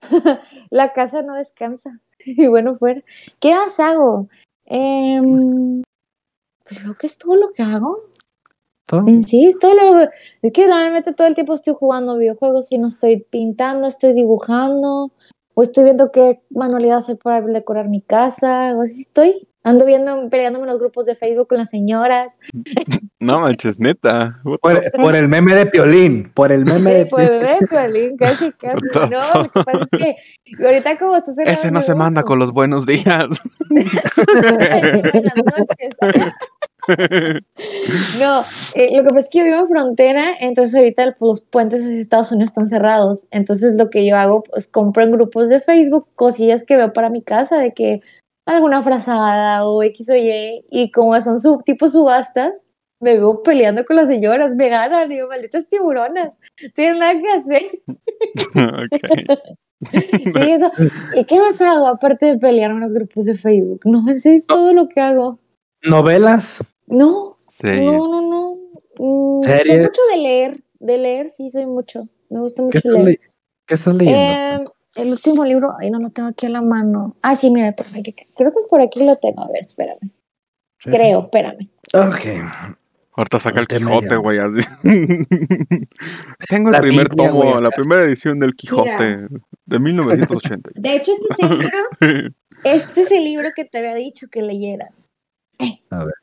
La 0.70 0.92
casa 0.92 1.22
no 1.22 1.34
descansa. 1.34 1.98
Y 2.24 2.46
bueno, 2.46 2.76
fuera. 2.76 3.00
¿Qué 3.40 3.52
más 3.52 3.80
hago? 3.80 4.28
Pues 6.64 6.80
creo 6.80 6.94
que 6.94 7.06
es 7.06 7.18
todo 7.18 7.36
lo 7.36 7.52
que 7.52 7.62
hago. 7.62 8.08
¿Todo? 8.86 9.06
En 9.06 9.22
sí, 9.22 9.44
es 9.46 9.58
todo 9.58 9.74
lo. 9.74 10.00
Es 10.00 10.52
que 10.52 10.66
realmente 10.66 11.12
todo 11.12 11.26
el 11.26 11.34
tiempo 11.34 11.54
estoy 11.54 11.74
jugando 11.78 12.16
videojuegos 12.16 12.72
y 12.72 12.78
no 12.78 12.88
estoy 12.88 13.20
pintando, 13.20 13.86
estoy 13.88 14.14
dibujando, 14.14 15.12
o 15.54 15.62
estoy 15.62 15.84
viendo 15.84 16.10
qué 16.10 16.42
manualidad 16.50 16.98
hacer 16.98 17.18
para 17.18 17.42
decorar 17.42 17.88
mi 17.88 18.00
casa, 18.00 18.74
o 18.76 18.82
así 18.82 19.02
estoy. 19.02 19.46
Ando 19.64 19.86
viendo, 19.86 20.28
peleándome 20.28 20.64
en 20.64 20.70
los 20.70 20.80
grupos 20.80 21.06
de 21.06 21.14
Facebook 21.14 21.48
con 21.48 21.58
las 21.58 21.70
señoras. 21.70 22.34
No 23.22 23.38
manches, 23.38 23.78
neta. 23.78 24.40
What 24.42 24.58
the 24.82 24.90
Por, 24.90 25.00
por 25.00 25.14
el 25.14 25.28
meme 25.28 25.54
de 25.54 25.66
Piolín. 25.66 26.32
Por 26.34 26.50
el 26.50 26.64
meme 26.64 26.92
de 26.92 27.04
bebé, 27.16 27.58
Piolín, 27.70 28.16
casi, 28.16 28.50
casi. 28.58 28.84
No, 29.08 29.42
lo 29.42 29.52
que 29.52 29.62
pasa 29.62 29.86
es 29.92 30.16
que 30.56 30.64
ahorita 30.64 30.98
como 30.98 31.16
está 31.16 31.32
cerrado 31.32 31.54
Ese 31.54 31.68
el 31.68 31.74
no 31.74 31.82
se 31.82 31.94
manda 31.94 32.24
con 32.24 32.40
los 32.40 32.50
buenos 32.50 32.84
días. 32.84 33.28
Buenas 33.70 35.36
noches. 35.36 35.96
No, 38.18 38.44
eh, 38.74 38.96
lo 38.96 39.04
que 39.04 39.08
pasa 39.10 39.20
es 39.20 39.30
que 39.30 39.38
yo 39.38 39.44
vivo 39.44 39.60
en 39.60 39.68
frontera, 39.68 40.24
entonces 40.40 40.74
ahorita 40.74 41.14
los 41.20 41.42
puentes 41.42 41.80
hacia 41.80 42.00
Estados 42.00 42.32
Unidos 42.32 42.50
están 42.50 42.66
cerrados. 42.66 43.28
Entonces 43.30 43.76
lo 43.78 43.88
que 43.88 44.04
yo 44.04 44.16
hago, 44.16 44.42
pues 44.42 44.66
compro 44.66 45.04
en 45.04 45.12
grupos 45.12 45.48
de 45.48 45.60
Facebook 45.60 46.08
cosillas 46.16 46.64
que 46.64 46.76
veo 46.76 46.92
para 46.92 47.08
mi 47.08 47.22
casa, 47.22 47.58
de 47.58 47.72
que 47.72 48.00
alguna 48.46 48.82
frazada 48.82 49.66
o 49.66 49.82
X 49.82 50.08
o 50.10 50.16
Y, 50.16 50.64
y 50.70 50.90
como 50.90 51.20
son 51.20 51.40
su, 51.40 51.58
tipo 51.64 51.88
subastas, 51.88 52.52
me 53.00 53.16
veo 53.18 53.42
peleando 53.42 53.84
con 53.84 53.96
las 53.96 54.08
señoras, 54.08 54.54
me 54.54 54.68
ganan, 54.68 55.08
digo, 55.08 55.28
malditas 55.28 55.68
tiburonas, 55.68 56.38
tienen 56.74 56.98
nada 56.98 57.14
que 57.20 57.28
hacer. 57.28 57.62
Ok. 58.54 59.38
Sí, 59.90 60.52
eso. 60.52 60.70
¿Y 61.16 61.24
qué 61.24 61.40
más 61.40 61.60
hago 61.60 61.88
aparte 61.88 62.26
de 62.26 62.38
pelear 62.38 62.70
en 62.70 62.78
los 62.78 62.92
grupos 62.92 63.24
de 63.24 63.36
Facebook? 63.36 63.80
No, 63.84 64.08
eso 64.12 64.28
es 64.28 64.46
todo 64.46 64.72
lo 64.72 64.88
que 64.88 65.00
hago. 65.00 65.40
novelas. 65.82 66.62
No, 66.86 67.36
Series. 67.48 67.84
no, 67.84 68.06
no, 68.06 68.30
no. 68.30 68.56
Mm, 68.98 69.42
soy 69.42 69.78
mucho 69.80 70.00
de 70.12 70.18
leer, 70.18 70.60
de 70.78 70.98
leer, 70.98 71.30
sí, 71.30 71.50
soy 71.50 71.66
mucho. 71.66 72.02
Me 72.30 72.38
gusta 72.38 72.62
¿Qué 72.70 72.78
mucho 72.78 72.90
leer. 72.92 73.04
le- 73.04 73.20
qué 73.66 73.74
estás 73.74 73.94
leyendo? 73.96 74.20
Eh, 74.20 74.64
el 74.96 75.10
último 75.10 75.44
libro, 75.44 75.74
ay, 75.80 75.90
no 75.90 75.98
lo 75.98 76.10
tengo 76.10 76.28
aquí 76.28 76.46
a 76.46 76.50
la 76.50 76.62
mano. 76.62 77.16
Ah, 77.22 77.36
sí, 77.36 77.50
mira, 77.50 77.72
por 77.72 77.86
aquí- 77.86 78.14
creo 78.36 78.50
que 78.52 78.60
por 78.68 78.80
aquí 78.80 79.04
lo 79.04 79.16
tengo. 79.16 79.42
A 79.42 79.48
ver, 79.48 79.62
espérame. 79.64 80.10
Sí. 80.78 80.90
Creo, 80.90 81.20
espérame. 81.24 81.68
Ok. 81.94 82.82
Ahorita 83.14 83.38
saca 83.38 83.60
el 83.60 83.66
me 83.70 83.76
Quijote, 83.78 84.16
güey, 84.16 84.38
así. 84.38 84.62
Tengo 86.48 86.68
el 86.68 86.72
La 86.72 86.80
primer 86.80 87.08
Biblia, 87.10 87.28
tomo, 87.28 87.60
la 87.60 87.70
primera 87.70 88.02
edición 88.04 88.38
del 88.38 88.54
Quijote 88.54 89.28
de 89.66 89.78
1980. 89.78 90.70
De 90.74 90.96
hecho, 90.96 91.12
este 91.12 91.26
es 91.30 91.50
el 91.50 91.58
libro, 91.58 91.78
este 92.64 93.00
es 93.02 93.10
el 93.10 93.24
libro 93.24 93.50
que 93.54 93.64
te 93.66 93.78
había 93.78 93.94
dicho 93.94 94.28
que 94.30 94.40
leyeras. 94.42 95.10
A 95.90 96.04
ver. 96.04 96.14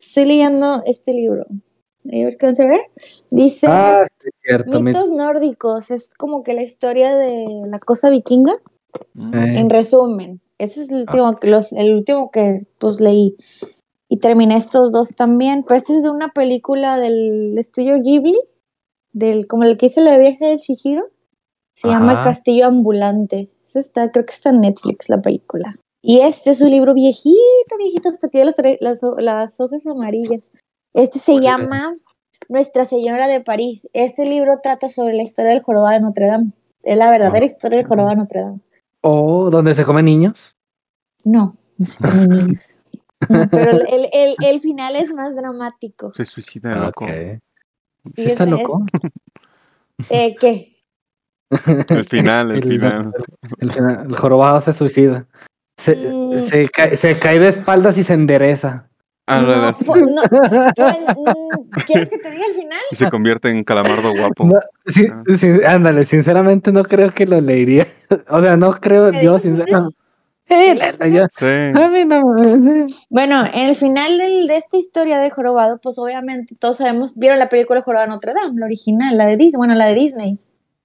Estoy 0.00 0.24
leyendo 0.24 0.82
este 0.86 1.12
libro. 1.12 1.46
A 2.08 2.10
ver, 2.10 2.26
¿alcanza 2.26 2.64
a 2.64 2.66
ver? 2.68 2.80
Dice 3.30 3.66
Ah, 3.68 4.06
sí, 4.18 4.30
cierto. 4.42 4.70
mi- 4.70 4.82
Mitos 4.84 5.10
nórdicos. 5.10 5.90
Es 5.90 6.14
como 6.14 6.42
que 6.42 6.54
la 6.54 6.62
historia 6.62 7.14
de 7.16 7.44
la 7.68 7.78
cosa 7.78 8.10
vikinga. 8.10 8.54
eh, 8.54 9.54
En 9.58 9.68
resumen, 9.70 10.40
ese 10.58 10.82
es 10.82 10.90
el 10.90 11.00
último 11.02 11.36
que, 11.36 11.48
los, 11.50 11.72
el 11.72 11.94
último 11.94 12.30
que 12.30 12.66
pues 12.78 13.00
leí. 13.00 13.36
Y 14.08 14.18
terminé 14.18 14.56
estos 14.56 14.90
dos 14.90 15.14
también. 15.14 15.64
Pero 15.66 15.76
este 15.78 15.92
es 15.94 16.02
de 16.02 16.10
una 16.10 16.28
película 16.28 16.98
del 16.98 17.56
estudio 17.58 17.94
Ghibli, 18.02 18.38
del, 19.12 19.46
como 19.46 19.64
el 19.64 19.76
que 19.76 19.86
hizo 19.86 20.00
la 20.00 20.16
viaje 20.18 20.46
de 20.46 20.56
Shihiro. 20.56 21.04
Se 21.74 21.88
llama. 21.88 22.22
Castillo 22.24 22.66
Ambulante. 22.66 23.50
Está, 23.74 24.10
creo 24.10 24.24
que 24.24 24.32
está 24.32 24.48
en 24.50 24.62
Netflix 24.62 25.08
la 25.10 25.20
película. 25.20 25.76
Y 26.02 26.20
este 26.20 26.50
es 26.50 26.60
un 26.62 26.70
libro 26.70 26.94
viejito, 26.94 27.76
viejito, 27.78 28.08
hasta 28.08 28.28
tiene 28.28 28.46
las, 28.80 29.00
las, 29.02 29.02
las 29.18 29.60
hojas 29.60 29.86
amarillas. 29.86 30.50
Este 30.94 31.18
se 31.18 31.40
llama 31.40 31.94
Nuestra 32.48 32.84
Señora 32.84 33.26
de 33.26 33.40
París. 33.40 33.88
Este 33.92 34.24
libro 34.24 34.60
trata 34.62 34.88
sobre 34.88 35.14
la 35.14 35.22
historia 35.22 35.52
del 35.52 35.62
jorobado 35.62 35.94
de 35.94 36.00
Notre 36.00 36.26
Dame. 36.26 36.52
Es 36.82 36.96
la 36.96 37.10
verdadera 37.10 37.44
historia 37.44 37.78
del 37.78 37.86
jorobado 37.86 38.10
de 38.14 38.16
Notre 38.22 38.40
Dame. 38.40 38.60
O 39.02 39.50
donde 39.50 39.74
se 39.74 39.84
comen 39.84 40.04
niños. 40.06 40.56
No, 41.24 41.56
no 41.76 41.84
sé 41.86 41.98
cómo 42.00 42.14
niños. 42.34 42.70
No, 43.28 43.48
pero 43.50 43.70
el, 43.72 44.08
el, 44.12 44.36
el, 44.44 44.60
final 44.60 44.96
es 44.96 45.12
más 45.12 45.34
dramático. 45.34 46.12
Se 46.14 46.24
suicida 46.24 46.72
el 46.72 46.80
loco. 46.80 47.04
Ok. 47.04 47.10
Sí, 47.10 48.22
¿Sí 48.22 48.26
está 48.26 48.44
es- 48.44 48.50
loco? 48.50 48.84
Eh, 50.08 50.36
¿Qué? 50.36 50.76
El 51.88 52.04
final, 52.06 52.50
el, 52.52 52.56
El- 52.62 52.62
final. 52.80 53.12
El, 53.58 53.72
final- 53.72 54.06
el 54.08 54.16
jorobado 54.16 54.60
se 54.60 54.72
suicida. 54.72 55.26
Se, 55.76 55.96
Mm. 55.96 56.38
se, 56.40 56.68
cae, 56.68 56.96
se 56.96 57.18
cae 57.18 57.38
de 57.38 57.48
espaldas 57.48 57.98
y 57.98 58.04
se 58.04 58.14
endereza. 58.14 58.88
Ándale, 59.28 59.72
No, 59.86 60.22
no, 60.22 60.22
¿Quieres 61.86 62.08
que 62.08 62.18
te 62.18 62.30
diga 62.30 62.44
el 62.48 62.54
final? 62.54 62.78
Y 62.90 62.96
se 62.96 63.08
convierte 63.10 63.50
en 63.50 63.64
calamardo 63.64 64.12
guapo. 64.14 64.44
No, 64.44 64.54
sí, 64.86 65.06
Ah. 65.10 65.22
sí, 65.36 65.48
ándale, 65.66 66.04
sinceramente 66.04 66.72
no 66.72 66.82
creo 66.84 67.12
que 67.12 67.26
lo 67.26 67.40
leería. 67.40 67.86
O 68.30 68.40
sea, 68.40 68.56
no 68.56 68.70
creo, 68.72 69.12
¿Me 69.12 69.22
yo 69.22 69.38
sinceramente. 69.38 69.96
Eh, 70.50 70.74
la- 70.74 70.92
la- 70.92 71.08
yo- 71.08 71.26
Sí. 71.30 71.44
a 71.44 71.88
mí 71.90 72.04
no 72.06 72.24
me- 72.34 72.86
Bueno, 73.10 73.44
en 73.52 73.68
el 73.68 73.76
final 73.76 74.16
del- 74.16 74.46
de 74.46 74.56
esta 74.56 74.78
historia 74.78 75.18
de 75.18 75.28
Jorobado, 75.28 75.78
pues 75.78 75.98
obviamente 75.98 76.54
todos 76.58 76.78
sabemos, 76.78 77.12
vieron 77.16 77.38
la 77.38 77.50
película 77.50 77.82
Jorobado 77.82 78.08
Notre 78.08 78.32
Dame, 78.32 78.58
la 78.58 78.64
original, 78.64 79.18
la 79.18 79.26
de 79.26 79.36
Disney, 79.36 79.58
bueno, 79.58 79.74
la 79.74 79.84
de 79.86 79.94
Disney. 79.94 80.38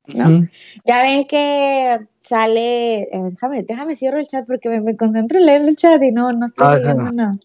¿no? 0.05 0.45
Ya 0.85 1.01
ven 1.01 1.25
que 1.27 1.97
sale, 2.19 3.03
eh, 3.03 3.09
déjame, 3.31 3.63
déjame 3.63 3.95
cierro 3.95 4.19
el 4.19 4.27
chat 4.27 4.45
porque 4.45 4.67
me, 4.67 4.81
me 4.81 4.97
concentro 4.97 5.39
en 5.39 5.45
leer 5.45 5.61
el 5.61 5.77
chat 5.77 6.03
y 6.03 6.11
no, 6.11 6.29
no 6.33 6.45
estoy 6.47 6.67
Ah, 6.67 6.75
leyendo 6.75 7.03
no. 7.03 7.11
nada. 7.13 7.31
No. 7.31 7.39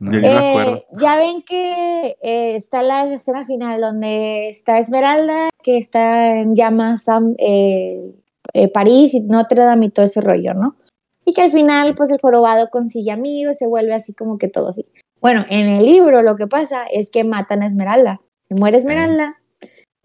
Me 0.00 0.18
Eh, 0.18 0.50
acuerdo. 0.50 0.84
ya 1.00 1.16
ven 1.18 1.42
que 1.42 2.16
eh, 2.22 2.56
está 2.56 2.82
la 2.82 3.12
escena 3.12 3.44
final 3.44 3.80
donde 3.80 4.48
está 4.50 4.78
Esmeralda, 4.78 5.50
que 5.62 5.76
está 5.78 6.38
en 6.40 6.54
llamas 6.54 7.04
eh, 7.38 8.14
eh, 8.54 8.68
París 8.68 9.14
y 9.14 9.20
Notre 9.20 9.62
Dame 9.62 9.86
y 9.86 9.90
todo 9.90 10.04
ese 10.04 10.20
rollo, 10.20 10.54
¿no? 10.54 10.76
Y 11.24 11.34
que 11.34 11.42
al 11.42 11.50
final, 11.50 11.94
pues 11.94 12.10
el 12.10 12.20
jorobado 12.20 12.70
consigue 12.70 13.10
amigos, 13.10 13.56
se 13.58 13.66
vuelve 13.66 13.94
así 13.94 14.14
como 14.14 14.38
que 14.38 14.48
todo 14.48 14.68
así. 14.68 14.86
Bueno, 15.20 15.44
en 15.50 15.68
el 15.68 15.84
libro 15.84 16.22
lo 16.22 16.36
que 16.36 16.46
pasa 16.46 16.84
es 16.90 17.10
que 17.10 17.24
matan 17.24 17.62
a 17.62 17.66
Esmeralda. 17.66 18.20
Se 18.48 18.54
muere 18.54 18.78
Esmeralda 18.78 19.36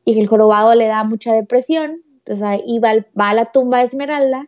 y 0.06 0.20
el 0.20 0.28
jorobado 0.28 0.74
le 0.76 0.88
da 0.88 1.04
mucha 1.04 1.34
depresión. 1.34 2.02
Entonces 2.18 2.44
ahí 2.46 2.80
va, 2.80 2.94
va 3.20 3.30
a 3.30 3.34
la 3.36 3.52
tumba 3.52 3.78
de 3.80 3.86
Esmeralda, 3.86 4.48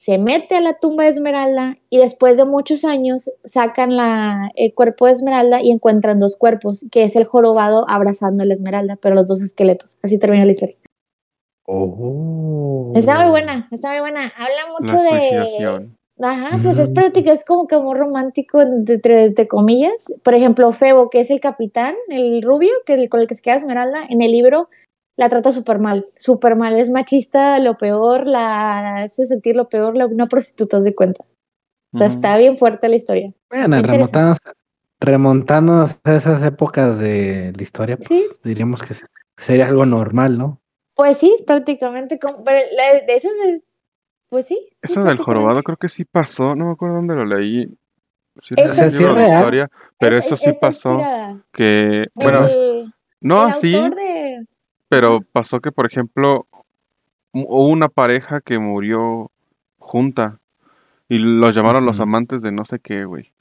se 0.00 0.16
mete 0.16 0.56
a 0.56 0.60
la 0.62 0.78
tumba 0.78 1.04
de 1.04 1.10
Esmeralda 1.10 1.76
y 1.90 1.98
después 1.98 2.38
de 2.38 2.46
muchos 2.46 2.84
años 2.86 3.30
sacan 3.44 3.94
la, 3.94 4.50
el 4.54 4.72
cuerpo 4.74 5.04
de 5.04 5.12
Esmeralda 5.12 5.60
y 5.62 5.70
encuentran 5.70 6.18
dos 6.18 6.36
cuerpos, 6.36 6.86
que 6.90 7.02
es 7.04 7.16
el 7.16 7.24
jorobado 7.24 7.84
abrazando 7.86 8.42
a 8.42 8.46
la 8.46 8.54
Esmeralda, 8.54 8.96
pero 8.96 9.14
los 9.14 9.28
dos 9.28 9.42
esqueletos. 9.42 9.98
Así 10.02 10.18
termina 10.18 10.46
la 10.46 10.52
historia. 10.52 10.76
Oh. 11.66 12.92
Está 12.94 13.20
muy 13.20 13.30
buena, 13.30 13.68
está 13.70 13.90
muy 13.90 14.00
buena. 14.00 14.20
Habla 14.36 14.72
mucho 14.80 14.94
La 14.94 15.14
de... 15.20 15.90
Ajá, 16.22 16.58
pues 16.62 16.78
es 16.78 16.88
práctica, 16.88 17.32
es 17.32 17.44
como 17.46 17.66
que 17.66 17.78
muy 17.78 17.94
romántico, 17.96 18.60
entre, 18.60 18.96
entre- 18.96 19.24
entre 19.24 19.48
comillas. 19.48 20.12
Por 20.22 20.34
ejemplo, 20.34 20.70
Febo, 20.72 21.08
que 21.08 21.20
es 21.20 21.30
el 21.30 21.40
capitán, 21.40 21.94
el 22.08 22.42
rubio, 22.42 22.72
que 22.84 22.94
el- 22.94 23.08
con 23.08 23.20
el 23.20 23.26
que 23.26 23.34
se 23.34 23.40
queda 23.42 23.54
Esmeralda, 23.56 24.00
en 24.08 24.20
el 24.20 24.32
libro 24.32 24.68
la 25.16 25.28
trata 25.28 25.52
súper 25.52 25.78
mal, 25.78 26.06
súper 26.16 26.56
mal, 26.56 26.78
es 26.78 26.90
machista, 26.90 27.58
lo 27.58 27.76
peor, 27.76 28.26
la 28.26 29.02
hace 29.04 29.26
sentir 29.26 29.56
lo 29.56 29.68
peor, 29.68 29.96
la, 29.96 30.06
una 30.06 30.26
prostituta 30.28 30.80
de 30.80 30.94
cuenta. 30.94 31.24
O 31.92 31.98
sea, 31.98 32.06
está 32.06 32.36
bien 32.38 32.56
fuerte 32.56 32.88
la 32.88 32.96
historia. 32.96 33.32
Bueno, 33.50 33.64
Está 33.76 33.92
remontándonos, 33.92 34.38
remontándonos 35.00 36.00
a 36.04 36.14
esas 36.14 36.42
épocas 36.42 36.98
de 36.98 37.52
la 37.56 37.62
historia, 37.62 37.96
pues, 37.96 38.08
Sí, 38.08 38.26
diríamos 38.44 38.82
que 38.82 38.94
se- 38.94 39.06
sería 39.36 39.66
algo 39.66 39.86
normal, 39.86 40.38
¿no? 40.38 40.60
pues 40.94 41.16
sí, 41.18 41.34
prácticamente. 41.46 42.18
como- 42.18 42.44
pero 42.44 42.58
la- 42.76 43.00
de 43.06 43.14
hecho, 43.16 43.28
es- 43.46 43.62
pues 44.28 44.46
sí. 44.46 44.58
sí, 44.70 44.76
Eso 44.82 45.02
del 45.02 45.16
jorobado 45.16 45.62
creo 45.62 45.78
que 45.78 45.88
sí 45.88 46.04
pasó, 46.04 46.54
no 46.54 46.66
me 46.66 46.72
acuerdo 46.72 46.96
dónde 46.96 47.14
lo 47.14 47.24
leí. 47.24 47.64
Sí, 48.42 48.54
Es- 48.56 48.72
sí 48.76 48.98
libro 48.98 49.12
es 49.12 49.16
de 49.16 49.24
historia, 49.34 49.70
pero 49.98 50.16
Es- 50.18 50.26
eso 50.26 50.36
sí 50.36 50.50
pasó 50.60 50.90
inspirada. 50.90 51.44
que, 51.52 52.04
bueno, 52.14 52.46
el, 52.46 52.92
no 53.20 53.46
el 53.48 53.52
autor 53.54 53.94
de... 53.96 54.29
pero 54.90 55.20
pasó 55.32 55.60
que, 55.60 55.72
por 55.72 55.86
ejemplo, 55.86 56.46
hu- 57.32 57.46
hubo 57.48 57.68
una 57.70 57.88
pareja 57.88 58.42
que 58.42 58.58
murió 58.58 59.30
junta 59.78 60.40
y 61.08 61.18
los 61.18 61.54
llamaron 61.54 61.86
los 61.86 62.00
amantes 62.00 62.42
de 62.42 62.52
no 62.52 62.64
sé 62.66 62.78
qué, 62.80 63.04
güey. 63.06 63.32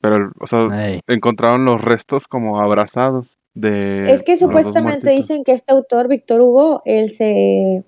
Pero, 0.00 0.30
o 0.38 0.46
sea, 0.46 0.66
encontraron 1.08 1.64
los 1.64 1.82
restos 1.82 2.28
como 2.28 2.60
abrazados 2.60 3.38
de 3.54 4.12
Es 4.12 4.22
que 4.22 4.36
supuestamente 4.36 5.10
dicen 5.16 5.42
que 5.44 5.52
este 5.52 5.72
autor, 5.72 6.06
Víctor 6.08 6.40
Hugo, 6.40 6.82
él 6.84 7.10
se, 7.10 7.82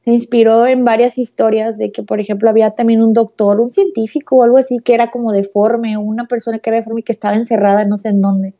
se 0.00 0.10
inspiró 0.12 0.66
en 0.66 0.84
varias 0.84 1.16
historias 1.16 1.78
de 1.78 1.90
que, 1.90 2.02
por 2.02 2.20
ejemplo, 2.20 2.50
había 2.50 2.72
también 2.72 3.02
un 3.02 3.14
doctor, 3.14 3.60
un 3.60 3.70
científico 3.72 4.36
o 4.36 4.42
algo 4.42 4.58
así 4.58 4.78
que 4.84 4.94
era 4.94 5.10
como 5.10 5.32
deforme, 5.32 5.96
o 5.96 6.00
una 6.00 6.26
persona 6.26 6.58
que 6.58 6.70
era 6.70 6.78
deforme 6.78 7.00
y 7.00 7.04
que 7.04 7.12
estaba 7.12 7.34
encerrada 7.36 7.84
no 7.86 7.96
sé 7.98 8.10
en 8.10 8.20
dónde. 8.20 8.54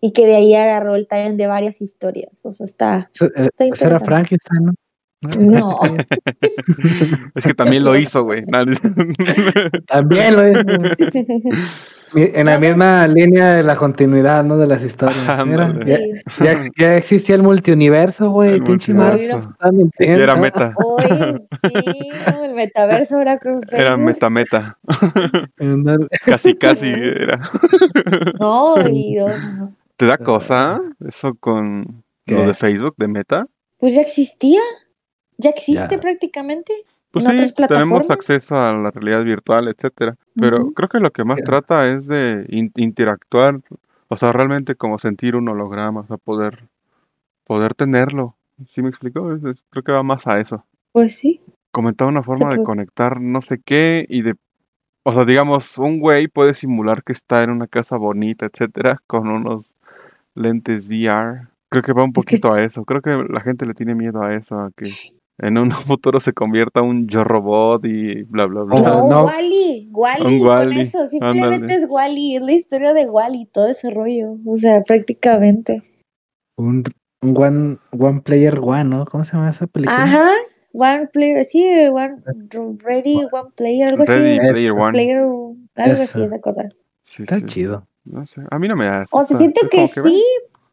Y 0.00 0.12
que 0.12 0.26
de 0.26 0.36
ahí 0.36 0.54
agarró 0.54 0.94
el 0.94 1.08
timing 1.08 1.36
de 1.36 1.46
varias 1.46 1.80
historias. 1.80 2.40
O 2.44 2.50
sea, 2.52 2.64
está. 2.64 3.10
eso- 3.14 3.26
eh, 3.26 3.48
Está 3.48 3.64
era 3.64 3.66
interesante. 3.68 4.04
Frankenstein, 4.04 4.64
¿no? 4.66 4.72
No. 5.40 5.78
Es 7.34 7.44
que 7.46 7.54
también 7.54 7.84
lo 7.84 7.96
hizo, 7.96 8.22
güey. 8.24 8.44
También 9.86 10.36
lo 10.36 10.48
hizo. 10.48 10.60
En 12.14 12.46
la 12.46 12.58
misma 12.58 13.06
línea 13.08 13.54
de 13.54 13.62
la 13.62 13.76
continuidad, 13.76 14.44
¿no? 14.44 14.56
De 14.56 14.66
las 14.66 14.84
historias. 14.84 15.44
Mira, 15.46 15.66
Ándale. 15.66 15.86
ya, 15.86 15.96
Sí. 16.30 16.44
ya, 16.44 16.52
ex- 16.52 16.68
ya 16.78 16.96
existía 16.96 17.34
el 17.34 17.42
multiuniverso, 17.42 18.30
güey. 18.30 18.52
El 18.52 18.62
Pinche 18.62 18.94
multiverso. 18.94 19.50
Y 19.98 20.04
era 20.04 20.36
meta. 20.36 20.72
Oye, 20.76 21.38
sí, 21.64 22.08
el 22.42 22.54
metaverso 22.54 23.16
ahora 23.16 23.38
con 23.38 23.60
Era 23.72 23.96
meta 23.96 24.30
meta. 24.30 24.78
Casi, 26.24 26.54
casi 26.54 26.88
era. 26.90 27.40
No, 28.38 28.76
y 28.88 29.14
no. 29.16 29.74
¿Te 29.96 30.06
da 30.06 30.18
cosa 30.18 30.80
eso 31.06 31.34
con 31.34 32.04
lo 32.26 32.36
¿Qué? 32.36 32.46
de 32.46 32.54
Facebook, 32.54 32.94
de 32.96 33.08
meta? 33.08 33.46
Pues 33.78 33.94
ya 33.94 34.00
existía. 34.02 34.60
Ya 35.38 35.50
existe 35.50 35.94
Ya. 35.96 36.00
prácticamente. 36.00 36.72
Pues 37.10 37.24
en 37.26 37.38
sí, 37.38 37.52
otras 37.52 37.68
tenemos 37.70 38.10
acceso 38.10 38.56
a 38.56 38.74
la 38.76 38.90
realidad 38.90 39.24
virtual, 39.24 39.68
etcétera. 39.68 40.16
Pero 40.34 40.72
creo 40.72 40.88
que 40.88 40.98
lo 41.00 41.10
que 41.12 41.24
más 41.24 41.36
Pero- 41.36 41.46
trata 41.46 41.88
es 41.88 42.06
de 42.06 42.44
in- 42.48 42.72
interactuar, 42.76 43.60
o 44.08 44.16
sea, 44.16 44.32
realmente 44.32 44.74
como 44.74 44.98
sentir 44.98 45.34
un 45.36 45.48
holograma, 45.48 46.00
o 46.00 46.06
sea, 46.06 46.16
poder, 46.18 46.64
poder 47.44 47.74
tenerlo. 47.74 48.34
¿Sí 48.70 48.82
me 48.82 48.88
explico? 48.88 49.32
Es- 49.32 49.44
es- 49.44 49.62
creo 49.70 49.82
que 49.82 49.92
va 49.92 50.02
más 50.02 50.26
a 50.26 50.38
eso. 50.38 50.64
Pues 50.92 51.16
sí. 51.16 51.40
Comentar 51.70 52.08
una 52.08 52.22
forma 52.22 52.48
de 52.50 52.62
conectar 52.62 53.20
no 53.20 53.40
sé 53.42 53.60
qué 53.64 54.04
y 54.08 54.22
de, 54.22 54.34
o 55.02 55.12
sea, 55.12 55.24
digamos, 55.24 55.76
un 55.78 55.98
güey 56.00 56.26
puede 56.28 56.54
simular 56.54 57.02
que 57.02 57.12
está 57.12 57.42
en 57.44 57.50
una 57.50 57.66
casa 57.66 57.96
bonita, 57.96 58.46
etcétera, 58.46 59.02
con 59.06 59.28
unos 59.28 59.72
lentes 60.36 60.88
VR. 60.88 61.48
Creo 61.68 61.82
que 61.82 61.92
va 61.92 62.04
un 62.04 62.10
Es 62.10 62.24
que 62.24 62.36
poquito 62.36 62.54
a 62.54 62.62
eso. 62.62 62.84
Creo 62.84 63.02
que 63.02 63.10
la 63.28 63.40
gente 63.40 63.66
le 63.66 63.74
tiene 63.74 63.94
miedo 63.94 64.22
a 64.22 64.34
eso, 64.34 64.58
a 64.60 64.70
que 64.76 64.84
en 65.38 65.58
un 65.58 65.70
futuro 65.98 66.20
se 66.20 66.32
convierta 66.32 66.82
un 66.82 67.08
yo 67.08 67.24
robot 67.24 67.84
y 67.84 68.22
bla 68.24 68.46
bla 68.46 68.62
bla. 68.62 68.80
No, 68.80 69.08
no. 69.08 69.24
Wally, 69.24 69.88
Wally, 69.92 70.24
Un 70.26 70.38
con 70.38 70.48
Wally, 70.48 70.80
eso, 70.80 71.08
simplemente 71.08 71.74
es 71.74 71.86
Wally, 71.88 72.36
es 72.36 72.42
la 72.42 72.52
historia 72.52 72.92
de 72.92 73.06
Wally, 73.06 73.46
todo 73.52 73.68
ese 73.68 73.90
rollo, 73.90 74.36
o 74.46 74.56
sea, 74.56 74.82
prácticamente. 74.82 75.82
Un, 76.56 76.84
un 77.22 77.36
one, 77.36 77.78
one 77.98 78.20
Player 78.22 78.58
One, 78.58 78.84
¿no? 78.84 79.04
¿Cómo 79.06 79.24
se 79.24 79.32
llama 79.32 79.50
esa 79.50 79.66
película? 79.66 80.02
Ajá, 80.02 80.30
One 80.72 81.08
Player, 81.12 81.44
sí, 81.44 81.64
One 81.88 82.22
Ready, 82.82 83.26
One 83.30 83.50
Player, 83.56 83.88
algo 83.88 84.04
Ready 84.04 84.38
así. 84.38 84.48
Player 84.50 84.72
One. 84.72 84.92
Player, 84.92 85.18
algo 85.18 85.56
Eso. 85.74 86.02
así, 86.02 86.22
esa 86.22 86.40
cosa. 86.40 86.62
Sí, 87.04 87.22
Está 87.22 87.36
sí. 87.36 87.46
chido. 87.46 87.86
No 88.06 88.26
sé. 88.26 88.40
A 88.50 88.58
mí 88.58 88.68
no 88.68 88.76
me 88.76 88.86
da. 88.86 89.04
O 89.12 89.22
sea, 89.22 89.36
siento 89.36 89.66
que, 89.70 89.86
sí, 89.88 90.22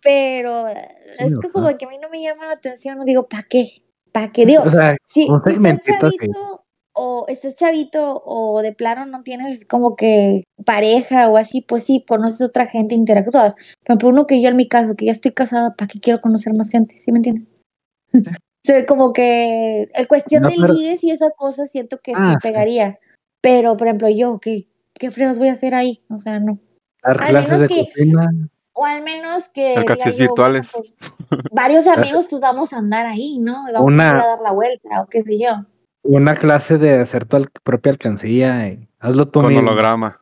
pero 0.01 0.67
es 0.67 1.37
que 1.41 1.49
como 1.51 1.75
que 1.77 1.85
a 1.85 1.89
mí 1.89 1.97
no 2.01 2.09
me 2.09 2.21
llama 2.21 2.45
la 2.47 2.53
atención, 2.53 2.97
no 2.97 3.03
digo, 3.05 3.27
¿para 3.27 3.43
qué? 3.43 3.83
¿Para 4.11 4.31
qué? 4.31 4.45
Digo, 4.45 4.63
O 4.63 4.69
sea, 4.69 4.95
si 5.07 5.23
estás 5.23 5.99
chavito 5.99 6.63
o 6.95 7.25
estás 7.27 7.55
chavito 7.55 8.21
o 8.23 8.61
de 8.61 8.71
plano 8.73 9.07
no 9.07 9.23
tienes 9.23 9.65
como 9.65 9.95
que 9.95 10.43
pareja 10.63 11.27
o 11.29 11.37
así, 11.37 11.61
pues 11.61 11.83
sí, 11.85 12.05
conoces 12.07 12.47
otra 12.47 12.67
gente, 12.67 12.93
interactúas. 12.93 13.55
Pero 13.83 13.97
por 13.97 14.13
uno 14.13 14.27
que 14.27 14.41
yo 14.41 14.49
en 14.49 14.55
mi 14.57 14.67
caso, 14.67 14.95
que 14.95 15.05
ya 15.07 15.11
estoy 15.11 15.31
casada, 15.31 15.73
¿para 15.75 15.87
qué 15.87 15.99
quiero 15.99 16.21
conocer 16.21 16.53
más 16.55 16.69
gente? 16.69 16.97
¿Sí 16.99 17.11
me 17.11 17.17
entiendes? 17.19 17.47
O 18.65 18.65
sea, 18.65 18.85
como 18.85 19.11
que 19.11 19.89
en 19.93 20.05
cuestión 20.05 20.43
No, 20.43 20.47
de 20.49 20.55
pero- 20.57 20.73
ligues 20.73 21.03
y 21.03 21.11
esa 21.11 21.31
cosa 21.31 21.65
siento 21.65 21.97
que 22.01 22.13
Ah, 22.15 22.35
sí 22.39 22.47
sí. 22.47 22.47
pegaría. 22.47 22.97
Pero, 23.41 23.75
por 23.75 23.87
ejemplo, 23.87 24.07
yo, 24.09 24.39
¿qué, 24.39 24.69
qué 24.93 25.11
fregas 25.11 25.37
voy 25.37 25.49
a 25.49 25.51
hacer 25.51 25.75
ahí? 25.75 26.01
O 26.09 26.17
sea, 26.17 26.39
no. 26.39 26.59
Dar 27.03 27.21
Al 27.21 27.29
clases 27.29 27.61
de 27.61 27.67
que- 27.67 27.85
cocina. 27.85 28.29
O 28.75 28.85
al 28.85 29.03
menos 29.03 29.49
que 29.49 29.73
bueno, 29.75 29.85
pues, 29.95 30.17
varios 31.51 31.85
amigos 31.87 32.25
pues 32.27 32.41
vamos 32.41 32.73
a 32.73 32.79
andar 32.79 33.05
ahí, 33.05 33.37
¿no? 33.39 33.69
Y 33.69 33.73
vamos 33.73 33.93
Una- 33.93 34.11
a 34.11 34.15
dar 34.27 34.39
la 34.41 34.51
vuelta 34.51 35.01
o 35.01 35.05
qué 35.07 35.21
sé 35.21 35.37
yo. 35.39 35.63
Una 36.01 36.35
clase 36.35 36.77
de 36.79 36.99
hacer 36.99 37.25
tu 37.25 37.37
al- 37.37 37.49
propia 37.63 37.91
alcancía. 37.91 38.67
y 38.69 38.87
hazlo 38.99 39.27
tú 39.27 39.41
Con 39.41 39.53
mismo. 39.53 39.69
holograma. 39.69 40.19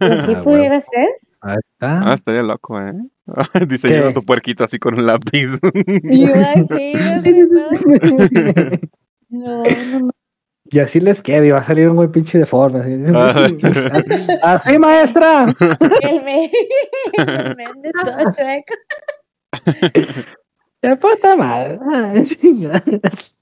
Pues 0.00 0.22
sí 0.26 0.34
Ah, 0.36 0.42
pudiera 0.42 0.80
ser. 0.80 1.08
Ahí 1.40 1.56
está. 1.72 2.10
Ah, 2.10 2.14
estaría 2.14 2.42
loco, 2.42 2.80
¿eh? 2.80 2.92
Diseñando 3.68 4.12
tu 4.12 4.24
puerquito 4.24 4.64
así 4.64 4.78
con 4.78 4.98
un 4.98 5.06
lápiz. 5.06 5.46
No, 9.30 9.62
no, 9.64 10.00
no. 10.00 10.10
Y 10.70 10.78
así 10.78 11.00
les 11.00 11.20
queda 11.22 11.44
y 11.46 11.50
va 11.50 11.58
a 11.58 11.64
salir 11.64 11.88
un 11.88 11.96
güey 11.96 12.08
pinche 12.08 12.38
deforme. 12.38 12.80
Así, 12.80 12.92
Ah. 13.14 13.28
así, 13.92 14.26
así, 14.42 14.78
maestra. 14.78 15.46
El, 16.02 16.22
me... 16.22 16.50
el 17.16 17.56
Méndez 17.56 17.92
todo 17.92 18.32
chueco. 18.32 18.74
De 20.82 20.96
puta 20.96 21.36
madre. 21.36 21.78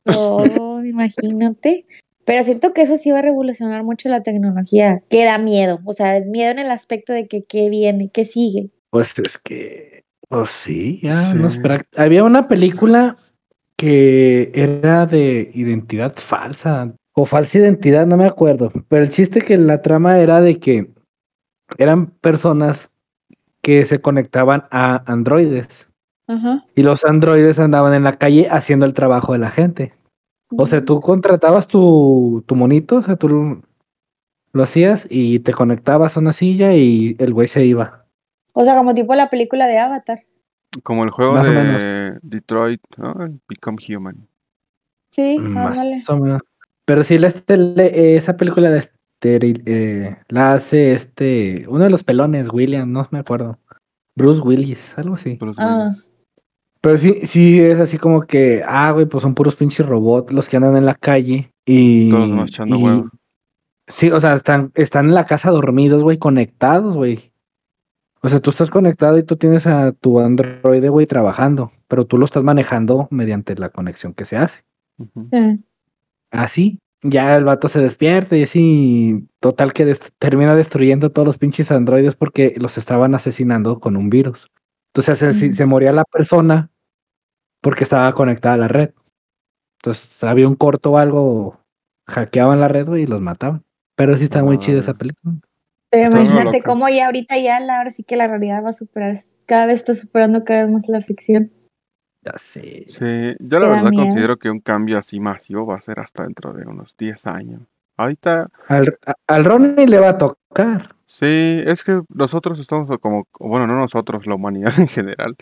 No, 0.05 0.85
imagínate. 0.85 1.87
Pero 2.25 2.45
siento 2.45 2.73
que 2.73 2.83
eso 2.83 2.97
sí 2.99 3.11
va 3.11 3.18
a 3.18 3.23
revolucionar 3.23 3.83
mucho 3.83 4.09
la 4.09 4.23
tecnología, 4.23 5.03
que 5.11 5.25
da 5.25 5.39
miedo. 5.39 5.81
O 5.85 5.93
sea, 5.93 6.20
miedo 6.20 6.53
en 6.53 6.61
el 6.61 6.70
aspecto 6.70 7.12
de 7.12 7.27
que 7.27 7.43
qué 7.45 7.68
viene, 7.68 8.11
qué 8.12 8.25
sigue. 8.25 8.70
Pues 8.91 9.18
es 9.18 9.39
que, 9.39 10.05
pues 10.29 10.51
sí, 10.51 11.01
ya 11.03 11.14
Sí. 11.33 11.37
nos 11.39 11.59
Había 11.97 12.23
una 12.23 12.47
película 12.47 13.16
que 13.77 14.53
era 14.55 15.07
de 15.07 15.51
identidad 15.55 16.14
falsa 16.14 16.95
o 17.14 17.24
falsa 17.24 17.58
identidad, 17.58 18.06
no 18.06 18.16
me 18.16 18.26
acuerdo. 18.26 18.72
Pero 18.88 19.02
el 19.02 19.10
chiste 19.10 19.40
que 19.40 19.58
la 19.58 19.82
trama 19.82 20.18
era 20.18 20.40
de 20.40 20.58
que 20.58 20.90
eran 21.78 22.06
personas 22.06 22.90
que 23.60 23.84
se 23.84 24.00
conectaban 24.00 24.64
a 24.70 25.02
androides 25.10 25.88
Ajá. 26.26 26.64
y 26.74 26.82
los 26.82 27.04
androides 27.04 27.58
andaban 27.58 27.94
en 27.94 28.04
la 28.04 28.16
calle 28.16 28.48
haciendo 28.50 28.86
el 28.86 28.94
trabajo 28.94 29.32
de 29.32 29.38
la 29.38 29.50
gente. 29.50 29.94
O 30.56 30.66
sea, 30.66 30.84
tú 30.84 31.00
contratabas 31.00 31.66
tu, 31.66 32.44
tu 32.46 32.54
monito, 32.54 32.96
o 32.96 33.02
sea, 33.02 33.16
tú 33.16 33.28
lo, 33.28 33.62
lo 34.52 34.62
hacías 34.62 35.06
y 35.08 35.38
te 35.40 35.52
conectabas 35.52 36.16
a 36.16 36.20
una 36.20 36.32
silla 36.32 36.74
y 36.74 37.16
el 37.18 37.32
güey 37.32 37.48
se 37.48 37.64
iba. 37.64 38.04
O 38.52 38.64
sea, 38.64 38.76
como 38.76 38.92
tipo 38.92 39.14
la 39.14 39.30
película 39.30 39.66
de 39.66 39.78
Avatar. 39.78 40.24
Como 40.82 41.04
el 41.04 41.10
juego 41.10 41.34
Más 41.34 41.46
de 41.46 42.18
Detroit, 42.22 42.82
¿no? 42.96 43.14
Become 43.48 43.78
Human. 43.88 44.28
Sí, 45.10 45.38
Más 45.38 45.78
ándale. 45.78 46.02
Pero 46.87 47.05
sí, 47.05 47.18
la 47.18 47.28
estele- 47.28 47.91
eh, 47.93 48.16
esa 48.16 48.37
película 48.37 48.70
la, 48.70 48.78
esteril- 48.83 49.62
eh, 49.66 50.16
la 50.28 50.55
hace 50.55 50.93
este, 50.93 51.64
uno 51.68 51.85
de 51.85 51.91
los 51.91 52.03
pelones, 52.05 52.49
William, 52.53 52.91
no 52.91 53.03
me 53.11 53.18
acuerdo. 53.20 53.59
Bruce 54.16 54.41
Willis, 54.43 54.97
algo 54.99 55.14
así. 55.14 55.37
Bruce 55.37 55.61
Ah. 55.62 55.89
Willis. 55.91 56.07
Pero 56.80 56.97
sí, 56.99 57.20
sí 57.24 57.61
es 57.61 57.78
así 57.78 57.97
como 57.97 58.22
que, 58.22 58.62
ah, 58.66 58.91
güey, 58.91 59.07
pues 59.07 59.22
son 59.22 59.35
puros 59.35 59.55
pinches 59.55 59.87
robots 59.87 60.33
los 60.33 60.49
que 60.49 60.57
andan 60.57 60.76
en 60.76 60.85
la 60.85 60.97
calle 60.97 61.53
y... 61.64 62.11
Todos 62.11 62.20
los 62.22 62.28
demás 62.30 62.49
echando 62.51 62.76
y- 62.76 62.83
huevo. 62.83 63.11
Sí, 63.89 64.11
o 64.11 64.20
sea, 64.20 64.35
están, 64.35 64.72
están 64.74 65.07
en 65.07 65.14
la 65.14 65.24
casa 65.26 65.51
dormidos, 65.51 66.03
güey, 66.03 66.18
conectados, 66.18 66.97
güey. 66.97 67.33
O 68.22 68.28
sea, 68.28 68.41
tú 68.41 68.51
estás 68.51 68.70
conectado 68.70 69.18
y 69.18 69.22
tú 69.24 69.37
tienes 69.37 69.66
a 69.66 69.93
tu 69.93 70.20
androide, 70.20 70.89
güey, 70.89 71.07
trabajando, 71.07 71.72
pero 71.89 72.05
tú 72.07 72.16
lo 72.18 72.24
estás 72.24 72.43
manejando 72.45 73.09
mediante 73.11 73.55
la 73.57 73.70
conexión 73.70 74.14
que 74.14 74.24
se 74.24 74.37
hace. 74.37 74.62
Sí. 75.30 75.61
Así, 76.33 76.78
ya 77.03 77.37
el 77.37 77.45
vato 77.45 77.68
se 77.68 77.80
despierta 77.80 78.37
y 78.37 78.43
así, 78.45 79.28
total 79.41 79.72
que 79.72 79.87
dest- 79.87 80.11
termina 80.18 80.57
destruyendo 80.57 81.11
todos 81.12 81.26
los 81.26 81.39
pinches 81.39 81.70
androides 81.70 82.16
porque 82.16 82.55
los 82.59 82.78
estaban 82.78 83.14
asesinando 83.14 83.78
con 83.80 83.97
un 83.97 84.11
virus. 84.11 84.49
Entonces 84.95 85.18
se, 85.18 85.33
se- 85.35 85.47
Ujú. 85.47 85.55
se 85.55 85.66
moría 85.66 85.93
la 85.93 86.05
persona 86.05 86.70
porque 87.61 87.85
estaba 87.85 88.12
conectada 88.14 88.55
a 88.55 88.59
la 88.59 88.68
red. 88.68 88.91
Entonces 89.80 90.22
había 90.24 90.49
un 90.49 90.55
corto 90.55 90.93
o 90.93 90.99
algo, 90.99 91.61
hackeaban 92.09 92.61
la 92.61 92.68
red 92.68 92.93
y 92.95 93.07
los 93.07 93.20
mataban. 93.20 93.62
Pero 93.97 94.16
sí 94.16 94.24
está 94.24 94.43
muy 94.43 94.59
chida 94.59 94.78
esa 94.78 94.93
Ah. 94.93 94.99
película. 94.99 95.35
Pero 95.91 96.05
Está 96.05 96.22
imagínate 96.22 96.62
cómo 96.62 96.89
ya 96.89 97.07
ahorita 97.07 97.37
ya 97.39 97.61
la, 97.61 97.76
ahora 97.78 97.91
sí 97.91 98.03
que 98.05 98.16
la 98.16 98.26
realidad 98.26 98.64
va 98.64 98.70
a 98.70 98.72
superar, 98.72 99.18
cada 99.45 99.66
vez 99.66 99.76
está 99.76 99.93
superando 99.95 100.43
cada 100.45 100.62
vez 100.64 100.72
más 100.72 100.89
la 100.89 101.03
ficción. 101.03 101.53
Ya 102.23 102.39
sé. 102.39 102.85
Sí, 102.89 103.37
yo 103.41 103.59
la 103.59 103.66
Te 103.66 103.66
da 103.66 103.68
verdad 103.68 103.91
miedo. 103.91 104.05
considero 104.05 104.37
que 104.39 104.49
un 104.51 104.61
cambio 104.61 104.99
así 104.99 105.18
masivo 105.18 105.66
va 105.66 105.77
a 105.77 105.81
ser 105.81 105.99
hasta 105.99 106.23
dentro 106.23 106.53
de 106.53 106.64
unos 106.66 106.97
10 106.97 107.27
años. 107.27 107.62
Ahorita, 107.97 108.49
Al, 108.68 108.97
a- 109.07 109.14
al 109.27 109.45
Ronnie 109.45 109.87
le 109.87 109.99
va 109.99 110.11
a 110.11 110.18
tocar. 110.18 110.95
sí, 111.07 111.62
es 111.66 111.83
que 111.85 112.01
nosotros 112.09 112.59
estamos 112.59 112.89
como, 113.01 113.27
bueno, 113.39 113.66
no 113.66 113.77
nosotros, 113.77 114.27
la 114.27 114.35
humanidad 114.37 114.73
en 114.79 114.89
general, 114.89 115.37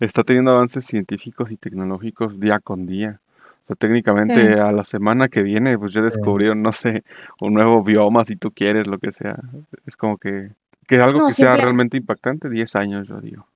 está 0.00 0.24
teniendo 0.24 0.50
avances 0.52 0.84
científicos 0.86 1.50
y 1.52 1.56
tecnológicos 1.56 2.40
día 2.40 2.58
con 2.60 2.86
día. 2.86 3.20
O 3.64 3.66
sea, 3.68 3.76
técnicamente 3.76 4.54
Sí. 4.54 4.58
a 4.58 4.72
la 4.72 4.82
semana 4.84 5.28
que 5.28 5.42
viene, 5.42 5.78
pues 5.78 5.92
ya 5.92 6.00
descubrieron, 6.00 6.62
no 6.62 6.72
sé, 6.72 7.04
un 7.40 7.54
nuevo 7.54 7.82
bioma, 7.84 8.24
si 8.24 8.36
tú 8.36 8.50
quieres, 8.50 8.86
lo 8.88 8.98
que 8.98 9.12
sea. 9.12 9.38
Es 9.86 9.96
como 9.96 10.16
que, 10.18 10.50
que 10.88 10.96
algo 10.96 11.20
No, 11.20 11.26
que 11.28 11.34
sea 11.34 11.50
simple- 11.52 11.62
realmente 11.64 11.96
impactante, 11.98 12.48
10 12.48 12.74
años, 12.74 13.06
yo 13.06 13.20
digo. 13.20 13.46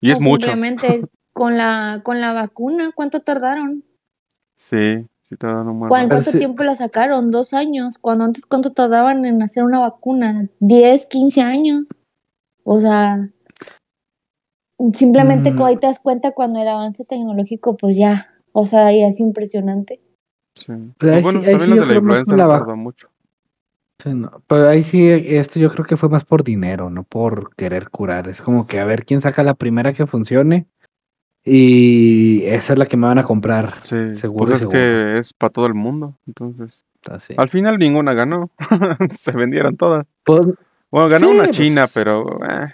Y 0.00 0.10
es 0.10 0.20
No, 0.20 0.26
mucho. 0.26 0.50
Simplemente 0.50 1.02
con 1.38 1.56
la, 1.56 2.00
con 2.02 2.20
la 2.20 2.32
vacuna, 2.32 2.90
¿cuánto 2.92 3.20
tardaron? 3.20 3.84
Sí, 4.56 5.06
sí 5.28 5.36
te 5.36 5.46
dan 5.46 5.68
un 5.68 5.78
buen 5.78 5.88
¿Cuán- 5.88 6.02
rato. 6.10 6.14
¿Cuánto 6.16 6.30
sí. 6.32 6.38
tiempo 6.38 6.64
la 6.64 6.74
sacaron? 6.74 7.30
¿Dos 7.30 7.54
años? 7.54 7.96
Cuando 7.96 8.24
antes, 8.24 8.44
¿cuánto 8.44 8.72
tardaban 8.72 9.24
en 9.24 9.40
hacer 9.40 9.62
una 9.62 9.78
vacuna? 9.78 10.48
¿10, 10.58 11.06
15 11.08 11.42
años? 11.42 11.88
O 12.64 12.80
sea, 12.80 13.28
simplemente 14.92 15.52
Mm. 15.52 15.62
ahí 15.62 15.76
te 15.76 15.86
das 15.86 16.00
cuenta 16.00 16.32
cuando 16.32 16.60
el 16.60 16.66
avance 16.68 17.04
tecnológico, 17.04 17.76
pues 17.76 17.96
ya, 17.96 18.32
o 18.52 18.66
sea, 18.66 18.90
ya 18.92 19.06
es 19.06 19.20
impresionante. 19.20 20.00
Sí. 20.56 20.72
Ahí 20.72 21.22
bueno, 21.22 21.40
sí- 21.42 21.46
ahí 21.50 21.52
también 21.58 21.60
sí 21.74 21.78
de 21.78 21.86
la 21.86 21.94
influenza 21.94 22.36
no 22.36 22.48
tardó 22.48 22.76
mucho. 22.76 23.08
Sí, 24.02 24.10
no, 24.14 24.42
Pero 24.48 24.68
ahí 24.68 24.82
sí, 24.82 25.08
esto 25.08 25.58
yo 25.60 25.70
creo 25.70 25.84
que 25.84 25.96
fue 25.96 26.08
más 26.08 26.24
por 26.24 26.42
dinero, 26.44 26.90
no 26.90 27.02
por 27.04 27.54
querer 27.56 27.90
curar. 27.90 28.28
Es 28.28 28.42
como 28.42 28.66
que 28.66 28.78
a 28.80 28.84
ver 28.84 29.04
quién 29.04 29.20
saca 29.20 29.42
la 29.44 29.54
primera 29.54 29.92
que 29.92 30.06
funcione. 30.06 30.66
Y 31.50 32.42
esa 32.46 32.74
es 32.74 32.78
la 32.78 32.86
que 32.86 32.96
me 32.96 33.06
van 33.06 33.18
a 33.18 33.24
comprar. 33.24 33.74
Sí, 33.82 34.14
Seguro, 34.14 34.46
pues 34.46 34.52
es 34.56 34.58
seguro. 34.60 34.78
que 34.78 35.18
es 35.18 35.32
para 35.32 35.50
todo 35.50 35.66
el 35.66 35.74
mundo. 35.74 36.14
Entonces, 36.26 36.78
Así. 37.10 37.34
al 37.36 37.48
final 37.48 37.78
ninguna 37.78 38.12
ganó. 38.14 38.50
Se 39.10 39.32
vendieron 39.32 39.76
todas. 39.76 40.04
Pues, 40.24 40.46
Bueno, 40.90 41.08
ganó 41.08 41.28
Sí, 41.28 41.34
una 41.34 41.44
pues. 41.44 41.56
China, 41.56 41.86
pero 41.92 42.26
eh, 42.44 42.68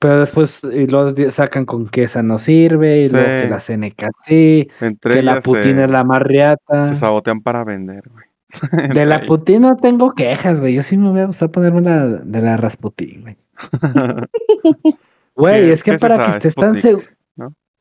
pero 0.00 0.20
después 0.20 0.62
y 0.64 0.86
luego 0.86 1.12
sacan 1.30 1.64
con 1.66 1.88
que 1.88 2.04
esa 2.04 2.22
no 2.22 2.38
sirve, 2.38 3.00
y 3.02 3.08
luego 3.08 3.26
que 3.26 3.42
Sí. 3.42 3.48
la 3.48 3.60
CNK 3.60 4.02
sí, 4.26 4.68
entre 4.80 5.14
que 5.14 5.22
la 5.22 5.32
ellas 5.32 5.44
Putin 5.44 5.74
se, 5.76 5.84
es 5.84 5.90
la 5.90 6.04
más 6.04 6.18
se 6.18 6.24
riata. 6.24 6.94
sabotean 6.94 7.40
para 7.40 7.64
vender, 7.64 8.02
güey. 8.10 8.24
De 8.94 9.04
la 9.06 9.16
ellas. 9.16 9.26
Putin 9.28 9.62
no 9.62 9.76
tengo 9.76 10.12
quejas, 10.12 10.60
güey. 10.60 10.74
Yo 10.74 10.82
sí 10.82 10.96
me 10.96 11.10
voy 11.10 11.20
a 11.20 11.26
gustar 11.26 11.50
ponerme 11.50 11.80
la 11.82 12.06
de 12.06 12.40
la 12.42 12.56
Rasputin, 12.56 13.22
güey. 13.22 13.36
Güey, 15.34 15.66
¿Qué- 15.66 15.72
es 15.72 15.82
que 15.84 15.98
para 15.98 16.16
que 16.26 16.30
estés 16.38 16.54
tan 16.56 16.74
seguro. 16.74 17.06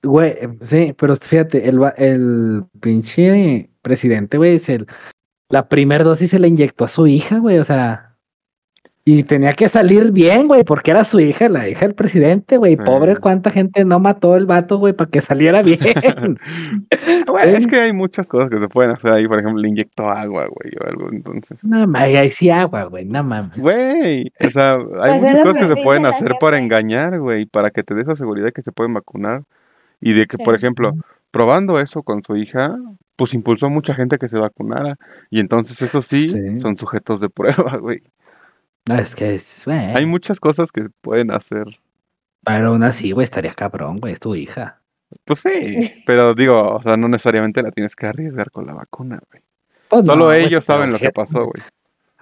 Güey, 0.07 0.31
eh, 0.31 0.49
sí, 0.61 0.95
pero 0.97 1.15
fíjate, 1.15 1.67
el, 1.69 1.81
va- 1.81 1.93
el 1.97 2.63
pinche 2.79 3.69
presidente, 3.81 4.37
güey, 4.37 4.55
es 4.55 4.69
el, 4.69 4.87
la 5.49 5.67
primera 5.69 6.03
dosis 6.03 6.31
se 6.31 6.39
la 6.39 6.47
inyectó 6.47 6.85
a 6.85 6.89
su 6.89 7.07
hija, 7.07 7.37
güey, 7.39 7.57
o 7.59 7.63
sea. 7.63 8.03
Y 9.09 9.23
tenía 9.23 9.53
que 9.53 9.69
salir 9.69 10.11
bien, 10.11 10.47
güey, 10.49 10.65
porque 10.65 10.91
era 10.91 11.05
su 11.05 11.21
hija, 11.21 11.47
la 11.47 11.69
hija 11.69 11.85
del 11.85 11.95
presidente, 11.95 12.57
güey. 12.57 12.75
Sí. 12.75 12.81
Pobre, 12.83 13.15
cuánta 13.15 13.51
gente 13.51 13.85
no 13.85 14.01
mató 14.01 14.35
el 14.35 14.45
vato, 14.45 14.79
güey, 14.79 14.91
para 14.91 15.09
que 15.09 15.21
saliera 15.21 15.61
bien. 15.61 15.79
Güey, 17.25 17.55
es 17.55 17.67
que 17.67 17.79
hay 17.79 17.93
muchas 17.93 18.27
cosas 18.27 18.49
que 18.51 18.57
se 18.57 18.67
pueden 18.67 18.91
hacer 18.91 19.13
ahí. 19.13 19.25
Por 19.25 19.39
ejemplo, 19.39 19.61
le 19.61 19.69
inyectó 19.69 20.09
agua, 20.09 20.47
güey, 20.47 20.73
o 20.77 20.89
algo. 20.89 21.07
Entonces, 21.13 21.63
no 21.63 21.87
mames, 21.87 22.17
ahí 22.17 22.31
sí 22.31 22.49
agua, 22.49 22.83
güey, 22.83 23.05
no 23.05 23.23
mames. 23.23 23.57
güey, 23.57 24.29
o 24.41 24.49
sea, 24.49 24.71
hay 25.01 25.19
Pues 25.19 25.23
es 25.23 25.31
muchas 25.31 25.41
cosas 25.45 25.57
que 25.63 25.75
se 25.77 25.83
pueden 25.83 26.05
hacer 26.05 26.33
para 26.41 26.57
engañar, 26.59 27.17
güey, 27.19 27.45
para 27.45 27.69
que 27.71 27.83
te 27.83 27.95
dé 27.95 28.01
esa 28.01 28.17
seguridad 28.17 28.49
que 28.51 28.61
se 28.61 28.73
pueden 28.73 28.93
vacunar. 28.93 29.43
Y 30.01 30.13
de 30.13 30.25
que, 30.27 30.37
por 30.37 30.55
Sí. 30.55 30.59
ejemplo, 30.63 30.93
probando 31.31 31.79
eso 31.79 32.03
con 32.03 32.23
su 32.23 32.35
hija, 32.35 32.77
pues 33.15 33.33
impulsó 33.33 33.65
a 33.67 33.69
mucha 33.69 33.93
gente 33.95 34.15
a 34.15 34.17
que 34.19 34.29
se 34.29 34.37
vacunara. 34.39 34.95
Y 35.29 35.39
entonces, 35.39 35.81
eso 35.81 36.01
sí, 36.01 36.27
Sí. 36.29 36.59
son 36.59 36.77
sujetos 36.77 37.19
de 37.19 37.29
prueba, 37.69 37.77
güey. 37.77 38.03
No, 38.87 38.95
es 38.95 39.15
que 39.15 39.35
es, 39.35 39.63
güey. 39.65 39.77
Hay 39.79 40.05
muchas 40.05 40.39
cosas 40.39 40.71
que 40.71 40.87
pueden 41.01 41.31
hacer. 41.33 41.65
Pero 42.45 42.69
aún 42.69 42.83
así, 42.83 43.11
güey, 43.11 43.25
estaría 43.25 43.53
cabrón, 43.53 43.97
güey, 43.97 44.13
es 44.13 44.19
tu 44.19 44.35
hija. 44.35 44.79
Pues 45.25 45.39
sí, 45.39 45.49
pero 46.05 46.33
digo, 46.35 46.75
o 46.75 46.81
sea, 46.81 46.95
no 46.97 47.07
necesariamente 47.07 47.61
la 47.63 47.71
tienes 47.71 47.95
que 47.95 48.05
arriesgar 48.07 48.51
con 48.51 48.65
la 48.65 48.73
vacuna, 48.73 49.19
güey. 49.31 49.41
Pues 49.89 50.05
Solo 50.05 50.31
ellos 50.33 50.63
saben 50.65 50.91
lo 50.91 50.99
que 50.99 51.11
pasó, 51.11 51.45
güey. 51.45 51.63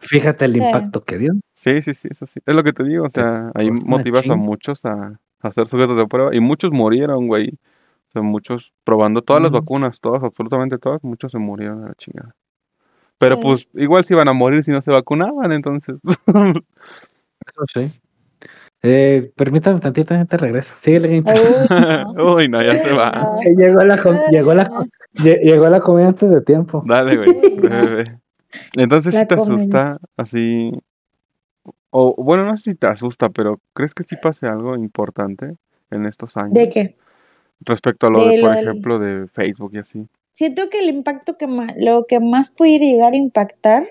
Fíjate 0.01 0.45
el 0.45 0.53
Sí. 0.53 0.59
impacto 0.59 1.03
que 1.03 1.17
dio. 1.17 1.33
Sí, 1.53 1.81
sí, 1.81 1.93
sí, 1.95 2.07
eso 2.11 2.27
sí. 2.27 2.39
Es 2.45 2.55
lo 2.55 2.63
que 2.63 2.73
te 2.73 2.83
digo, 2.83 3.05
o 3.05 3.09
sea, 3.09 3.51
ahí 3.55 3.69
una 3.69 3.79
motivas 3.85 4.29
a 4.29 4.35
muchos 4.35 4.85
a, 4.85 5.19
a 5.45 5.51
ser 5.51 5.67
sujetos 5.67 5.97
de 5.97 6.07
prueba 6.07 6.35
y 6.35 6.39
muchos 6.39 6.71
murieron, 6.71 7.27
güey. 7.27 7.49
O 8.09 8.11
sea, 8.13 8.21
muchos 8.21 8.73
probando 8.83 9.21
todas 9.21 9.41
las 9.43 9.51
vacunas, 9.51 9.99
todas, 9.99 10.23
absolutamente 10.23 10.77
todas, 10.77 11.03
muchos 11.03 11.31
se 11.31 11.37
murieron 11.39 11.83
a 11.83 11.87
la 11.89 11.95
chingada. 11.95 12.33
Pero 13.17 13.35
Sí. 13.35 13.41
pues 13.43 13.67
igual 13.75 14.03
se 14.05 14.13
iban 14.13 14.27
a 14.27 14.33
morir 14.33 14.63
si 14.63 14.71
no 14.71 14.81
se 14.81 14.91
vacunaban, 14.91 15.51
entonces. 15.51 15.95
Eso 17.47 17.63
sí. 17.73 17.91
Eh, 18.87 19.31
permítame 19.35 19.79
tantito, 19.79 20.13
te 20.27 20.37
regreso. 20.37 20.73
Síguele, 20.79 21.07
Game. 21.21 21.23
Uy, 21.33 21.67
no. 22.15 22.25
Uy, 22.35 22.49
no, 22.49 22.61
ya 22.61 22.75
se 22.83 22.93
va. 22.93 23.11
Eh, 23.45 23.55
Llegó 23.57 23.83
la, 23.83 23.95
llegó 24.31 24.53
la, 24.53 24.69
llegó 25.13 25.69
la 25.69 25.79
comida 25.79 26.07
antes 26.09 26.29
de 26.29 26.41
tiempo. 26.41 26.83
Dale, 26.85 27.17
güey. 27.17 28.03
Entonces 28.77 29.13
sí 29.13 29.19
La 29.19 29.25
te 29.27 29.35
comida. 29.37 29.55
asusta 29.55 29.97
así. 30.17 30.71
O 31.97 32.13
bueno, 32.21 32.43
no 32.43 32.57
sé 32.57 32.71
si 32.71 32.75
te 32.75 32.87
asusta, 32.87 33.29
pero 33.29 33.61
¿crees 33.73 33.93
que 33.93 34.03
sí 34.03 34.17
pase 34.21 34.47
algo 34.47 34.75
importante 34.75 35.55
en 35.91 36.05
estos 36.05 36.35
años? 36.35 36.53
¿De 36.53 36.67
qué? 36.67 36.95
Respecto 37.61 38.07
a 38.07 38.09
lo 38.09 38.19
De 38.25 38.31
de, 38.35 38.41
por 38.41 38.49
lo 38.49 38.55
del- 38.57 38.67
ejemplo, 38.67 38.99
de 38.99 39.27
Facebook 39.29 39.71
y 39.75 39.77
así. 39.77 40.05
Siento 40.33 40.69
que 40.69 40.79
el 40.79 40.89
impacto 40.89 41.37
que 41.37 41.47
más, 41.47 41.71
lo 41.77 42.05
que 42.05 42.19
más 42.19 42.49
puede 42.51 42.79
llegar 42.79 43.13
a 43.13 43.15
impactar 43.15 43.87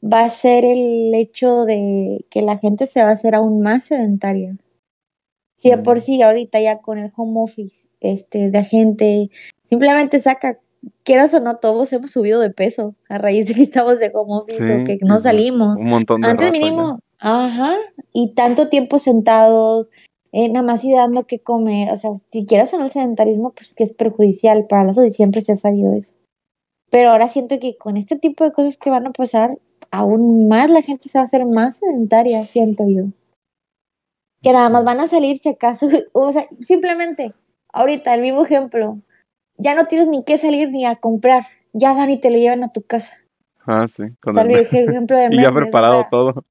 va 0.00 0.20
a 0.20 0.30
ser 0.30 0.64
el 0.64 1.12
hecho 1.16 1.64
de 1.64 2.24
que 2.30 2.40
la 2.42 2.58
gente 2.58 2.86
se 2.86 3.02
va 3.02 3.08
a 3.08 3.14
hacer 3.14 3.34
aún 3.34 3.60
más 3.62 3.86
sedentaria. 3.86 4.54
Si 5.56 5.70
de 5.70 5.78
por 5.78 5.96
Mm. 5.96 6.00
sí 6.00 6.22
ahorita 6.22 6.60
ya 6.60 6.78
con 6.78 6.98
el 6.98 7.10
home 7.16 7.40
office, 7.42 7.88
este, 7.98 8.50
de 8.50 8.62
gente, 8.64 9.30
simplemente 9.68 10.20
saca, 10.20 10.60
quieras 11.02 11.34
o 11.34 11.40
no, 11.40 11.56
todos 11.56 11.92
hemos 11.92 12.12
subido 12.12 12.40
de 12.40 12.50
peso 12.50 12.94
a 13.08 13.18
raíz 13.18 13.48
de 13.48 13.54
que 13.54 13.62
estamos 13.62 13.98
de 13.98 14.12
home 14.14 14.36
office 14.38 14.62
o 14.72 14.78
Sí, 14.78 14.84
que 14.84 14.98
no 15.02 15.14
pues, 15.14 15.22
salimos. 15.24 15.76
Un 15.78 15.88
montón 15.90 16.20
de 16.20 16.28
Antes 16.28 16.52
mínimo, 16.52 17.00
ajá, 17.18 17.76
y 18.12 18.34
tanto 18.34 18.68
tiempo 18.68 18.98
sentados, 18.98 19.90
eh, 20.32 20.48
nada 20.48 20.66
más 20.66 20.84
y 20.84 20.92
dando 20.92 21.26
que 21.26 21.38
comer, 21.38 21.90
o 21.92 21.96
sea, 21.96 22.10
si 22.32 22.44
quieres 22.44 22.74
o 22.74 22.78
no 22.78 22.84
el 22.84 22.90
sedentarismo, 22.90 23.52
pues 23.52 23.72
que 23.72 23.84
es 23.84 23.92
perjudicial 23.92 24.66
para 24.66 24.84
la 24.84 24.92
salud 24.94 25.08
siempre 25.10 25.40
se 25.40 25.52
ha 25.52 25.56
sabido 25.56 25.92
eso. 25.94 26.14
Pero 26.90 27.10
ahora 27.10 27.28
siento 27.28 27.58
que 27.60 27.76
con 27.76 27.96
este 27.96 28.16
tipo 28.16 28.44
de 28.44 28.52
cosas 28.52 28.76
que 28.76 28.90
van 28.90 29.06
a 29.06 29.12
pasar, 29.12 29.58
aún 29.90 30.48
más 30.48 30.70
la 30.70 30.82
gente 30.82 31.08
se 31.08 31.18
va 31.18 31.22
a 31.22 31.24
hacer 31.24 31.44
más 31.46 31.76
sedentaria, 31.76 32.44
siento 32.44 32.84
yo. 32.88 33.04
Que 34.42 34.52
nada 34.52 34.68
más 34.68 34.84
van 34.84 35.00
a 35.00 35.08
salir 35.08 35.38
si 35.38 35.48
acaso, 35.48 35.88
o 36.12 36.32
sea, 36.32 36.48
simplemente, 36.60 37.32
ahorita 37.72 38.14
el 38.14 38.20
mismo 38.22 38.44
ejemplo, 38.44 38.98
ya 39.56 39.74
no 39.74 39.86
tienes 39.86 40.08
ni 40.08 40.24
que 40.24 40.38
salir 40.38 40.70
ni 40.70 40.84
a 40.84 40.96
comprar, 40.96 41.46
ya 41.72 41.92
van 41.92 42.10
y 42.10 42.20
te 42.20 42.30
lo 42.30 42.38
llevan 42.38 42.64
a 42.64 42.72
tu 42.72 42.82
casa. 42.82 43.23
Ah, 43.66 43.86
sí. 43.88 44.02
O 44.02 44.16
Con 44.20 44.34
sea, 44.34 44.42
el- 44.42 44.50
ejemplo 44.54 45.16
de 45.18 45.28
y 45.30 45.40
ya 45.40 45.50
o 45.50 45.54
preparado 45.54 46.00
sea, 46.02 46.10
todo. 46.10 46.44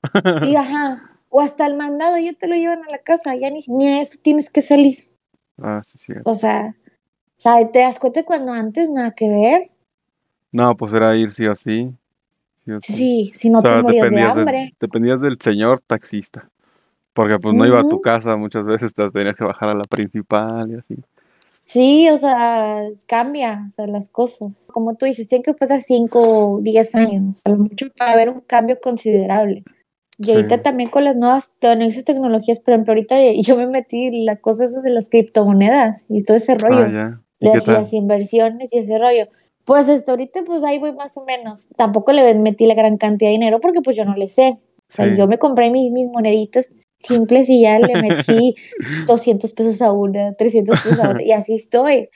y 0.46 0.56
ajá, 0.56 1.20
o 1.30 1.42
hasta 1.42 1.66
el 1.66 1.76
mandado 1.76 2.18
ya 2.18 2.34
te 2.34 2.48
lo 2.48 2.56
llevan 2.56 2.84
a 2.88 2.92
la 2.92 3.00
casa, 3.00 3.36
ya 3.36 3.50
ni, 3.50 3.64
ni 3.68 3.88
a 3.88 4.02
eso 4.02 4.20
tienes 4.22 4.50
que 4.50 4.62
salir. 4.62 5.10
Ah, 5.58 5.82
sí, 5.86 5.98
sí. 5.98 6.14
O 6.24 6.34
sea, 6.34 6.76
o 6.76 7.40
sea, 7.44 7.72
te 7.72 7.80
das 7.80 8.00
cuenta 8.00 8.24
cuando 8.24 8.52
antes 8.52 8.90
nada 8.90 9.12
que 9.12 9.30
ver. 9.30 9.72
No, 10.52 10.76
pues 10.78 10.94
era 10.94 11.16
ir 11.16 11.32
sí 11.32 11.46
o 11.48 11.56
sí. 11.56 11.92
sí 12.66 12.72
o 12.72 12.80
sí. 12.82 12.94
Sí, 12.94 13.32
si 13.36 13.50
no 13.50 13.60
O 13.60 13.62
sea, 13.62 13.78
te 13.78 13.84
morías 13.84 14.10
de 14.10 14.16
del, 14.16 14.26
hambre. 14.26 14.74
dependías 14.80 15.22
del 15.22 15.38
señor 15.40 15.82
taxista. 15.86 16.50
Porque 17.14 17.38
pues 17.40 17.54
no 17.56 17.66
iba 17.66 17.80
a 17.80 17.84
tu 17.84 18.02
casa, 18.02 18.36
muchas 18.38 18.66
veces 18.66 18.94
te 18.94 19.10
tenías 19.12 19.36
que 19.36 19.46
bajar 19.46 19.70
a 19.70 19.76
la 19.76 19.84
principal 19.86 20.72
y 20.72 20.76
así. 20.76 20.96
Sí, 21.64 22.10
o 22.10 22.18
sea, 22.18 22.84
cambia, 23.08 23.64
o 23.68 23.72
sea, 23.72 23.88
las 23.88 24.10
cosas. 24.10 24.68
Como 24.72 24.96
tú 24.96 25.06
dices, 25.06 25.28
tienen 25.28 25.44
que 25.44 25.54
pasar 25.54 25.82
5 25.82 26.56
o 26.56 26.62
10 26.62 26.96
años, 26.96 27.42
a 27.46 27.50
lo 27.50 27.58
mucho 27.58 27.88
para 27.98 28.12
haber 28.12 28.30
un 28.30 28.42
cambio 28.42 28.80
considerable. 28.82 29.64
Y 30.20 30.32
ahorita 30.32 30.58
Sí. 30.58 30.62
también 30.62 30.90
con 30.90 31.06
las 31.06 31.16
nuevas, 31.16 31.54
tecnologías, 31.60 32.60
por 32.60 32.74
ejemplo, 32.74 32.92
ahorita 32.92 33.16
yo 33.42 33.56
me 33.56 33.68
metí 33.68 34.12
la 34.26 34.36
cosa 34.36 34.66
esa 34.66 34.82
de 34.82 34.90
las 34.90 35.10
criptomonedas 35.10 36.06
y 36.10 36.24
todo 36.24 36.38
ese 36.38 36.56
rollo. 36.56 36.86
Ah. 36.86 37.22
¿Y 37.40 37.52
qué 37.52 37.72
las, 37.72 37.94
inversiones 37.94 38.74
y 38.74 38.80
ese 38.80 38.98
rollo. 38.98 39.28
Pues 39.66 39.90
hasta 39.90 40.12
ahorita, 40.12 40.44
pues 40.46 40.64
ahí 40.64 40.78
voy 40.80 40.94
más 40.94 41.18
o 41.18 41.26
menos. 41.26 41.70
Tampoco 41.78 42.12
le 42.12 42.36
metí 42.36 42.66
la 42.66 42.74
gran 42.74 42.98
cantidad 42.98 43.30
de 43.30 43.34
dinero 43.34 43.60
porque 43.60 43.82
pues 43.82 43.98
yo 43.98 44.06
no 44.06 44.16
le 44.16 44.30
sé. 44.30 44.60
O 44.94 44.96
sea, 44.96 45.10
Sí. 45.10 45.18
yo 45.18 45.28
me 45.28 45.40
compré 45.40 45.72
mis, 45.72 45.92
mis 45.92 46.08
moneditas 46.08 46.70
simples 47.00 47.50
y 47.50 47.62
ya 47.64 47.80
le 47.80 48.00
metí 48.00 48.54
200 49.08 49.52
pesos 49.54 49.82
a 49.82 49.92
una, 49.92 50.34
300 50.34 50.80
pesos 50.84 51.00
a 51.00 51.10
otra 51.10 51.24
y 51.24 51.32
así 51.32 51.56
estoy. 51.56 52.10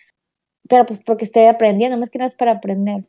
Pero 0.70 0.86
pues 0.86 1.00
porque 1.04 1.26
estoy 1.26 1.46
aprendiendo, 1.46 1.98
más 1.98 2.10
que 2.12 2.20
nada 2.20 2.30
es 2.30 2.36
para 2.36 2.52
aprender. 2.52 3.06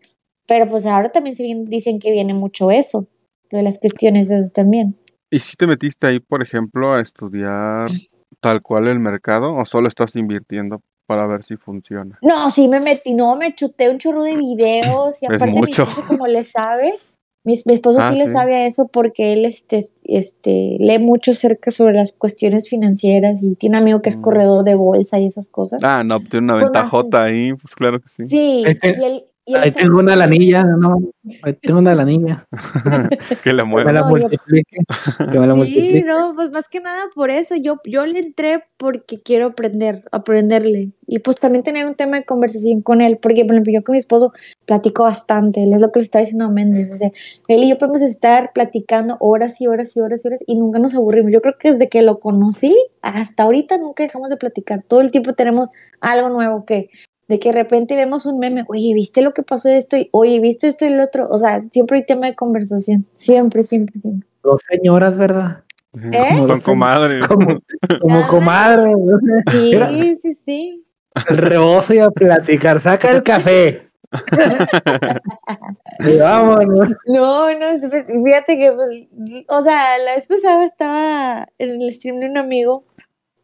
Pero 0.47 0.67
pues 0.69 0.87
ahora 0.87 1.11
también 1.13 1.37
se 1.37 1.43
viene- 1.43 1.65
dicen 1.69 1.99
que 1.99 2.13
viene 2.13 2.33
mucho 2.33 2.71
eso, 2.71 3.07
lo 3.51 3.59
de 3.59 3.63
las 3.63 3.79
cuestiones 3.79 4.31
esas 4.31 4.53
también. 4.53 4.97
¿Y 5.31 5.41
si 5.41 5.57
te 5.57 5.67
metiste 5.67 6.07
ahí, 6.07 6.21
por 6.21 6.43
ejemplo, 6.43 6.95
a 6.95 7.03
estudiar 7.03 7.91
tal 8.41 8.63
cual 8.63 8.89
el 8.89 9.01
mercado 9.01 9.55
o 9.55 9.67
solo 9.67 9.89
estás 9.89 10.17
invirtiendo 10.17 10.81
para 11.07 11.27
ver 11.27 11.45
si 11.45 11.57
funciona? 11.57 12.19
No, 12.23 12.51
sí 12.51 12.69
me 12.69 12.81
metí, 12.81 13.13
no, 13.13 13.37
me 13.37 13.55
chuté 13.55 13.91
un 13.91 13.99
chorro 13.99 14.23
de 14.23 14.37
videos 14.37 15.23
y 15.23 15.27
aparte 15.53 15.61
mi 15.61 15.71
esposo 15.73 16.03
como 16.09 16.27
le 16.27 16.45
sabe, 16.45 16.99
mi, 17.49 17.59
mi 17.65 17.75
esposo 17.75 17.99
Ah, 18.01 18.13
sí 18.13 18.19
le 18.19 18.31
sabe 18.31 18.57
a 18.57 18.67
eso 18.67 18.89
porque 18.89 19.33
él 19.33 19.47
este, 19.47 19.89
este, 20.05 20.77
lee 20.79 20.99
mucho 20.99 21.31
acerca 21.31 21.71
sobre 21.71 21.95
las 21.95 22.13
cuestiones 22.13 22.69
financieras 22.69 23.43
y 23.43 23.55
tiene 23.57 23.79
un 23.79 23.83
amigo 23.83 24.03
que 24.03 24.11
es 24.11 24.19
Mm. 24.19 24.21
corredor 24.21 24.65
de 24.65 24.75
bolsa 24.75 25.19
y 25.19 25.27
esas 25.27 25.49
cosas. 25.49 25.81
Ah, 25.83 26.03
no, 26.05 26.21
tiene 26.21 26.45
una 26.45 26.53
Pues 26.55 26.65
más 26.65 26.73
ventajota 26.73 27.25
ahí, 27.25 27.55
pues 27.55 27.75
claro 27.75 28.01
que 28.01 28.09
sí. 28.09 28.27
Sí, 28.27 28.65
Ahí 28.67 28.75
te- 28.79 28.97
y 29.01 29.05
él, 29.05 29.25
y 29.49 29.55
Ahí 29.55 29.71
tengo 29.73 29.99
una 29.99 30.15
lanilla, 30.15 30.63
no, 30.63 30.97
ahí 31.43 31.55
tengo 31.55 31.79
una 31.79 31.95
lanilla. 31.95 32.47
que 33.43 33.53
la 33.53 33.63
Que 33.63 33.65
me 33.65 33.65
mueva. 33.65 33.93
la 33.93 34.01
No, 34.03 34.17
yo- 34.17 34.29
multiplique. 34.29 34.77
Que 35.33 35.39
me 35.39 35.47
la 35.47 35.53
Sí, 35.55 35.59
multiplique. 35.59 36.05
no, 36.05 36.35
pues 36.35 36.51
más 36.51 36.69
que 36.69 36.81
nada 36.81 37.05
por 37.15 37.31
eso, 37.31 37.55
yo, 37.57 37.81
yo 37.85 38.05
le 38.07 38.19
entré 38.19 38.65
porque 38.77 39.21
quiero 39.21 39.47
aprender, 39.47 40.05
aprenderle, 40.13 40.93
y 41.07 41.19
pues 41.21 41.37
también 41.39 41.65
tener 41.65 41.87
un 41.87 41.95
tema 41.95 42.19
de 42.19 42.25
conversación 42.25 42.83
con 42.83 43.01
él, 43.01 43.19
porque 43.21 43.45
por 43.45 43.55
ejemplo 43.55 43.73
yo 43.73 43.83
con 43.83 43.95
mi 43.95 43.99
esposo 43.99 44.33
platico 44.67 45.05
bastante, 45.05 45.63
él 45.65 45.73
es 45.73 45.81
lo 45.81 45.91
que 45.91 46.01
le 46.01 46.05
está 46.05 46.19
diciendo 46.21 46.45
a 46.45 46.51
Méndez, 46.51 46.93
o 46.95 46.97
sea, 46.99 47.11
él 47.49 47.63
y 47.65 47.71
yo 47.71 47.79
podemos 47.79 48.03
estar 48.03 48.53
platicando 48.53 49.17
horas 49.21 49.61
y 49.61 49.67
horas 49.67 49.97
y 49.97 50.01
horas 50.01 50.25
y 50.25 50.29
horas 50.29 50.41
y 50.47 50.57
nunca 50.57 50.79
nos 50.79 50.95
aburrimos, 50.95 51.33
yo 51.33 51.41
creo 51.41 51.55
que 51.59 51.73
desde 51.73 51.89
que 51.89 52.03
lo 52.03 52.21
conocí 52.21 52.77
hasta 53.03 53.45
ahorita 53.45 53.79
nunca 53.79 54.03
dejamos 54.03 54.29
de 54.29 54.37
platicar, 54.37 54.83
todo 54.87 55.01
el 55.01 55.11
tiempo 55.11 55.33
tenemos 55.33 55.71
algo 56.01 56.29
nuevo 56.29 56.65
que 56.67 56.91
de 57.29 57.39
que 57.39 57.51
de 57.51 57.55
repente 57.55 57.95
vemos 57.95 58.25
un 58.27 58.39
meme, 58.39 58.65
oye, 58.69 58.93
¿viste 58.95 59.21
lo 59.23 59.33
que 59.35 59.43
pasó 59.43 59.69
de 59.69 59.77
esto? 59.77 59.97
Y, 59.97 60.09
oye, 60.13 60.41
¿viste 60.41 60.69
esto 60.69 60.85
y 60.87 60.91
lo 60.91 61.05
otro? 61.05 61.29
O 61.29 61.39
sea, 61.39 61.63
siempre 61.71 61.99
hay 61.99 62.07
tema 62.07 62.27
de 62.27 62.35
conversación, 62.35 63.07
siempre, 63.15 63.65
siempre, 63.65 64.01
siempre. 64.01 64.29
Dos 64.43 64.63
señoras, 64.69 65.17
¿verdad? 65.17 65.63
¿Eh? 66.13 66.37
Son 66.47 66.61
Como- 66.61 66.63
comadres. 66.63 67.27
Como, 67.29 67.47
como 68.01 68.15
Nada. 68.15 68.29
comadre. 68.29 68.93
Sí, 69.51 69.59
Mira. 69.73 69.89
sí, 70.21 70.35
sí. 70.35 70.85
El 71.29 71.37
rebozo 71.39 71.95
y 71.95 71.99
a 71.99 72.11
platicar. 72.11 72.81
Saca 72.81 73.11
el 73.11 73.23
café. 73.23 73.89
y 76.01 76.19
vámonos. 76.19 76.89
No, 77.07 77.53
no, 77.59 77.67
es- 77.67 77.87
pues, 77.89 78.07
fíjate 78.25 78.57
que, 78.59 78.73
pues, 78.73 79.45
o 79.49 79.63
sea, 79.63 79.99
la 80.05 80.15
vez 80.15 80.27
pasada 80.27 80.65
estaba 80.65 81.49
en 81.59 81.83
el 81.83 81.93
stream 81.93 82.21
de 82.21 82.29
un 82.31 82.37
amigo 82.39 82.85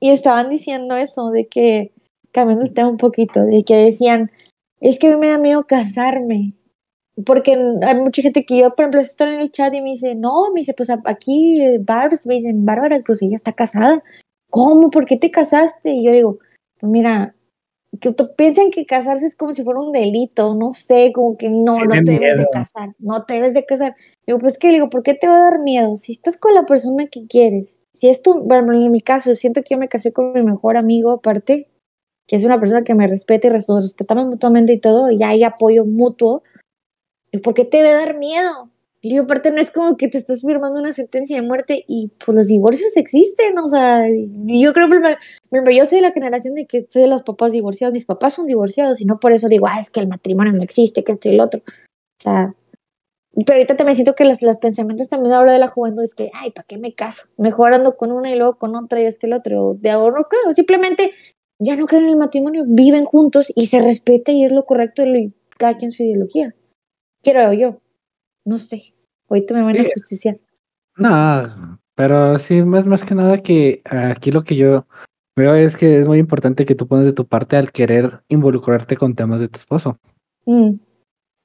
y 0.01 0.11
estaban 0.11 0.49
diciendo 0.51 0.97
eso, 0.97 1.30
de 1.30 1.49
que, 1.49 1.93
cambiando 2.35 2.64
el 2.64 2.74
tema 2.74 2.89
un 2.89 2.97
poquito, 2.99 3.45
de 3.45 3.62
que 3.62 3.76
decían, 3.76 4.30
es 4.80 4.99
que 4.99 5.07
a 5.07 5.11
mí 5.11 5.16
me 5.16 5.28
da 5.28 5.39
miedo 5.39 5.66
casarme. 5.66 6.55
Porque 7.24 7.57
hay 7.82 7.95
mucha 7.95 8.22
gente 8.22 8.45
que 8.45 8.59
yo, 8.59 8.74
por 8.74 8.80
ejemplo, 8.80 9.01
estoy 9.01 9.35
en 9.35 9.41
el 9.41 9.53
chat 9.53 9.72
y 9.72 9.80
me 9.80 9.93
dice, 9.93 10.16
no, 10.16 10.51
me 10.53 10.61
dice, 10.62 10.74
pues 10.74 10.91
aquí, 10.91 11.62
eh, 11.62 11.78
Barbs, 11.80 12.26
me 12.26 12.35
dicen, 12.35 12.66
Bárbara, 12.66 13.01
pues 13.07 13.22
ella 13.22 13.37
está 13.37 13.53
casada. 13.53 14.03
¿Cómo? 14.51 14.91
¿Por 14.91 15.05
qué 15.07 15.16
te 15.16 15.30
casaste? 15.30 15.93
Y 15.93 16.05
yo 16.05 16.11
digo, 16.11 16.39
pues 16.80 16.91
mira, 16.91 17.37
que 18.01 18.12
piensan 18.37 18.72
que 18.72 18.85
casarse 18.85 19.26
es 19.26 19.37
como 19.37 19.53
si 19.53 19.62
fuera 19.62 19.80
un 19.80 19.93
delito, 19.93 20.57
no 20.57 20.72
sé, 20.72 21.12
como 21.14 21.37
que 21.37 21.51
no, 21.51 21.74
no 21.74 21.78
te 21.78 21.87
Tienen 21.87 22.05
debes 22.05 22.20
de 22.20 22.37
miedo. 22.37 22.49
casar, 22.53 22.95
no 22.99 23.24
te 23.24 23.35
debes 23.35 23.55
de 23.55 23.64
casar. 23.64 23.95
Digo, 24.26 24.41
pues 24.41 24.59
que 24.59 24.68
le 24.68 24.74
digo, 24.74 24.91
¿por 24.91 25.05
qué 25.05 25.14
te 25.14 25.28
va 25.28 25.37
a 25.37 25.51
dar 25.51 25.61
miedo? 25.61 25.97
Si 25.97 26.11
estás 26.11 26.37
con 26.37 26.53
la 26.53 26.66
persona 26.66 27.07
que 27.07 27.28
quieres, 27.28 27.78
si 27.93 28.09
es 28.09 28.22
tu, 28.22 28.41
bueno, 28.41 28.72
en 28.72 28.91
mi 28.91 29.01
caso, 29.01 29.37
siento 29.37 29.62
que 29.62 29.74
yo 29.74 29.78
me 29.78 29.89
casé 29.89 30.12
con 30.12 30.32
mi 30.32 30.43
mejor 30.43 30.76
amigo 30.76 31.12
aparte, 31.12 31.68
que 32.27 32.37
es 32.37 32.45
una 32.45 32.59
persona 32.59 32.85
que 32.85 32.95
me 32.95 33.07
respeta 33.07 33.49
y 33.49 33.51
nos 33.51 33.66
respetamos 33.66 34.27
mutuamente 34.27 34.72
y 34.72 34.81
todo, 34.81 35.11
y 35.11 35.22
hay 35.22 35.43
apoyo 35.43 35.85
mutuo. 35.85 36.43
¿Y 37.33 37.39
por 37.39 37.55
qué 37.55 37.64
te 37.64 37.79
debe 37.79 37.93
dar 37.93 38.16
miedo? 38.16 38.70
Y 39.01 39.18
aparte 39.18 39.51
no 39.51 39.61
es 39.61 39.70
como 39.70 39.99
que 39.99 40.09
te 40.09 40.16
estás 40.16 40.41
firmando 40.41 40.79
una 40.79 40.95
sentencia 40.95 41.37
de 41.37 41.47
muerte 41.47 41.85
y 41.87 42.11
pues 42.25 42.35
los 42.35 42.47
divorcios 42.47 42.97
existen, 42.97 43.59
o 43.59 43.68
sea, 43.68 44.07
yo 44.09 44.72
creo 44.72 44.89
que 44.89 45.77
yo 45.77 45.85
soy 45.85 45.99
de 45.99 46.03
la 46.03 46.12
generación 46.12 46.55
de 46.55 46.66
que 46.66 46.87
soy 46.89 47.03
de 47.03 47.09
los 47.09 47.22
papás 47.22 47.53
divorciados, 47.53 47.93
mis 47.93 48.07
papás 48.07 48.33
son 48.33 48.47
divorciados 48.47 49.03
y 49.03 49.05
no 49.05 49.20
por 49.20 49.33
eso 49.33 49.49
digo, 49.49 49.66
ah, 49.68 49.79
es 49.79 49.91
que 49.91 50.01
el 50.01 50.09
matrimonio 50.09 50.55
no 50.55 50.62
existe, 50.62 51.05
que 51.05 51.12
esto 51.12 51.29
y 51.29 51.33
el 51.33 51.41
otro. 51.41 51.61
O 51.61 52.22
sea, 52.22 52.55
pero 53.45 53.59
ahorita 53.59 53.77
también 53.77 53.97
siento 53.97 54.14
que 54.14 54.25
los, 54.25 54.41
los 54.41 54.57
pensamientos 54.59 55.11
también 55.11 55.35
ahora 55.35 55.53
de 55.53 55.59
la 55.59 55.68
juventud 55.68 56.03
es 56.03 56.14
que, 56.14 56.31
ay, 56.33 56.53
¿para 56.53 56.66
qué 56.66 56.79
me 56.79 56.95
caso? 56.95 57.27
Mejor 57.37 57.75
ando 57.75 57.99
con 57.99 58.11
una 58.12 58.31
y 58.31 58.37
luego 58.37 58.57
con 58.57 58.75
otra 58.75 59.03
y 59.03 59.05
este 59.05 59.27
y 59.27 59.31
el 59.31 59.37
otro. 59.37 59.77
De 59.79 59.91
ahora 59.91 60.20
no 60.20 60.25
creo, 60.29 60.55
simplemente 60.55 61.12
ya 61.59 61.77
no 61.77 61.87
creen 61.87 62.05
en 62.05 62.11
el 62.11 62.17
matrimonio, 62.17 62.65
viven 62.67 63.05
juntos 63.05 63.53
y 63.55 63.67
se 63.67 63.81
respeta 63.81 64.33
y 64.33 64.45
es 64.45 64.53
lo 64.53 64.65
correcto 64.65 65.05
y 65.05 65.07
lo- 65.27 65.33
cada 65.59 65.77
quien 65.79 65.93
su 65.93 66.03
ideología. 66.03 66.55
Quiero 67.23 67.53
yo, 67.53 67.81
no 68.45 68.59
sé. 68.59 68.95
Ahorita 69.29 69.55
me 69.55 69.63
van 69.63 69.79
a 69.79 69.85
justiciar. 69.85 70.39
No, 70.97 71.79
pero 71.95 72.39
sí, 72.39 72.63
más, 72.63 72.87
más 72.87 73.05
que 73.05 73.15
nada 73.15 73.39
que 73.43 73.83
aquí 73.85 74.31
lo 74.31 74.45
que 74.45 74.57
yo 74.57 74.87
veo 75.37 75.55
es 75.55 75.77
que 75.77 75.99
es 75.99 76.07
muy 76.07 76.19
importante 76.19 76.65
que 76.67 76.75
tú 76.75 76.87
pones 76.87 77.07
de 77.07 77.13
tu 77.13 77.27
parte 77.27 77.57
al 77.57 77.73
querer 77.73 78.23
involucrarte 78.29 78.97
con 78.97 79.15
temas 79.15 79.41
de 79.41 79.49
tu 79.49 79.59
esposo. 79.59 79.99
Mm, 80.47 80.75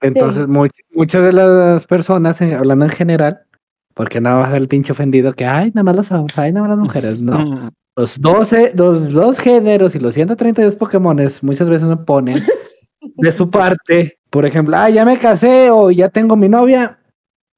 Entonces, 0.02 0.44
Sí. 0.44 0.48
much- 0.50 0.72
muchas 0.94 1.24
de 1.26 1.34
las 1.34 1.86
personas, 1.88 2.40
en- 2.42 2.54
hablando 2.54 2.86
en 2.86 2.92
general, 2.92 3.42
porque 3.94 4.22
no 4.22 4.38
vas 4.40 4.48
a 4.50 4.52
ser 4.54 4.62
el 4.62 4.68
pinche 4.70 4.92
ofendido 4.94 5.34
que, 5.34 5.46
ay, 5.46 5.72
nada 5.74 5.84
más 5.84 5.96
los 5.98 6.12
hombres, 6.12 6.38
ay, 6.38 6.52
nada 6.54 6.68
más 6.68 6.78
las 6.78 6.86
mujeres. 6.86 7.22
No, 7.22 7.70
los 8.00 8.20
12, 8.22 8.72
los 8.78 9.12
dos 9.12 9.38
géneros 9.40 9.94
y 9.94 10.00
los 10.00 10.14
132 10.14 10.76
Pokémones 10.76 11.44
muchas 11.44 11.70
veces 11.70 11.88
no 11.90 12.06
ponen 12.06 12.36
de 13.02 13.32
su 13.34 13.50
parte, 13.50 14.18
por 14.30 14.46
ejemplo, 14.46 14.78
ah, 14.78 14.90
ya 14.90 15.04
me 15.04 15.18
casé 15.18 15.70
o 15.70 15.92
ya 15.92 16.08
tengo 16.08 16.38
mi 16.38 16.48
novia, 16.48 16.98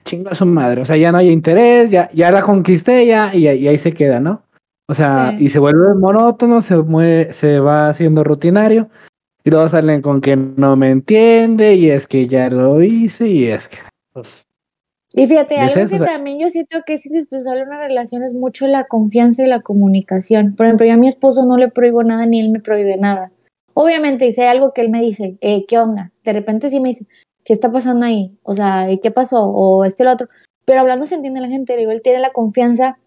chinga 0.04 0.34
su 0.34 0.48
madre, 0.48 0.82
o 0.82 0.86
sea, 0.86 0.98
ya 0.98 1.12
no 1.12 1.20
hay 1.20 1.30
interés, 1.30 1.92
ya, 1.92 2.10
ya 2.14 2.32
la 2.32 2.42
conquisté, 2.42 3.06
ya, 3.06 3.30
y, 3.36 3.48
y 3.48 3.68
ahí 3.68 3.78
se 3.78 3.94
queda, 3.94 4.20
¿no? 4.20 4.42
O 4.88 4.96
sea, 4.96 5.36
Sí. 5.38 5.46
y 5.46 5.50
se 5.50 5.60
vuelve 5.60 5.94
monótono, 5.94 6.62
se, 6.64 6.76
mue- 6.76 7.32
se 7.32 7.60
va 7.60 7.90
haciendo 7.90 8.24
rutinario, 8.24 8.90
y 9.44 9.52
luego 9.52 9.70
salen 9.70 10.02
con 10.02 10.22
que 10.22 10.36
no 10.36 10.76
me 10.76 10.90
entiende, 10.90 11.76
y 11.76 11.92
es 11.92 12.08
que 12.08 12.28
ya 12.28 12.50
lo 12.50 12.82
hice, 12.82 13.28
y 13.28 13.46
es 13.46 13.68
que, 13.70 13.78
pues, 14.12 14.44
Y 15.14 15.28
fíjate, 15.28 15.56
¿Es 15.56 15.76
algo 15.76 15.90
que 15.90 16.00
también 16.00 16.40
yo 16.40 16.50
siento 16.50 16.80
que 16.86 16.94
es 16.94 17.06
indispensable 17.06 17.62
en 17.62 17.68
una 17.68 17.80
relación 17.80 18.24
es 18.24 18.34
mucho 18.34 18.68
la 18.68 18.86
confianza 18.86 19.44
y 19.44 19.48
la 19.48 19.62
comunicación. 19.62 20.56
Por 20.56 20.66
ejemplo, 20.66 20.86
yo 20.86 20.94
a 20.94 20.98
mi 20.98 21.08
esposo 21.08 21.46
no 21.46 21.58
le 21.58 21.68
prohíbo 21.68 22.04
nada 22.04 22.26
ni 22.26 22.40
él 22.40 22.50
me 22.50 22.62
prohíbe 22.62 22.96
nada. 22.98 23.32
Obviamente, 23.74 24.32
si 24.32 24.42
hay 24.42 24.48
algo 24.48 24.74
que 24.74 24.82
él 24.82 24.90
me 24.90 25.02
dice, 25.02 25.38
eh, 25.42 25.66
¿qué 25.66 25.80
onda? 25.80 26.12
De 26.24 26.34
repente 26.34 26.70
sí 26.70 26.80
me 26.80 26.90
dice, 26.90 27.08
¿qué 27.44 27.54
está 27.54 27.72
pasando 27.72 28.06
ahí? 28.06 28.38
O 28.44 28.54
sea, 28.54 28.90
¿y 28.92 29.00
¿qué 29.00 29.12
pasó? 29.12 29.46
O 29.46 29.84
esto 29.84 30.04
y 30.04 30.06
lo 30.06 30.14
otro. 30.14 30.30
Pero 30.66 30.80
hablando 30.80 31.06
se 31.06 31.16
entiende 31.16 31.42
la 31.42 31.50
gente, 31.50 31.76
digo, 31.76 31.92
él 31.92 32.02
tiene 32.02 32.20
la 32.20 32.32
confianza 32.32 32.98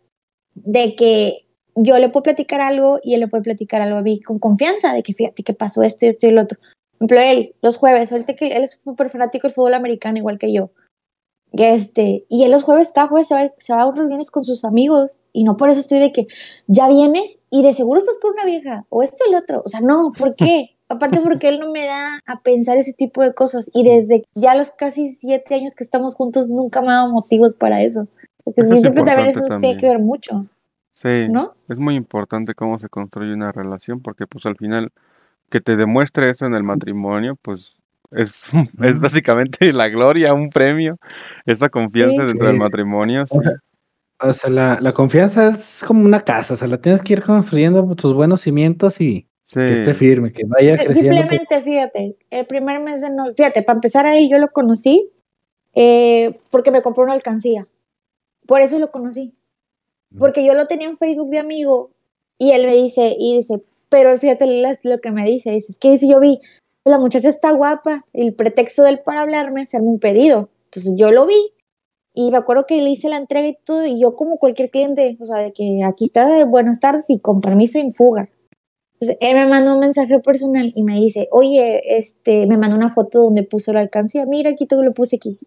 de 0.55 0.95
que 0.97 1.47
yo 1.75 1.99
le 1.99 2.09
puedo 2.09 2.23
platicar 2.23 2.61
algo 2.61 3.01
y 3.03 3.15
él 3.15 3.21
le 3.21 3.29
puede 3.29 3.43
platicar 3.43 3.81
algo 3.81 3.99
a 3.99 4.03
mí 4.03 4.21
con 4.21 4.39
confianza, 4.39 4.93
de 4.93 5.03
que 5.03 5.15
fíjate 5.15 5.43
que 5.43 5.55
pasó 5.55 5.83
esto 5.83 6.07
y 6.07 6.11
esto 6.11 6.27
y 6.27 6.33
lo 6.33 6.43
otro. 6.43 6.59
Por 6.99 7.17
ejemplo, 7.17 7.21
él, 7.21 7.55
los 7.63 7.77
jueves, 7.77 8.13
ahorita 8.13 8.35
que 8.35 8.49
él 8.49 8.65
es 8.65 8.79
súper 8.85 9.11
fanático 9.11 9.47
del 9.47 9.55
fútbol 9.55 9.75
americano, 9.75 10.19
igual 10.19 10.39
que 10.39 10.53
yo. 10.53 10.71
Que 11.57 11.75
este, 11.75 12.25
y 12.29 12.45
él 12.45 12.51
los 12.53 12.63
jueves, 12.65 12.93
cada 12.93 13.09
jueves 13.09 13.29
se 13.29 13.35
va, 13.35 13.53
se 13.59 13.73
va 13.73 13.83
a 13.83 13.93
reuniones 13.93 14.31
con 14.31 14.45
sus 14.45 14.65
amigos. 14.65 15.21
Y 15.33 15.45
no 15.45 15.57
por 15.57 15.71
eso 15.71 15.81
estoy 15.81 15.99
de 16.01 16.13
que 16.13 16.27
ya 16.67 16.89
vienes 16.89 17.39
y 17.51 17.63
de 17.63 17.73
seguro 17.73 17.99
estás 17.99 18.19
con 18.21 18.33
una 18.33 18.45
vieja 18.45 18.85
o 18.89 19.03
esto 19.03 19.25
y 19.29 19.33
lo 19.33 19.39
otro. 19.39 19.63
O 19.65 19.69
sea, 19.69 19.81
no, 19.81 20.13
¿por 20.19 20.35
qué? 20.35 20.71
Aparte 20.89 21.21
porque 21.23 21.49
él 21.49 21.61
no 21.61 21.71
me 21.71 21.87
da 21.87 22.19
a 22.27 22.41
pensar 22.43 22.77
ese 22.77 22.93
tipo 22.93 23.23
de 23.23 23.33
cosas. 23.35 23.71
Y 23.73 23.85
desde 23.85 24.25
ya 24.35 24.55
los 24.55 24.71
casi 24.73 25.09
siete 25.15 25.55
años 25.55 25.75
que 25.75 25.85
estamos 25.85 26.15
juntos 26.15 26.49
nunca 26.49 26.83
me 26.83 26.89
ha 26.89 26.97
dado 26.97 27.09
motivos 27.13 27.55
para 27.55 27.83
eso. 27.83 28.07
Porque 28.45 28.61
Eso 28.61 28.71
sí, 28.71 28.75
es 28.77 28.81
siempre 28.83 29.05
también 29.05 29.31
eso 29.31 29.41
también. 29.41 29.61
tiene 29.61 29.81
que 29.81 29.89
ver 29.89 29.99
mucho, 30.01 30.47
Sí, 30.95 31.29
¿no? 31.29 31.55
es 31.69 31.79
muy 31.79 31.97
importante 31.97 32.55
cómo 32.55 32.79
se 32.79 32.89
construye 32.89 33.33
una 33.33 33.51
relación, 33.53 34.01
porque 34.01 34.27
pues 34.27 34.45
al 34.47 34.57
final 34.57 34.91
que 35.51 35.61
te 35.61 35.77
demuestre 35.77 36.31
eso 36.31 36.47
en 36.47 36.55
el 36.55 36.63
matrimonio, 36.63 37.37
pues 37.41 37.75
es, 38.17 38.47
es 38.83 38.99
básicamente 38.99 39.59
la 39.73 39.89
gloria, 39.89 40.35
un 40.35 40.51
premio, 40.51 40.97
esa 41.47 41.69
confianza 41.69 42.23
Sí. 42.23 42.29
dentro 42.29 42.47
del 42.49 42.57
Sí. 42.57 42.61
matrimonio, 42.63 43.25
sí. 43.27 43.39
O 43.39 43.43
sea, 43.43 43.53
O 44.21 44.33
sea, 44.33 44.49
la, 44.51 44.79
la 44.81 44.93
confianza 44.93 45.49
es 45.51 45.83
como 45.87 46.05
una 46.05 46.21
casa, 46.25 46.55
o 46.55 46.57
sea, 46.57 46.69
la 46.69 46.81
tienes 46.81 47.03
que 47.03 47.13
ir 47.15 47.23
construyendo 47.23 47.85
tus 47.97 48.15
buenos 48.15 48.41
cimientos 48.43 49.01
y 49.01 49.27
que 49.53 49.73
esté 49.75 49.93
firme, 49.93 50.33
que 50.33 50.45
vaya 50.47 50.77
Sí, 50.77 50.85
creciendo. 50.87 51.13
Simplemente, 51.13 51.61
fíjate, 51.61 52.17
el 52.31 52.47
primer 52.47 52.81
mes 52.81 53.01
de 53.03 53.11
no, 53.11 53.27
fíjate, 53.37 53.63
para 53.63 53.77
empezar 53.77 54.07
a 54.07 54.17
él 54.17 54.29
yo 54.31 54.39
lo 54.39 54.49
conocí 54.49 55.11
eh, 55.75 56.39
porque 56.51 56.71
me 56.71 56.81
compró 56.83 57.03
una 57.05 57.13
alcancía. 57.13 57.67
Por 58.47 58.61
eso 58.63 58.79
lo 58.79 58.91
conocí. 58.91 59.37
Porque 60.17 60.47
yo 60.47 60.55
lo 60.55 60.67
tenía 60.69 60.89
en 60.89 60.97
Facebook 60.97 61.29
de 61.31 61.41
amigo 61.41 61.91
y 62.39 62.53
él 62.53 62.67
me 62.67 62.75
dice, 62.75 63.17
y 63.19 63.37
dice, 63.37 63.61
pero 63.89 64.17
fíjate 64.17 64.47
lo 64.83 64.99
que 64.99 65.11
me 65.11 65.27
dice, 65.27 65.51
dice, 65.51 65.73
es 65.73 65.79
que 65.79 65.91
dice, 65.91 66.09
yo 66.09 66.21
vi, 66.21 66.39
la 66.85 66.99
muchacha 66.99 67.29
está 67.29 67.53
guapa, 67.53 68.05
el 68.13 68.35
pretexto 68.35 68.83
de 68.83 68.91
él 68.91 69.01
para 69.05 69.23
hablarme, 69.23 69.63
hacerme 69.63 69.89
un 69.89 69.99
pedido. 69.99 70.51
Entonces 70.67 70.95
yo 70.97 71.11
lo 71.11 71.27
vi 71.27 71.53
y 72.15 72.31
me 72.31 72.39
acuerdo 72.39 72.65
que 72.67 72.81
le 72.81 72.91
hice 72.91 73.09
la 73.09 73.17
entrega 73.17 73.49
y 73.49 73.57
todo, 73.65 73.85
y 73.85 74.01
yo 74.01 74.15
como 74.15 74.39
cualquier 74.39 74.71
cliente, 74.71 75.17
o 75.21 75.25
sea, 75.25 75.39
de 75.39 75.53
que 75.53 75.81
aquí 75.85 76.05
está, 76.07 76.45
buenas 76.45 76.79
tardes 76.79 77.11
y 77.11 77.19
con 77.19 77.41
permiso 77.41 77.79
en 77.79 77.93
fuga. 77.93 78.31
Entonces, 79.01 79.19
él 79.21 79.35
me 79.35 79.47
mandó 79.47 79.75
un 79.75 79.81
mensaje 79.81 80.21
personal 80.21 80.73
y 80.77 80.83
me 80.85 80.95
dice, 80.95 81.29
oye, 81.33 81.99
este, 81.99 82.47
me 82.47 82.57
mandó 82.57 82.77
una 82.77 82.95
foto 82.95 83.23
donde 83.25 83.43
puso 83.43 83.73
la 83.73 83.81
alcancía, 83.81 84.27
mira, 84.27 84.51
aquí 84.51 84.67
todo 84.67 84.85
lo 84.85 84.95
puse 84.95 85.17
aquí. 85.17 85.41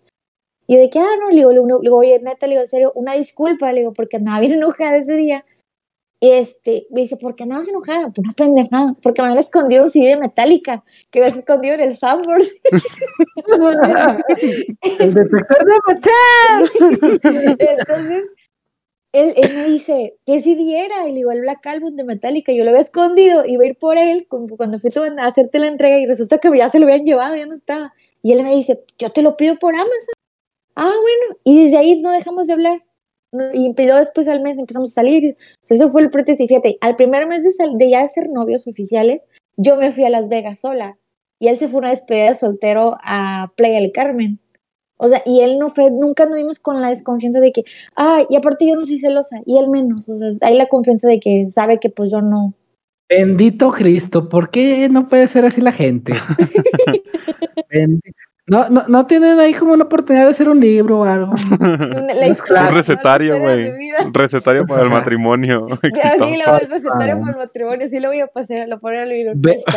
Y 0.68 0.76
yo 0.76 0.82
de 0.82 0.90
que, 0.90 1.00
ah, 1.00 1.16
no, 1.22 1.30
le 1.30 1.38
digo, 1.38 1.52
le 1.52 1.62
digo, 1.82 1.98
oye, 1.98 2.20
neta, 2.20 2.46
le 2.48 2.56
digo, 2.56 2.62
en 2.64 2.68
serio, 2.68 2.92
una 2.96 3.14
disculpa, 3.14 3.72
le 3.72 3.80
digo, 3.80 3.94
porque 3.94 4.18
andaba 4.18 4.42
bien 4.42 4.54
enojada 4.54 4.98
ese 4.98 5.16
día. 5.16 5.46
Y 6.20 6.32
este, 6.32 6.88
me 6.90 7.02
dice, 7.02 7.16
¿por 7.18 7.36
qué 7.36 7.44
andabas 7.44 7.68
enojada? 7.68 8.10
Por 8.10 8.26
una 8.26 8.34
pendejada, 8.34 8.96
porque 9.04 9.22
me 9.22 9.28
habían 9.28 9.40
escondido 9.40 9.84
un 9.84 9.90
CD 9.90 10.08
de 10.10 10.18
Metallica, 10.18 10.84
que 11.12 11.20
habías 11.20 11.38
escondido 11.38 11.76
en 11.76 11.82
el 11.82 11.98
Sanborns. 11.98 12.52
El 15.00 15.14
detector 15.14 15.66
de 15.66 15.80
metal. 15.88 16.70
Entonces, 17.60 18.24
él, 19.14 19.34
él 19.38 19.56
me 19.56 19.70
dice, 19.70 20.18
¿qué 20.26 20.42
CD 20.42 20.86
era? 20.86 21.08
Y 21.08 21.12
le 21.12 21.18
digo, 21.18 21.32
el 21.32 21.42
Black 21.42 21.66
Album 21.68 21.96
de 21.96 22.04
Metallica. 22.04 22.52
Yo 22.52 22.64
lo 22.64 22.72
había 22.72 22.82
escondido, 22.82 23.46
iba 23.46 23.64
a 23.64 23.68
ir 23.68 23.78
por 23.78 23.98
él 23.98 24.28
cuando 24.28 24.80
fui 24.80 24.92
a 24.96 25.28
hacerte 25.28 25.60
la 25.60 25.68
entrega 25.68 26.00
y 26.00 26.06
resulta 26.06 26.40
que 26.40 26.50
ya 26.56 26.70
se 26.70 26.80
lo 26.80 26.86
habían 26.86 27.06
llevado, 27.06 27.36
ya 27.36 27.46
no 27.46 27.56
estaba. 27.56 27.94
Y 28.24 28.34
él 28.34 28.44
me 28.44 28.56
dice, 28.56 28.84
yo 28.98 29.12
te 29.12 29.22
lo 29.22 29.38
pido 29.38 29.58
por 29.58 29.76
Amazon. 29.76 30.14
Ah, 30.76 30.94
bueno. 31.02 31.38
Y 31.44 31.64
desde 31.64 31.78
ahí 31.78 32.02
no 32.02 32.12
dejamos 32.12 32.48
de 32.48 32.54
hablar. 32.54 32.84
Y 33.54 33.74
pero 33.74 33.98
después 33.98 34.28
al 34.28 34.42
mes 34.42 34.58
empezamos 34.58 34.90
a 34.90 34.94
salir. 34.94 35.24
Entonces, 35.62 35.80
eso 35.80 35.90
fue 35.90 36.02
el 36.02 36.10
pretexto. 36.10 36.44
Y 36.44 36.48
fíjate, 36.48 36.78
al 36.82 36.96
primer 36.96 37.28
mes 37.28 37.44
de, 37.44 37.52
sal- 37.52 37.78
de 37.78 37.90
ya 37.90 38.08
ser 38.08 38.30
novios 38.30 38.68
oficiales, 38.68 39.24
yo 39.58 39.78
me 39.78 39.92
fui 39.92 40.06
a 40.06 40.10
Las 40.10 40.30
Vegas 40.30 40.62
sola. 40.62 40.98
Y 41.40 41.48
él 41.48 41.58
se 41.58 41.68
fue 41.68 41.78
a 41.78 41.80
una 41.80 41.90
despedida 41.90 42.30
de 42.30 42.36
soltero 42.36 42.98
a 43.04 43.52
Playa 43.56 43.80
del 43.80 43.92
Carmen. 43.92 44.40
O 44.98 45.08
sea, 45.08 45.22
y 45.26 45.42
él 45.42 45.60
no 45.60 45.70
fue, 45.70 45.92
nunca 45.92 46.26
nos 46.26 46.38
vimos 46.38 46.60
con 46.60 46.82
la 46.82 46.90
desconfianza 46.90 47.40
de 47.40 47.52
que, 47.52 47.64
ah, 47.96 48.26
y 48.30 48.36
aparte 48.36 48.66
yo 48.68 48.76
no 48.76 48.84
soy 48.84 48.98
celosa, 48.98 49.42
y 49.46 49.60
él 49.60 49.70
menos. 49.70 50.10
O 50.10 50.16
sea, 50.16 50.30
hay 50.42 50.56
la 50.58 50.68
confianza 50.68 51.08
de 51.08 51.20
que 51.20 51.48
sabe 51.52 51.80
que 51.80 51.92
pues 51.92 52.10
yo 52.10 52.22
no, 52.22 52.56
Bendito 53.10 53.72
Cristo, 53.72 54.28
¿por 54.28 54.50
qué 54.50 54.90
no 54.90 55.08
puede 55.08 55.28
ser 55.28 55.46
así 55.46 55.62
la 55.62 55.72
gente? 55.72 56.12
no, 58.50 58.70
no, 58.70 58.86
no 58.88 59.06
tienen 59.06 59.38
ahí 59.40 59.54
como 59.54 59.74
una 59.74 59.84
oportunidad 59.84 60.24
de 60.24 60.32
hacer 60.32 60.48
un 60.48 60.62
libro 60.62 61.02
o 61.02 61.04
algo. 61.04 61.34
un 61.60 62.74
recetario, 62.74 63.42
güey. 63.42 63.70
Un 64.06 64.14
recetario 64.14 64.66
para 64.66 64.84
el 64.84 64.90
matrimonio. 64.90 65.68
Sí, 66.18 66.38
lo, 66.46 66.58
el 66.58 66.70
recetario 66.70 67.20
para 67.20 67.32
el 67.32 67.38
matrimonio, 67.38 67.90
sí 67.90 68.00
lo 68.00 68.10
voy 68.10 68.22
a 68.22 68.28
pasar, 68.28 68.68
lo 68.68 68.80
poner 68.80 69.02
al 69.02 69.10
libro. 69.10 69.34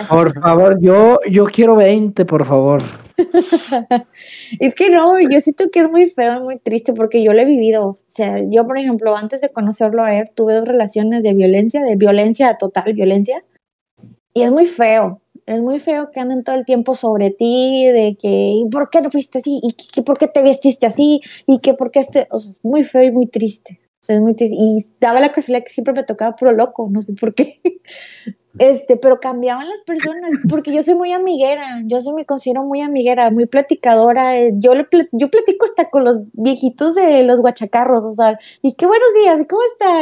por 0.08 0.32
favor, 0.40 0.80
yo, 0.80 1.18
yo 1.28 1.46
quiero 1.46 1.76
20, 1.76 2.24
por 2.24 2.46
favor. 2.46 2.82
es 4.60 4.74
que 4.74 4.90
no, 4.90 5.18
yo 5.18 5.40
siento 5.40 5.70
que 5.70 5.80
es 5.80 5.90
muy 5.90 6.06
feo, 6.06 6.40
muy 6.40 6.58
triste 6.58 6.92
porque 6.92 7.22
yo 7.22 7.32
lo 7.32 7.40
he 7.40 7.44
vivido. 7.44 7.84
O 7.84 7.98
sea, 8.06 8.38
yo, 8.48 8.66
por 8.66 8.78
ejemplo, 8.78 9.16
antes 9.16 9.40
de 9.40 9.50
conocerlo 9.50 10.04
a 10.04 10.14
él, 10.14 10.30
tuve 10.34 10.54
dos 10.54 10.68
relaciones 10.68 11.22
de 11.22 11.34
violencia, 11.34 11.82
de 11.82 11.96
violencia 11.96 12.54
total, 12.54 12.92
violencia. 12.92 13.42
Y 14.32 14.42
es 14.42 14.50
muy 14.50 14.66
feo. 14.66 15.20
Es 15.50 15.60
muy 15.60 15.80
feo 15.80 16.12
que 16.12 16.20
anden 16.20 16.44
todo 16.44 16.54
el 16.54 16.64
tiempo 16.64 16.94
sobre 16.94 17.32
ti, 17.32 17.84
de 17.88 18.16
que, 18.16 18.28
¿y 18.28 18.68
por 18.70 18.88
qué 18.88 19.00
no 19.00 19.10
fuiste 19.10 19.38
así? 19.38 19.58
¿Y 19.64 19.72
que, 19.72 20.00
por 20.00 20.16
qué 20.16 20.28
te 20.28 20.44
vestiste 20.44 20.86
así? 20.86 21.22
¿Y 21.44 21.58
que 21.58 21.74
por 21.74 21.90
qué 21.90 21.98
este? 21.98 22.28
O 22.30 22.38
sea, 22.38 22.52
es 22.52 22.64
muy 22.64 22.84
feo 22.84 23.02
y 23.02 23.10
muy 23.10 23.26
triste. 23.26 23.80
O 23.94 24.02
sea, 24.02 24.14
es 24.14 24.22
muy 24.22 24.34
triste. 24.34 24.54
Y 24.56 24.86
daba 25.00 25.18
la 25.18 25.32
casualidad 25.32 25.64
que 25.64 25.72
siempre 25.72 25.92
me 25.92 26.04
tocaba 26.04 26.36
puro 26.36 26.52
loco, 26.52 26.88
no 26.88 27.02
sé 27.02 27.14
por 27.14 27.34
qué. 27.34 27.60
Este, 28.58 28.96
pero 28.96 29.20
cambiaban 29.20 29.68
las 29.68 29.80
personas, 29.82 30.32
porque 30.48 30.74
yo 30.74 30.82
soy 30.82 30.94
muy 30.94 31.12
amiguera, 31.12 31.82
yo 31.84 32.00
soy, 32.00 32.14
me 32.14 32.26
considero 32.26 32.64
muy 32.64 32.80
amiguera, 32.80 33.30
muy 33.30 33.46
platicadora, 33.46 34.34
yo, 34.54 34.74
le, 34.74 34.88
yo 35.12 35.30
platico 35.30 35.66
hasta 35.66 35.88
con 35.88 36.04
los 36.04 36.16
viejitos 36.32 36.96
de 36.96 37.22
los 37.22 37.40
guachacarros, 37.40 38.04
o 38.04 38.12
sea, 38.12 38.40
y 38.60 38.74
qué 38.74 38.86
buenos 38.86 39.08
días, 39.22 39.38
¿cómo 39.48 39.62
está? 39.72 40.00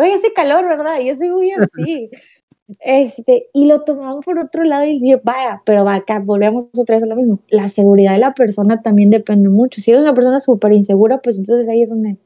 hoy 0.00 0.12
hace 0.12 0.32
calor, 0.32 0.64
¿verdad? 0.68 1.00
Yo 1.00 1.16
soy 1.16 1.30
muy 1.30 1.50
así. 1.50 2.08
Este, 2.80 3.48
y 3.54 3.66
lo 3.66 3.82
tomamos 3.82 4.24
por 4.24 4.38
otro 4.38 4.64
lado 4.64 4.84
y 4.86 5.00
yo, 5.08 5.20
vaya, 5.24 5.62
pero 5.64 5.84
va 5.84 5.94
acá, 5.94 6.20
volvemos 6.20 6.68
otra 6.76 6.96
vez 6.96 7.02
a 7.02 7.06
lo 7.06 7.16
mismo. 7.16 7.40
La 7.48 7.68
seguridad 7.68 8.12
de 8.12 8.18
la 8.18 8.34
persona 8.34 8.82
también 8.82 9.10
depende 9.10 9.48
mucho. 9.48 9.80
Si 9.80 9.90
eres 9.90 10.02
una 10.02 10.14
persona 10.14 10.40
súper 10.40 10.72
insegura, 10.72 11.18
pues 11.18 11.38
entonces 11.38 11.68
ahí 11.68 11.82
es 11.82 11.90
donde 11.90 12.18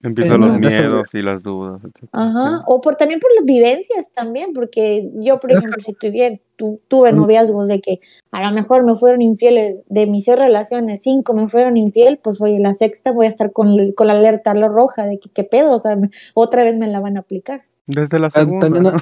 Empiezan 0.00 0.40
los 0.40 0.60
miedos 0.60 1.12
y 1.12 1.22
las 1.22 1.42
dudas. 1.42 1.82
Ajá, 2.12 2.62
o 2.66 2.80
por, 2.80 2.94
también 2.94 3.18
por 3.18 3.34
las 3.34 3.44
vivencias 3.44 4.08
también, 4.14 4.52
porque 4.52 5.10
yo, 5.14 5.40
por 5.40 5.50
ejemplo, 5.50 5.82
si 5.84 5.92
tuviera, 5.92 6.36
tu, 6.54 6.80
tuve 6.86 7.12
noviazgos 7.12 7.66
de 7.66 7.80
que 7.80 7.98
a 8.30 8.48
lo 8.48 8.54
mejor 8.54 8.84
me 8.84 8.94
fueron 8.94 9.22
infieles, 9.22 9.82
de 9.88 10.06
mis 10.06 10.26
seis 10.26 10.38
relaciones, 10.38 11.02
cinco 11.02 11.34
me 11.34 11.48
fueron 11.48 11.76
infiel, 11.76 12.18
pues 12.22 12.40
oye, 12.40 12.60
la 12.60 12.74
sexta 12.74 13.10
voy 13.10 13.26
a 13.26 13.28
estar 13.28 13.52
con, 13.52 13.92
con 13.92 14.06
la 14.06 14.12
alerta 14.12 14.54
roja 14.54 15.04
de 15.04 15.18
que 15.18 15.30
qué 15.30 15.42
pedo, 15.42 15.74
o 15.74 15.80
sea, 15.80 15.98
otra 16.32 16.62
vez 16.62 16.78
me 16.78 16.86
la 16.86 17.00
van 17.00 17.16
a 17.16 17.20
aplicar. 17.20 17.64
Desde 17.86 18.20
la 18.20 18.28
ah, 18.28 18.30
segunda. 18.30 18.92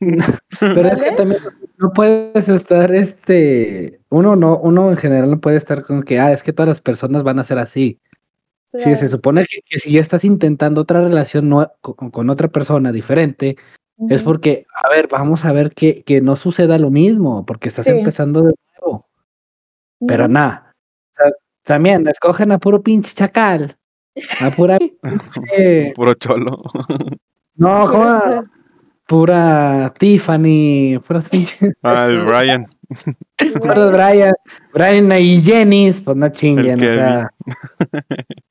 pero 0.60 0.88
es 0.88 1.02
que 1.02 1.12
también 1.12 1.40
no 1.78 1.92
puedes 1.92 2.48
estar, 2.48 2.94
este, 2.94 4.00
uno 4.08 4.36
no, 4.36 4.58
uno 4.58 4.90
en 4.90 4.96
general 4.96 5.30
no 5.30 5.40
puede 5.40 5.56
estar 5.56 5.82
con 5.84 6.02
que, 6.02 6.18
ah, 6.18 6.32
es 6.32 6.42
que 6.42 6.52
todas 6.52 6.68
las 6.68 6.80
personas 6.80 7.22
van 7.22 7.38
a 7.38 7.44
ser 7.44 7.58
así. 7.58 8.00
Sí, 8.74 8.94
se 8.94 9.08
supone 9.08 9.46
que, 9.46 9.78
si 9.78 9.92
ya 9.92 10.02
estás 10.02 10.22
intentando 10.24 10.82
otra 10.82 11.00
relación 11.00 11.50
con, 11.80 12.30
otra 12.30 12.48
persona 12.48 12.92
diferente, 12.92 13.56
es 14.10 14.22
porque, 14.22 14.66
a 14.84 14.90
ver, 14.90 15.08
vamos 15.08 15.46
a 15.46 15.52
ver 15.52 15.70
que, 15.70 16.02
que 16.02 16.20
no 16.20 16.36
suceda 16.36 16.76
lo 16.76 16.90
mismo, 16.90 17.46
porque 17.46 17.68
estás 17.68 17.86
empezando 17.86 18.42
de 18.42 18.54
nuevo. 18.78 19.06
Pero 20.06 20.28
nada, 20.28 20.74
también 21.62 22.06
escogen 22.06 22.52
a 22.52 22.58
puro 22.58 22.82
pinche 22.82 23.14
chacal, 23.14 23.76
a 24.42 24.50
pura... 24.50 24.78
puro 25.94 26.14
cholo. 26.14 26.62
no, 27.54 27.90
¿cómo? 27.90 28.46
Pura 29.06 29.92
Tiffany, 29.98 30.98
puras 31.06 31.28
pinches. 31.30 31.72
Ah, 31.82 32.06
el 32.08 32.24
Brian. 32.24 32.66
Puros 33.58 33.92
Brian, 33.92 34.34
Brian 34.72 35.12
y 35.12 35.40
Jenny, 35.42 35.92
pues 36.04 36.16
no 36.16 36.28
chinguen, 36.28 36.80
o 36.80 36.84
sea. 36.84 37.30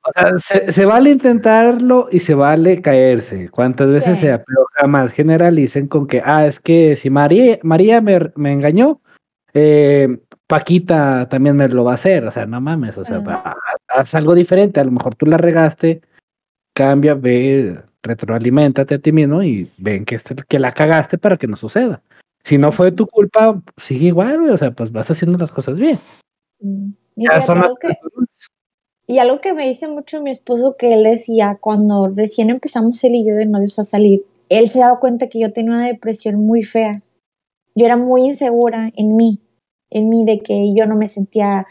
O 0.04 0.12
sea, 0.14 0.38
se, 0.38 0.72
se, 0.72 0.86
vale 0.86 1.12
intentarlo 1.12 2.08
y 2.12 2.20
se 2.20 2.36
vale 2.36 2.82
caerse. 2.82 3.50
¿Cuántas 3.50 3.92
veces 3.92 4.20
se 4.20 4.28
pero 4.28 4.66
jamás 4.74 5.14
generalicen 5.14 5.88
con 5.88 6.08
que, 6.08 6.22
ah, 6.24 6.46
es 6.46 6.60
que 6.60 6.96
si 6.96 7.10
María, 7.10 7.60
María 7.64 8.02
me, 8.02 8.32
me 8.36 8.52
engañó, 8.52 9.02
eh, 9.54 10.20
Paquita 10.48 11.28
también 11.30 11.56
me 11.56 11.68
lo 11.68 11.84
va 11.84 11.92
a 11.92 11.96
hacer. 11.96 12.26
O 12.26 12.32
sea, 12.32 12.46
no 12.46 12.62
mames, 12.62 12.98
o 12.98 13.06
sea, 13.06 13.24
haz 13.88 14.16
algo 14.16 14.36
diferente. 14.36 14.80
A 14.80 14.84
lo 14.84 14.92
mejor 14.92 15.16
tú 15.16 15.26
la 15.26 15.38
regaste, 15.38 16.02
cambia, 16.74 17.16
ve, 17.16 17.82
retroalimentate 18.06 18.96
a 18.96 19.00
ti 19.00 19.12
mismo 19.12 19.44
y 19.44 19.70
ven 19.78 20.06
que, 20.06 20.16
este, 20.16 20.36
que 20.48 20.60
la 20.60 20.72
cagaste 20.72 21.18
para 21.18 21.38
que 21.38 21.48
no 21.48 21.56
suceda. 21.56 22.02
Si 22.44 22.58
no 22.58 22.72
fue 22.72 22.92
tu 22.92 23.08
culpa, 23.08 23.62
sigue 23.78 24.08
igual, 24.08 24.50
o 24.50 24.58
sea, 24.58 24.72
pues 24.72 24.92
vas 24.92 25.10
haciendo 25.10 25.38
las 25.38 25.52
cosas 25.52 25.76
bien. 25.76 25.98
Mm, 26.60 26.92
y, 27.16 27.28
algo 27.28 27.76
que, 27.76 27.98
y 29.08 29.18
algo 29.18 29.42
que 29.42 29.54
me 29.54 29.68
dice 29.68 29.88
mucho 29.88 30.22
mi 30.22 30.32
esposo 30.32 30.76
que 30.78 30.94
él 30.94 31.04
decía 31.04 31.58
cuando 31.60 32.08
recién 32.08 32.50
empezamos 32.50 33.04
él 33.04 33.16
y 33.16 33.26
yo 33.26 33.34
de 33.36 33.46
novios 33.46 33.80
a 33.80 33.84
salir, 33.84 34.24
él 34.50 34.70
se 34.70 34.80
daba 34.80 35.00
cuenta 35.00 35.28
que 35.28 35.40
yo 35.40 35.52
tenía 35.52 35.72
una 35.72 35.88
depresión 35.88 36.36
muy 36.36 36.64
fea. 36.64 37.02
Yo 37.74 37.86
era 37.86 37.98
muy 37.98 38.28
insegura 38.28 38.92
en 38.96 39.16
mí, 39.16 39.42
en 39.90 40.10
mí 40.10 40.24
de 40.24 40.40
que 40.42 40.74
yo 40.76 40.86
no 40.86 40.96
me 40.96 41.08
sentía 41.08 41.66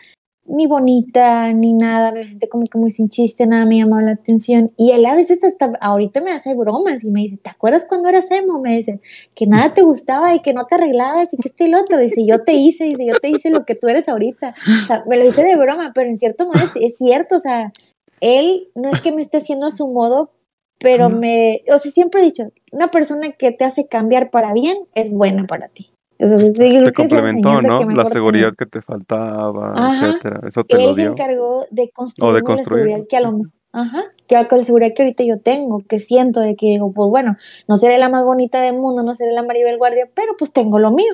ni 0.47 0.67
bonita, 0.67 1.53
ni 1.53 1.73
nada, 1.73 2.13
me 2.13 2.27
sentí 2.29 2.49
como 2.49 2.65
que 2.67 2.79
muy 2.79 2.91
sin 2.91 3.09
chiste, 3.09 3.47
nada 3.47 3.65
me 3.65 3.79
llamaba 3.79 4.03
la 4.03 4.13
atención. 4.13 4.73
Y 4.77 4.91
él 4.93 5.07
a 5.07 5.15
veces 5.15 5.43
hasta 5.43 5.73
ahorita 5.81 6.21
me 6.21 6.33
hace 6.33 6.55
bromas 6.55 7.03
y 7.05 7.11
me 7.11 7.21
dice, 7.21 7.39
¿te 7.39 7.51
acuerdas 7.51 7.87
cuando 7.87 8.09
eras 8.09 8.31
emo? 8.31 8.61
Me 8.61 8.77
dice, 8.77 9.01
que 9.35 9.47
nada 9.47 9.73
te 9.73 9.83
gustaba 9.83 10.35
y 10.35 10.41
que 10.41 10.53
no 10.53 10.67
te 10.67 10.75
arreglabas 10.75 11.33
y 11.33 11.39
que 11.39 11.49
esto 11.49 11.65
y 11.65 11.69
lo 11.69 11.81
otro. 11.81 11.99
Dice, 11.99 12.27
yo 12.27 12.45
te 12.45 12.53
hice, 12.53 12.85
dice, 12.85 13.07
yo 13.07 13.15
te 13.15 13.31
hice 13.31 13.51
lo 13.51 13.65
que 13.65 13.75
tú 13.75 13.89
eres 13.89 14.09
ahorita. 14.09 14.55
O 14.85 14.87
sea, 14.87 15.05
me 15.07 15.17
lo 15.17 15.25
dice 15.25 15.43
de 15.43 15.57
broma, 15.57 15.93
pero 15.95 16.11
en 16.11 16.19
cierto 16.19 16.47
modo 16.47 16.61
es, 16.81 16.97
cierto, 16.99 17.37
o 17.37 17.41
sea, 17.41 17.73
él 18.21 18.69
no 18.75 18.91
es 18.91 19.01
que 19.01 19.13
me 19.13 19.23
esté 19.23 19.39
haciendo 19.39 19.67
a 19.67 19.71
su 19.71 19.89
modo, 19.89 20.31
pero 20.79 21.09
me, 21.09 21.63
o 21.73 21.79
sea, 21.79 21.91
siempre 21.91 22.21
he 22.21 22.25
dicho, 22.25 22.45
una 22.71 22.91
persona 22.91 23.31
que 23.33 23.51
te 23.53 23.65
hace 23.65 23.87
cambiar 23.87 24.31
para 24.31 24.53
bien 24.53 24.77
es 24.95 25.11
buena 25.11 25.47
para 25.47 25.69
ti 25.69 25.94
te 26.19 26.93
complementó, 26.93 27.63
¿no? 27.63 27.91
La 27.91 28.07
seguridad 28.07 28.55
que 28.57 28.67
te 28.67 28.83
faltaba, 28.83 29.95
etcétera. 29.95 30.41
Eso 30.47 30.65
te 30.65 30.77
Él 30.77 30.87
lo 30.87 30.95
dio. 30.95 31.05
se 31.05 31.11
encargó 31.11 31.67
de 31.71 31.91
construir, 31.91 32.43
la 32.43 32.65
seguridad 32.65 33.01
que 33.09 33.17
a 33.17 33.21
lo 33.21 33.41
Ajá, 33.77 34.05
que 34.29 34.37
con 34.47 34.59
la 34.59 34.65
seguridad 34.65 34.93
que 34.95 35.03
ahorita 35.03 35.25
yo 35.25 35.41
tengo, 35.41 35.81
que 35.89 35.99
siento 35.99 36.41
de 36.41 36.55
que 36.55 36.67
digo, 36.67 36.93
pues 36.93 37.11
bueno, 37.11 37.37
no 37.67 37.77
seré 37.77 37.99
la 37.99 38.09
más 38.09 38.25
bonita 38.25 38.61
del 38.61 38.79
mundo, 38.79 39.03
no 39.03 39.17
seré 39.17 39.33
la 39.33 39.43
Maribel 39.43 39.79
Guardia, 39.79 40.09
pero 40.15 40.37
pues 40.39 40.53
tengo 40.53 40.79
lo 40.79 40.93
mío. 40.93 41.13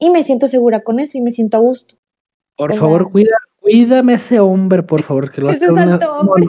Y 0.00 0.10
me 0.10 0.24
siento 0.24 0.48
segura 0.48 0.82
con 0.82 0.98
eso 0.98 1.18
y 1.18 1.20
me 1.20 1.30
siento 1.30 1.56
a 1.56 1.60
gusto. 1.60 1.94
Por 2.56 2.74
favor, 2.74 3.12
cuida, 3.12 3.36
cuídame 3.68 4.14
ese 4.14 4.40
hombre, 4.40 4.82
por 4.82 5.02
favor, 5.02 5.30
que 5.30 5.40
lo 5.40 5.50
ese 5.50 5.66
santo 5.66 6.12
hombre. 6.12 6.46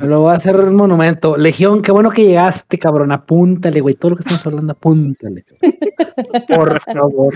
Lo 0.00 0.22
va 0.22 0.34
a 0.34 0.36
hacer 0.36 0.56
un 0.56 0.76
monumento. 0.76 1.36
Legión, 1.36 1.82
qué 1.82 1.90
bueno 1.90 2.10
que 2.10 2.24
llegaste, 2.24 2.78
cabrón. 2.78 3.10
Apúntale, 3.12 3.80
güey. 3.80 3.94
Todo 3.94 4.10
lo 4.10 4.16
que 4.16 4.22
estamos 4.22 4.46
hablando, 4.46 4.72
apúntale. 4.72 5.44
Por 6.48 6.80
favor, 6.80 7.34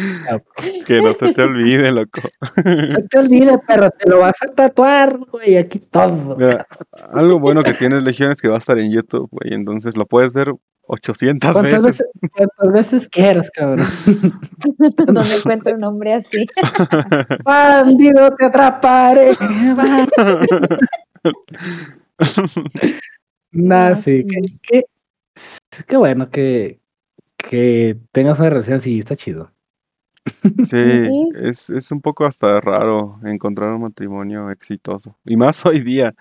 Que 0.87 1.01
no 1.01 1.13
se 1.15 1.33
te 1.33 1.43
olvide, 1.43 1.91
loco. 1.91 2.21
Se 2.65 3.03
te 3.09 3.19
olvide, 3.19 3.59
pero 3.67 3.91
te 3.91 4.09
lo 4.09 4.21
vas 4.21 4.37
a 4.43 4.47
tatuar, 4.47 5.19
güey. 5.33 5.57
Aquí 5.57 5.81
todo. 5.81 6.37
algo 7.13 7.41
bueno 7.41 7.63
que 7.63 7.75
tienes, 7.75 8.05
Legión, 8.05 8.33
es 8.33 8.41
que 8.41 8.49
va 8.49 8.57
a 8.57 8.59
estar 8.59 8.79
en 8.79 8.93
YouTube, 8.93 9.29
güey. 9.31 9.55
Entonces 9.55 9.97
lo 9.97 10.07
puedes 10.07 10.33
ver 10.33 10.55
800 10.87 11.63
veces? 11.63 11.85
veces. 11.85 12.07
¿Cuántas 12.33 12.73
veces 12.73 13.09
quieras, 13.09 13.51
cabrón? 13.51 13.87
Donde 15.07 15.37
encuentro 15.37 15.75
un 15.75 15.85
hombre 15.85 16.15
así. 16.15 16.47
Bandido, 17.45 18.35
te 18.37 18.47
atraparé. 18.47 19.33
Nah, 23.57 23.95
sí. 23.95 24.27
Qué, 24.63 24.83
qué, 25.87 25.97
bueno 25.97 26.29
que, 26.29 26.81
que 27.37 27.97
tengas 28.11 28.41
una 28.41 28.51
relación 28.51 28.79
así, 28.79 28.99
está 28.99 29.15
chido. 29.15 29.53
Sí, 30.65 31.33
es, 31.37 31.71
es 31.71 31.93
un 31.93 32.01
poco 32.01 32.25
hasta 32.25 32.61
raro 32.61 33.21
encontrar 33.25 33.71
un 33.71 33.83
matrimonio 33.83 34.51
exitoso. 34.51 35.17
Y 35.25 35.37
más 35.37 35.65
hoy 35.67 35.81
día. 35.81 36.15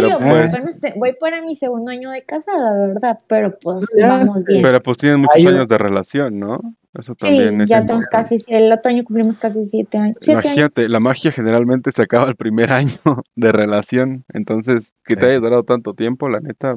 Pero 0.00 0.18
pues, 0.18 0.64
este, 0.64 0.94
voy 0.96 1.14
para 1.18 1.42
mi 1.42 1.54
segundo 1.54 1.90
año 1.90 2.10
de 2.10 2.22
casada, 2.22 2.72
la 2.72 2.86
verdad, 2.86 3.18
pero 3.26 3.58
pues 3.58 3.86
vamos 3.98 4.44
bien. 4.44 4.62
Pero 4.62 4.82
pues 4.82 4.98
tienen 4.98 5.20
muchos 5.20 5.46
años 5.46 5.68
de 5.68 5.78
relación, 5.78 6.38
¿no? 6.38 6.60
Eso 6.98 7.14
también 7.14 7.60
sí, 7.60 7.66
ya 7.66 7.80
tenemos 7.84 8.06
casi, 8.06 8.38
el 8.48 8.72
otro 8.72 8.90
año 8.90 9.02
cumplimos 9.02 9.38
casi 9.38 9.64
siete 9.64 9.98
años. 9.98 10.16
Imagínate, 10.26 10.88
la 10.88 11.00
magia 11.00 11.32
generalmente 11.32 11.90
se 11.90 12.02
acaba 12.02 12.28
el 12.28 12.36
primer 12.36 12.70
año 12.72 12.98
de 13.34 13.52
relación, 13.52 14.24
entonces 14.32 14.92
que 15.04 15.16
te 15.16 15.26
haya 15.26 15.40
durado 15.40 15.64
tanto 15.64 15.94
tiempo, 15.94 16.28
la 16.28 16.40
neta, 16.40 16.76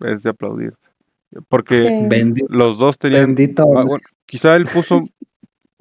es 0.00 0.22
de 0.22 0.30
aplaudir. 0.30 0.74
Porque 1.48 2.08
los 2.48 2.78
dos 2.78 2.98
tenían... 2.98 3.36
Ah, 3.58 3.84
bueno, 3.84 3.98
quizá 4.26 4.56
él 4.56 4.66
puso 4.72 5.04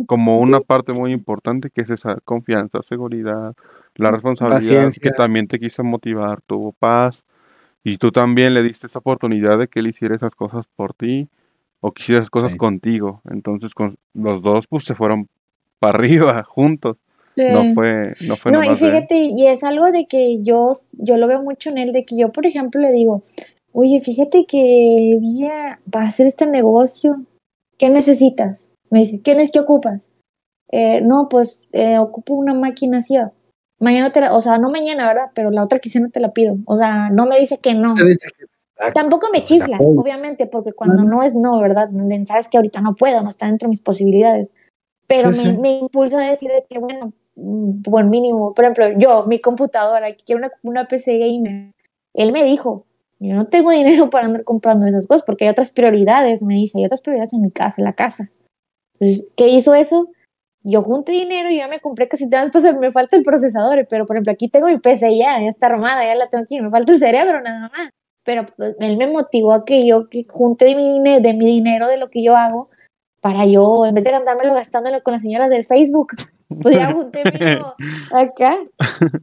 como 0.05 0.39
una 0.39 0.59
parte 0.59 0.93
muy 0.93 1.11
importante 1.11 1.69
que 1.69 1.81
es 1.81 1.89
esa 1.89 2.17
confianza, 2.23 2.83
seguridad, 2.83 3.53
la 3.97 4.11
responsabilidad 4.11 4.91
que 5.01 5.11
también 5.11 5.47
te 5.47 5.59
quiso 5.59 5.83
motivar, 5.83 6.41
tuvo 6.41 6.71
paz 6.71 7.23
y 7.83 7.97
tú 7.97 8.11
también 8.11 8.53
le 8.53 8.63
diste 8.63 8.87
esa 8.87 8.99
oportunidad 8.99 9.57
de 9.59 9.67
que 9.67 9.79
él 9.79 9.87
hiciera 9.87 10.15
esas 10.15 10.35
cosas 10.35 10.65
por 10.75 10.93
ti 10.93 11.27
o 11.81 11.91
quisiera 11.91 12.21
hacer 12.21 12.31
cosas 12.31 12.51
Sí. 12.53 12.57
contigo. 12.57 13.21
Entonces 13.29 13.73
con 13.73 13.97
los 14.13 14.41
dos 14.41 14.67
pues 14.67 14.83
se 14.83 14.95
fueron 14.95 15.27
para 15.79 15.97
arriba 15.97 16.43
juntos. 16.43 16.97
No 17.35 17.63
Sí. 17.65 17.73
fue, 17.73 18.15
no 18.21 18.35
fue 18.37 18.51
No, 18.51 18.63
y 18.63 18.69
de 18.69 18.75
fíjate, 18.75 19.15
y 19.37 19.45
es 19.45 19.63
algo 19.63 19.91
de 19.91 20.07
que 20.07 20.41
yo, 20.41 20.71
yo 20.93 21.17
lo 21.17 21.27
veo 21.27 21.41
mucho 21.43 21.69
en 21.69 21.77
él, 21.77 21.93
de 21.93 22.03
que 22.03 22.17
yo, 22.17 22.31
por 22.31 22.47
ejemplo, 22.47 22.81
le 22.81 22.91
digo, 22.91 23.21
oye, 23.73 23.99
fíjate 23.99 24.45
que 24.47 25.17
vi 25.21 25.45
a- 25.45 25.79
para 25.91 26.07
hacer 26.07 26.25
este 26.25 26.47
negocio, 26.47 27.21
¿qué 27.77 27.89
necesitas? 27.91 28.71
Me 28.89 28.99
dice, 29.01 29.21
¿qué, 29.21 29.33
es, 29.33 29.51
qué 29.51 29.59
ocupas? 29.59 30.09
"Eh, 30.71 31.01
no, 31.01 31.29
pues 31.29 31.69
eh, 31.73 31.99
ocupo 31.99 32.33
una 32.33 32.53
máquina 32.55 32.97
así. 32.97 33.15
Mañana 33.79 34.11
te 34.11 34.21
la, 34.21 34.33
o 34.33 34.41
sea, 34.41 34.57
no 34.57 34.69
mañana, 34.71 35.07
¿verdad? 35.07 35.31
Pero 35.33 35.51
la 35.51 35.63
otra 35.63 35.79
quincena 35.79 36.09
te 36.09 36.19
la 36.19 36.31
pido. 36.31 36.57
O 36.65 36.77
sea, 36.77 37.09
no 37.09 37.27
me 37.27 37.39
dice 37.39 37.59
que 37.59 37.73
no. 37.75 37.93
Te 37.95 38.05
dice 38.05 38.29
que- 38.37 38.45
Tampoco 38.93 39.27
me 39.31 39.41
chifla, 39.41 39.77
obviamente, 39.79 40.45
porque 40.45 40.71
cuando 40.71 41.03
no 41.03 41.23
es 41.23 41.33
no, 41.33 41.59
¿verdad? 41.59 41.89
Sabes 42.27 42.47
que 42.47 42.57
ahorita 42.57 42.79
no 42.81 42.93
puedo, 42.93 43.23
no 43.23 43.29
está 43.29 43.47
dentro 43.47 43.65
de 43.65 43.69
mis 43.71 43.81
posibilidades. 43.81 44.53
Pero 45.07 45.31
Sí, 45.33 45.39
me, 45.39 45.51
sí. 45.51 45.57
me 45.57 45.79
impulsa 45.79 46.19
a 46.19 46.29
decir 46.29 46.51
de 46.51 46.63
que, 46.69 46.77
bueno, 46.77 47.11
mm, 47.35 47.81
por 47.81 48.03
mínimo, 48.05 48.53
por 48.53 48.65
ejemplo, 48.65 48.89
yo, 48.99 49.25
mi 49.25 49.39
computadora, 49.39 50.11
que 50.11 50.23
quiero 50.23 50.39
una, 50.39 50.51
una 50.61 50.87
PC 50.87 51.17
gamer, 51.17 51.73
él 52.13 52.31
me 52.31 52.43
dijo, 52.43 52.85
yo 53.19 53.33
no 53.33 53.47
tengo 53.47 53.71
dinero 53.71 54.09
para 54.11 54.25
andar 54.27 54.43
comprando 54.43 54.85
esas 54.85 55.07
cosas 55.07 55.23
porque 55.23 55.45
hay 55.45 55.51
otras 55.51 55.71
prioridades, 55.71 56.43
me 56.43 56.53
dice, 56.55 56.77
hay 56.77 56.85
otras 56.85 57.01
prioridades 57.01 57.33
en 57.33 57.41
mi 57.41 57.49
casa, 57.51 57.81
en 57.81 57.85
la 57.85 57.93
casa. 57.93 58.29
Entonces, 58.99 59.27
¿qué 59.35 59.47
hizo 59.47 59.73
eso? 59.73 60.09
Yo 60.69 60.81
junté 60.81 61.13
dinero 61.13 61.49
y 61.49 61.57
ya 61.57 61.69
me 61.69 61.79
compré 61.79 62.09
casi 62.09 62.27
nada, 62.27 62.51
pues 62.51 62.65
me 62.77 62.91
falta 62.91 63.15
el 63.15 63.23
procesador, 63.23 63.87
pero 63.89 64.05
por 64.05 64.17
ejemplo 64.17 64.33
aquí 64.33 64.49
tengo 64.49 64.67
mi 64.67 64.77
PC 64.79 65.17
ya, 65.17 65.39
ya 65.39 65.47
está 65.47 65.67
armada, 65.67 66.03
ya 66.03 66.13
la 66.13 66.27
tengo 66.27 66.43
aquí, 66.43 66.59
me 66.61 66.69
falta 66.69 66.91
el 66.91 66.99
cerebro 66.99 67.41
nada 67.41 67.69
más. 67.69 67.89
Pero 68.25 68.45
pues, 68.57 68.75
él 68.79 68.97
me 68.97 69.07
motivó 69.07 69.53
a 69.53 69.63
que 69.63 69.87
yo 69.87 70.09
que 70.09 70.25
junte 70.27 70.65
de 70.65 70.75
mi, 70.75 70.99
de 71.21 71.33
mi 71.33 71.45
dinero, 71.45 71.87
de 71.87 71.95
lo 71.95 72.09
que 72.09 72.21
yo 72.21 72.35
hago, 72.35 72.69
para 73.21 73.45
yo, 73.45 73.85
en 73.85 73.95
vez 73.95 74.03
de 74.03 74.13
andármelo 74.13 74.53
gastándolo 74.53 75.01
con 75.03 75.13
las 75.13 75.21
señoras 75.21 75.49
del 75.49 75.63
Facebook, 75.63 76.09
pues 76.61 76.75
ya 76.75 76.91
junté 76.91 77.23
mío 77.39 77.73
acá. 78.11 78.57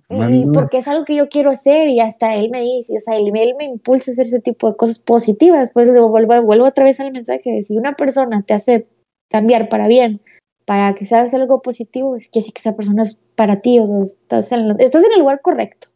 Y- 0.08 0.46
porque 0.46 0.78
es 0.78 0.88
algo 0.88 1.04
que 1.04 1.14
yo 1.14 1.28
quiero 1.28 1.50
hacer 1.50 1.88
y 1.88 2.00
hasta 2.00 2.34
él 2.36 2.48
me 2.50 2.62
dice, 2.62 2.96
o 2.96 3.00
sea, 3.00 3.16
él, 3.16 3.30
él 3.36 3.54
me 3.58 3.64
impulsa 3.64 4.10
a 4.10 4.12
hacer 4.12 4.26
ese 4.26 4.40
tipo 4.40 4.70
de 4.70 4.76
cosas 4.76 4.98
positivas. 4.98 5.70
Pues 5.74 5.88
luego 5.88 6.08
vuelvo, 6.08 6.40
vuelvo 6.42 6.64
otra 6.64 6.84
vez 6.84 7.00
al 7.00 7.12
mensaje 7.12 7.50
de 7.50 7.62
si 7.62 7.76
una 7.76 7.92
persona 7.96 8.42
te 8.42 8.54
hace 8.54 8.86
cambiar 9.30 9.68
para 9.68 9.88
bien, 9.88 10.22
para 10.64 10.94
que 10.94 11.04
seas 11.04 11.32
algo 11.34 11.60
positivo, 11.62 12.16
es 12.16 12.28
que 12.28 12.40
sí 12.42 12.52
que 12.52 12.60
esa 12.60 12.74
persona 12.76 13.02
es 13.02 13.16
para 13.36 13.60
ti, 13.60 13.78
o 13.78 13.86
sea, 13.86 14.02
estás 14.04 14.52
en, 14.52 14.68
la- 14.68 14.76
estás 14.78 15.04
en 15.04 15.12
el 15.12 15.20
lugar 15.20 15.40
correcto. 15.42 15.88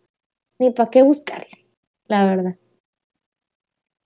Ni 0.61 0.71
para 0.71 0.91
qué 0.91 1.03
buscarle, 1.03 1.47
la 2.07 2.27
verdad. 2.27 2.57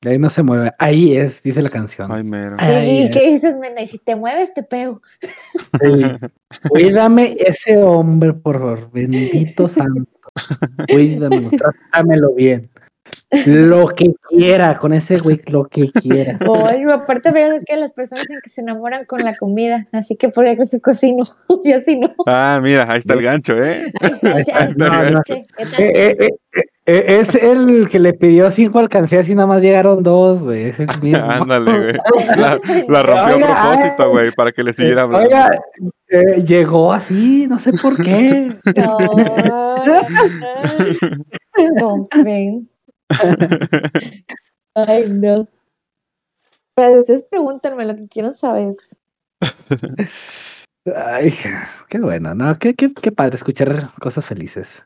De 0.03 0.11
ahí 0.11 0.19
no 0.19 0.29
se 0.31 0.43
mueve. 0.43 0.73
Ahí 0.79 1.17
es, 1.17 1.43
dice 1.45 1.63
la 1.63 1.71
canción. 1.71 2.11
Ay, 2.13 2.25
mero. 2.25 2.57
Y- 2.59 2.63
Ahí 2.65 2.91
¿Y 2.99 3.03
es. 3.05 3.11
qué 3.17 3.31
dices, 3.31 3.57
Menda? 3.57 3.83
Y 3.83 3.87
si 3.87 3.99
te 3.99 4.17
mueves, 4.17 4.53
te 4.53 4.63
pego. 4.65 5.01
Sí. 5.21 5.31
Cuídame 6.69 7.37
ese 7.39 7.77
hombre, 7.83 8.33
por 8.33 8.59
favor. 8.59 8.91
Bendito 8.91 9.69
santo. 9.69 10.11
Cuídamelo, 10.91 11.51
trátamelo 11.51 12.35
bien. 12.35 12.69
Lo 13.47 13.89
que 13.89 14.13
quiera, 14.29 14.77
con 14.79 14.93
ese 14.93 15.19
güey, 15.19 15.41
lo 15.47 15.65
que 15.65 15.91
quiera. 15.91 16.39
Oye, 16.47 16.85
aparte 16.93 17.33
veas 17.33 17.53
es 17.57 17.65
que 17.65 17.77
las 17.77 17.93
personas 17.93 18.29
en 18.29 18.39
que 18.43 18.51
se 18.51 18.61
enamoran 18.61 19.05
con 19.07 19.21
la 19.21 19.37
comida, 19.37 19.87
así 19.93 20.17
que 20.17 20.29
por 20.29 20.47
eso 20.47 20.81
cocino, 20.81 21.25
y 21.65 21.73
así 21.73 21.99
no. 21.99 22.15
Ah, 22.27 22.61
mira, 22.63 22.87
ahí 22.91 22.99
está 22.99 23.15
el 23.15 23.23
gancho, 23.23 23.57
¿eh? 23.63 23.93
Eh, 25.79 26.17
eh, 26.19 26.29
eh, 26.85 27.21
es 27.21 27.37
el 27.37 27.89
que 27.89 28.01
le 28.01 28.13
pidió 28.13 28.51
cinco 28.51 28.81
alcancías 28.81 29.29
y 29.29 29.37
nada 29.37 29.47
más 29.47 29.63
llegaron 29.63 30.03
dos, 30.03 30.43
güey. 30.43 30.65
Ese 30.65 30.83
es 30.83 31.03
mismo. 31.03 31.25
Ándale, 31.31 31.79
güey. 31.79 31.93
La, 32.37 32.59
la 32.89 33.03
rompió 33.05 33.37
Oiga, 33.37 33.47
a 33.47 33.71
propósito, 33.71 34.11
güey, 34.11 34.33
para 34.33 34.51
que 34.51 34.65
le 34.65 34.75
siguiera 34.75 35.03
hablando. 35.03 35.27
Oiga, 35.27 35.51
eh, 36.09 36.43
llegó 36.43 36.93
así, 36.93 37.47
no 37.47 37.59
sé 37.59 37.73
por 37.73 38.03
qué. 38.03 38.53
No, 38.77 38.99
no, 41.79 42.09
ven. 42.25 42.69
Ay, 44.75 45.09
no. 45.11 45.49
Pero 46.75 47.01
ustedes 47.01 47.25
pregúntenme 47.25 47.85
lo 47.85 47.95
que 47.97 48.09
quieran 48.09 48.35
saber. 48.35 48.75
Ay, 50.95 51.33
qué 51.89 51.99
bueno, 52.01 52.35
¿no? 52.35 52.59
Qué, 52.59 52.75
qué, 52.75 52.93
qué 52.93 53.13
padre 53.13 53.37
escuchar 53.37 53.91
cosas 54.01 54.25
felices. 54.27 54.85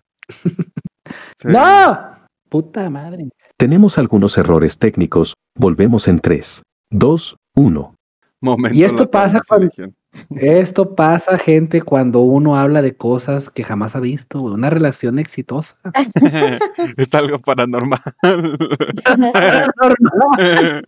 Sí. 1.39 1.49
¡No! 1.49 2.16
Puta 2.49 2.91
madre. 2.91 3.29
Tenemos 3.57 3.97
algunos 3.99 4.37
errores 4.39 4.79
técnicos. 4.79 5.35
Volvemos 5.57 6.09
en 6.09 6.20
3, 6.20 6.62
2, 6.91 7.37
1. 7.57 7.95
Momento 8.43 8.77
Y 8.79 8.85
esto 8.85 9.11
pasa 9.11 9.41
cuando- 9.47 9.68
selección. 9.68 9.95
Esto 10.36 10.94
pasa, 10.94 11.38
gente, 11.38 11.82
cuando 11.82 12.20
uno 12.20 12.56
habla 12.56 12.82
de 12.82 12.96
cosas 12.96 13.50
que 13.50 13.64
jamás 13.64 13.96
ha 13.96 14.00
visto. 14.00 14.40
güey. 14.40 14.54
Una 14.54 14.70
relación 14.70 15.18
exitosa. 15.18 15.78
es 16.96 17.14
algo 17.14 17.38
paranormal. 17.38 18.00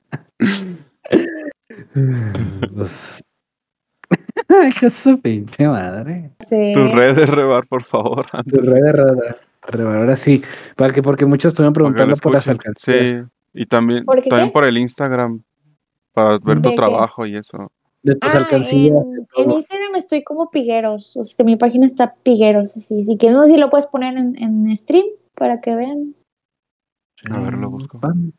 Pues... 2.75 3.23
Ay, 4.49 4.71
qué 4.81 4.89
su 4.89 5.21
pinche 5.21 5.69
madre. 5.69 6.31
Sí. 6.41 6.73
Tus 6.75 6.93
redes, 6.93 7.29
Rebar, 7.29 7.67
por 7.67 7.83
favor. 7.83 8.25
Tu 8.49 8.57
red 8.57 8.83
de 8.83 8.93
rada- 8.93 9.37
reba- 9.67 9.97
Ahora 9.99 10.17
sí, 10.17 10.43
para 10.77 10.93
que, 10.93 11.03
porque 11.03 11.27
muchos 11.27 11.51
estuvieron 11.51 11.75
que 11.75 11.81
preguntando 11.81 12.17
por 12.17 12.33
las 12.33 12.49
alcancías 12.49 13.09
Sí, 13.11 13.17
y 13.53 13.67
también, 13.67 14.05
¿Por 14.07 14.23
también 14.23 14.51
por 14.51 14.65
el 14.65 14.79
Instagram, 14.79 15.43
para 16.13 16.39
ver 16.39 16.63
tu 16.63 16.75
trabajo 16.75 17.27
y 17.27 17.37
eso. 17.37 17.71
De 18.09 18.17
tus 18.17 18.35
Ah, 18.35 18.39
alcancías. 18.39 18.97
en, 18.97 19.27
en. 19.37 19.51
Instagram 19.51 19.95
estoy 19.97 20.23
como 20.25 20.51
Pigueros. 20.51 21.17
O 21.17 21.25
sea, 21.25 21.45
mi 21.45 21.57
página 21.57 21.87
está 21.87 22.15
Pigueros. 22.23 22.77
Así, 22.77 23.05
si 23.05 23.17
quieres, 23.17 23.37
no 23.37 23.45
sé 23.47 23.53
si 23.55 23.59
lo 23.61 23.71
puedes 23.71 23.87
poner 23.87 24.17
en, 24.17 24.35
en 24.43 24.77
stream 24.77 25.05
para 25.35 25.61
que 25.61 25.75
vean. 25.75 26.15
A 27.31 27.41
ver, 27.41 27.55
lo 27.55 27.71
busco. 27.71 27.99
Pan. 28.01 28.33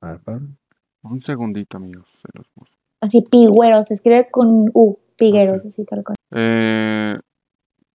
A 0.00 0.12
ver, 0.12 0.20
pan. 0.20 0.58
Un 1.02 1.22
segundito, 1.22 1.76
amigos. 1.76 2.06
se 2.22 2.28
los 2.34 2.46
busco. 2.54 2.76
Así, 3.00 3.22
Pigueros. 3.22 3.88
Se 3.88 3.94
escribe 3.94 4.28
con 4.30 4.70
U. 4.74 4.98
Pigueros, 5.16 5.66
así 5.66 5.84
tal 5.84 6.04
cual. 6.04 6.14
Eh, 6.30 7.18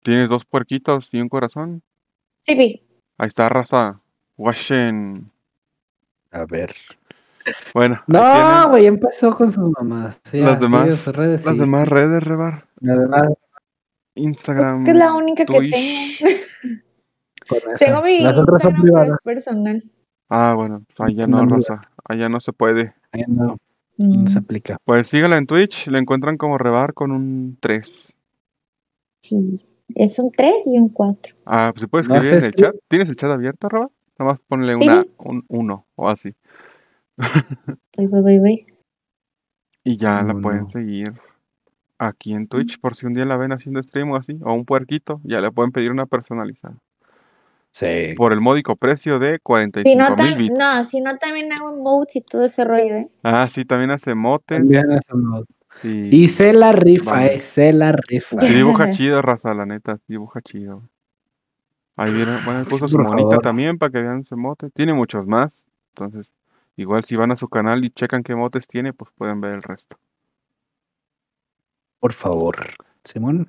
¿Tienes 0.02 0.28
dos 0.28 0.44
puerquitos 0.44 1.08
y 1.14 1.20
un 1.22 1.30
corazón? 1.30 1.82
Sí, 2.42 2.54
Pi. 2.54 2.82
Ahí 3.16 3.28
está, 3.28 3.48
raza. 3.48 3.96
Washen. 4.36 5.30
A 6.30 6.44
ver. 6.44 6.74
Bueno, 7.74 8.02
No, 8.06 8.68
güey, 8.70 8.86
empezó 8.86 9.34
con 9.34 9.50
sus 9.52 9.70
mamás. 9.78 10.20
Sí, 10.24 10.40
Las 10.40 10.60
demás- 10.60 10.94
sus 10.96 11.14
redes, 11.14 11.44
las 11.44 11.54
sí. 11.54 11.60
demás 11.60 11.88
redes, 11.88 12.22
Rebar. 12.22 12.66
Las 12.80 12.98
demás, 12.98 13.28
Instagram. 14.14 14.76
Pues 14.76 14.84
que 14.86 14.90
es 14.92 14.96
la 14.96 15.12
única 15.14 15.44
que 15.44 15.56
Twitch. 15.56 16.20
tengo. 16.20 16.38
con 17.48 17.58
esa. 17.74 17.84
tengo 17.84 18.02
mi 18.02 18.20
Las 18.20 18.38
otras 18.38 18.62
son 18.62 18.70
Instagram, 18.72 18.74
pero 18.74 18.74
es 18.74 18.82
privadas. 18.82 19.18
personal. 19.24 19.82
Ah, 20.30 20.54
bueno, 20.56 20.82
pues 20.96 21.10
allá 21.10 21.26
no, 21.26 21.44
raza. 21.46 21.80
Allá 22.08 22.28
no 22.28 22.40
se 22.40 22.52
puede. 22.52 22.94
Ahí 23.12 23.24
no, 23.28 23.56
no 23.98 24.28
se 24.28 24.40
Mm, 24.40 24.42
aplica. 24.42 24.76
Pues 24.84 25.06
sígala 25.08 25.36
en 25.36 25.46
Twitch, 25.46 25.86
le 25.88 25.98
encuentran 25.98 26.36
como 26.38 26.56
Rebar 26.58 26.94
con 26.94 27.10
un 27.12 27.58
3. 27.60 28.14
sí. 29.20 29.64
Es 29.94 30.18
un 30.18 30.32
3 30.32 30.54
y 30.64 30.78
un 30.78 30.88
4. 30.88 31.36
Ah, 31.44 31.70
pues 31.74 31.82
si 31.82 31.86
puedes 31.86 32.08
No 32.08 32.14
escribir 32.14 32.40
sé 32.40 32.46
en 32.46 32.52
el 32.52 32.54
chat. 32.56 32.74
¿Tienes 32.88 33.10
el 33.10 33.16
chat 33.16 33.30
abierto, 33.30 33.68
Rebar? 33.68 33.90
Nada 34.18 34.30
más 34.32 34.40
ponle 34.48 34.74
Sí. 34.78 34.82
una, 34.88 35.04
un 35.18 35.44
1 35.48 35.86
o 35.94 36.08
así. 36.08 36.34
Voy, 37.96 38.06
voy, 38.06 38.22
voy, 38.22 38.38
voy. 38.38 38.66
Y 39.84 39.96
ya 39.96 40.22
la 40.22 40.34
pueden 40.34 40.68
seguir 40.70 41.12
aquí 41.98 42.34
en 42.34 42.48
Twitch 42.48 42.80
por 42.80 42.96
si 42.96 43.06
un 43.06 43.14
día 43.14 43.24
la 43.24 43.36
ven 43.36 43.52
haciendo 43.52 43.82
stream 43.82 44.10
o 44.10 44.16
así. 44.16 44.38
O 44.42 44.54
un 44.54 44.64
puerquito, 44.64 45.20
ya 45.24 45.40
le 45.40 45.50
pueden 45.52 45.72
pedir 45.72 45.90
una 45.90 46.06
personalizada. 46.06 46.76
Sí. 47.70 48.14
Por 48.16 48.32
el 48.32 48.40
módico 48.40 48.76
precio 48.76 49.18
de 49.18 49.32
Si 49.34 49.38
45 49.42 49.98
no, 50.16 50.16
mil 50.24 50.36
bits. 50.36 50.58
no, 50.58 50.84
si 50.84 51.00
no, 51.00 51.16
también 51.18 51.52
hago 51.52 51.70
emotes 51.70 52.16
y 52.16 52.20
todo 52.20 52.44
ese 52.44 52.64
rollo, 52.64 52.94
¿eh? 52.94 53.08
Ah, 53.24 53.48
sí, 53.48 53.64
también 53.64 53.90
hace 53.90 54.14
motes. 54.14 54.58
También. 54.58 54.84
Y, 55.82 56.22
Y 56.24 56.28
se 56.28 56.52
la 56.52 56.70
rifa, 56.70 57.10
Vamos. 57.10 57.30
eh, 57.30 57.40
se 57.40 57.72
la 57.72 57.90
rifa. 57.92 58.36
dibuja 58.38 58.90
chido, 58.90 59.20
raza, 59.22 59.54
la 59.54 59.66
neta. 59.66 59.98
Dibuja 60.06 60.40
chido. 60.40 60.88
Ahí 61.96 62.12
viene, 62.12 62.38
bueno, 62.44 62.64
puso 62.64 62.88
su 62.88 62.98
monita 62.98 63.38
también 63.38 63.76
para 63.78 63.90
que 63.90 64.00
vean 64.00 64.20
ese 64.20 64.36
mote. 64.36 64.70
Tiene 64.70 64.94
muchos 64.94 65.26
más. 65.26 65.66
Entonces, 65.96 66.30
igual 66.76 67.04
si 67.04 67.16
van 67.16 67.32
a 67.32 67.36
su 67.36 67.48
canal 67.48 67.84
y 67.84 67.90
checan 67.90 68.22
qué 68.22 68.34
motes 68.34 68.66
tiene, 68.66 68.92
pues 68.92 69.10
pueden 69.16 69.40
ver 69.40 69.52
el 69.54 69.62
resto. 69.62 69.98
Por 72.00 72.12
favor. 72.12 72.56
Simón, 73.04 73.48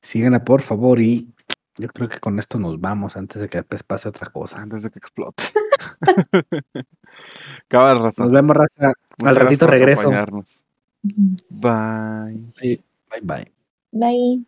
síganla, 0.00 0.44
por 0.44 0.62
favor. 0.62 1.00
Y 1.00 1.32
yo 1.76 1.88
creo 1.88 2.08
que 2.08 2.20
con 2.20 2.38
esto 2.38 2.58
nos 2.58 2.80
vamos 2.80 3.16
antes 3.16 3.40
de 3.40 3.48
que 3.48 3.62
pase 3.62 4.08
otra 4.08 4.30
cosa. 4.30 4.60
Antes 4.60 4.82
de 4.82 4.90
que 4.90 4.98
explote. 4.98 5.42
Cabal, 7.68 7.98
raza. 7.98 8.24
Nos 8.24 8.32
vemos, 8.32 8.56
raza. 8.56 8.92
Muchas 9.18 9.36
Al 9.36 9.42
ratito 9.42 9.66
por 9.66 9.74
regreso. 9.74 10.10
Bye. 11.48 12.52
Bye, 12.60 13.20
bye. 13.22 13.52
Bye. 13.92 14.44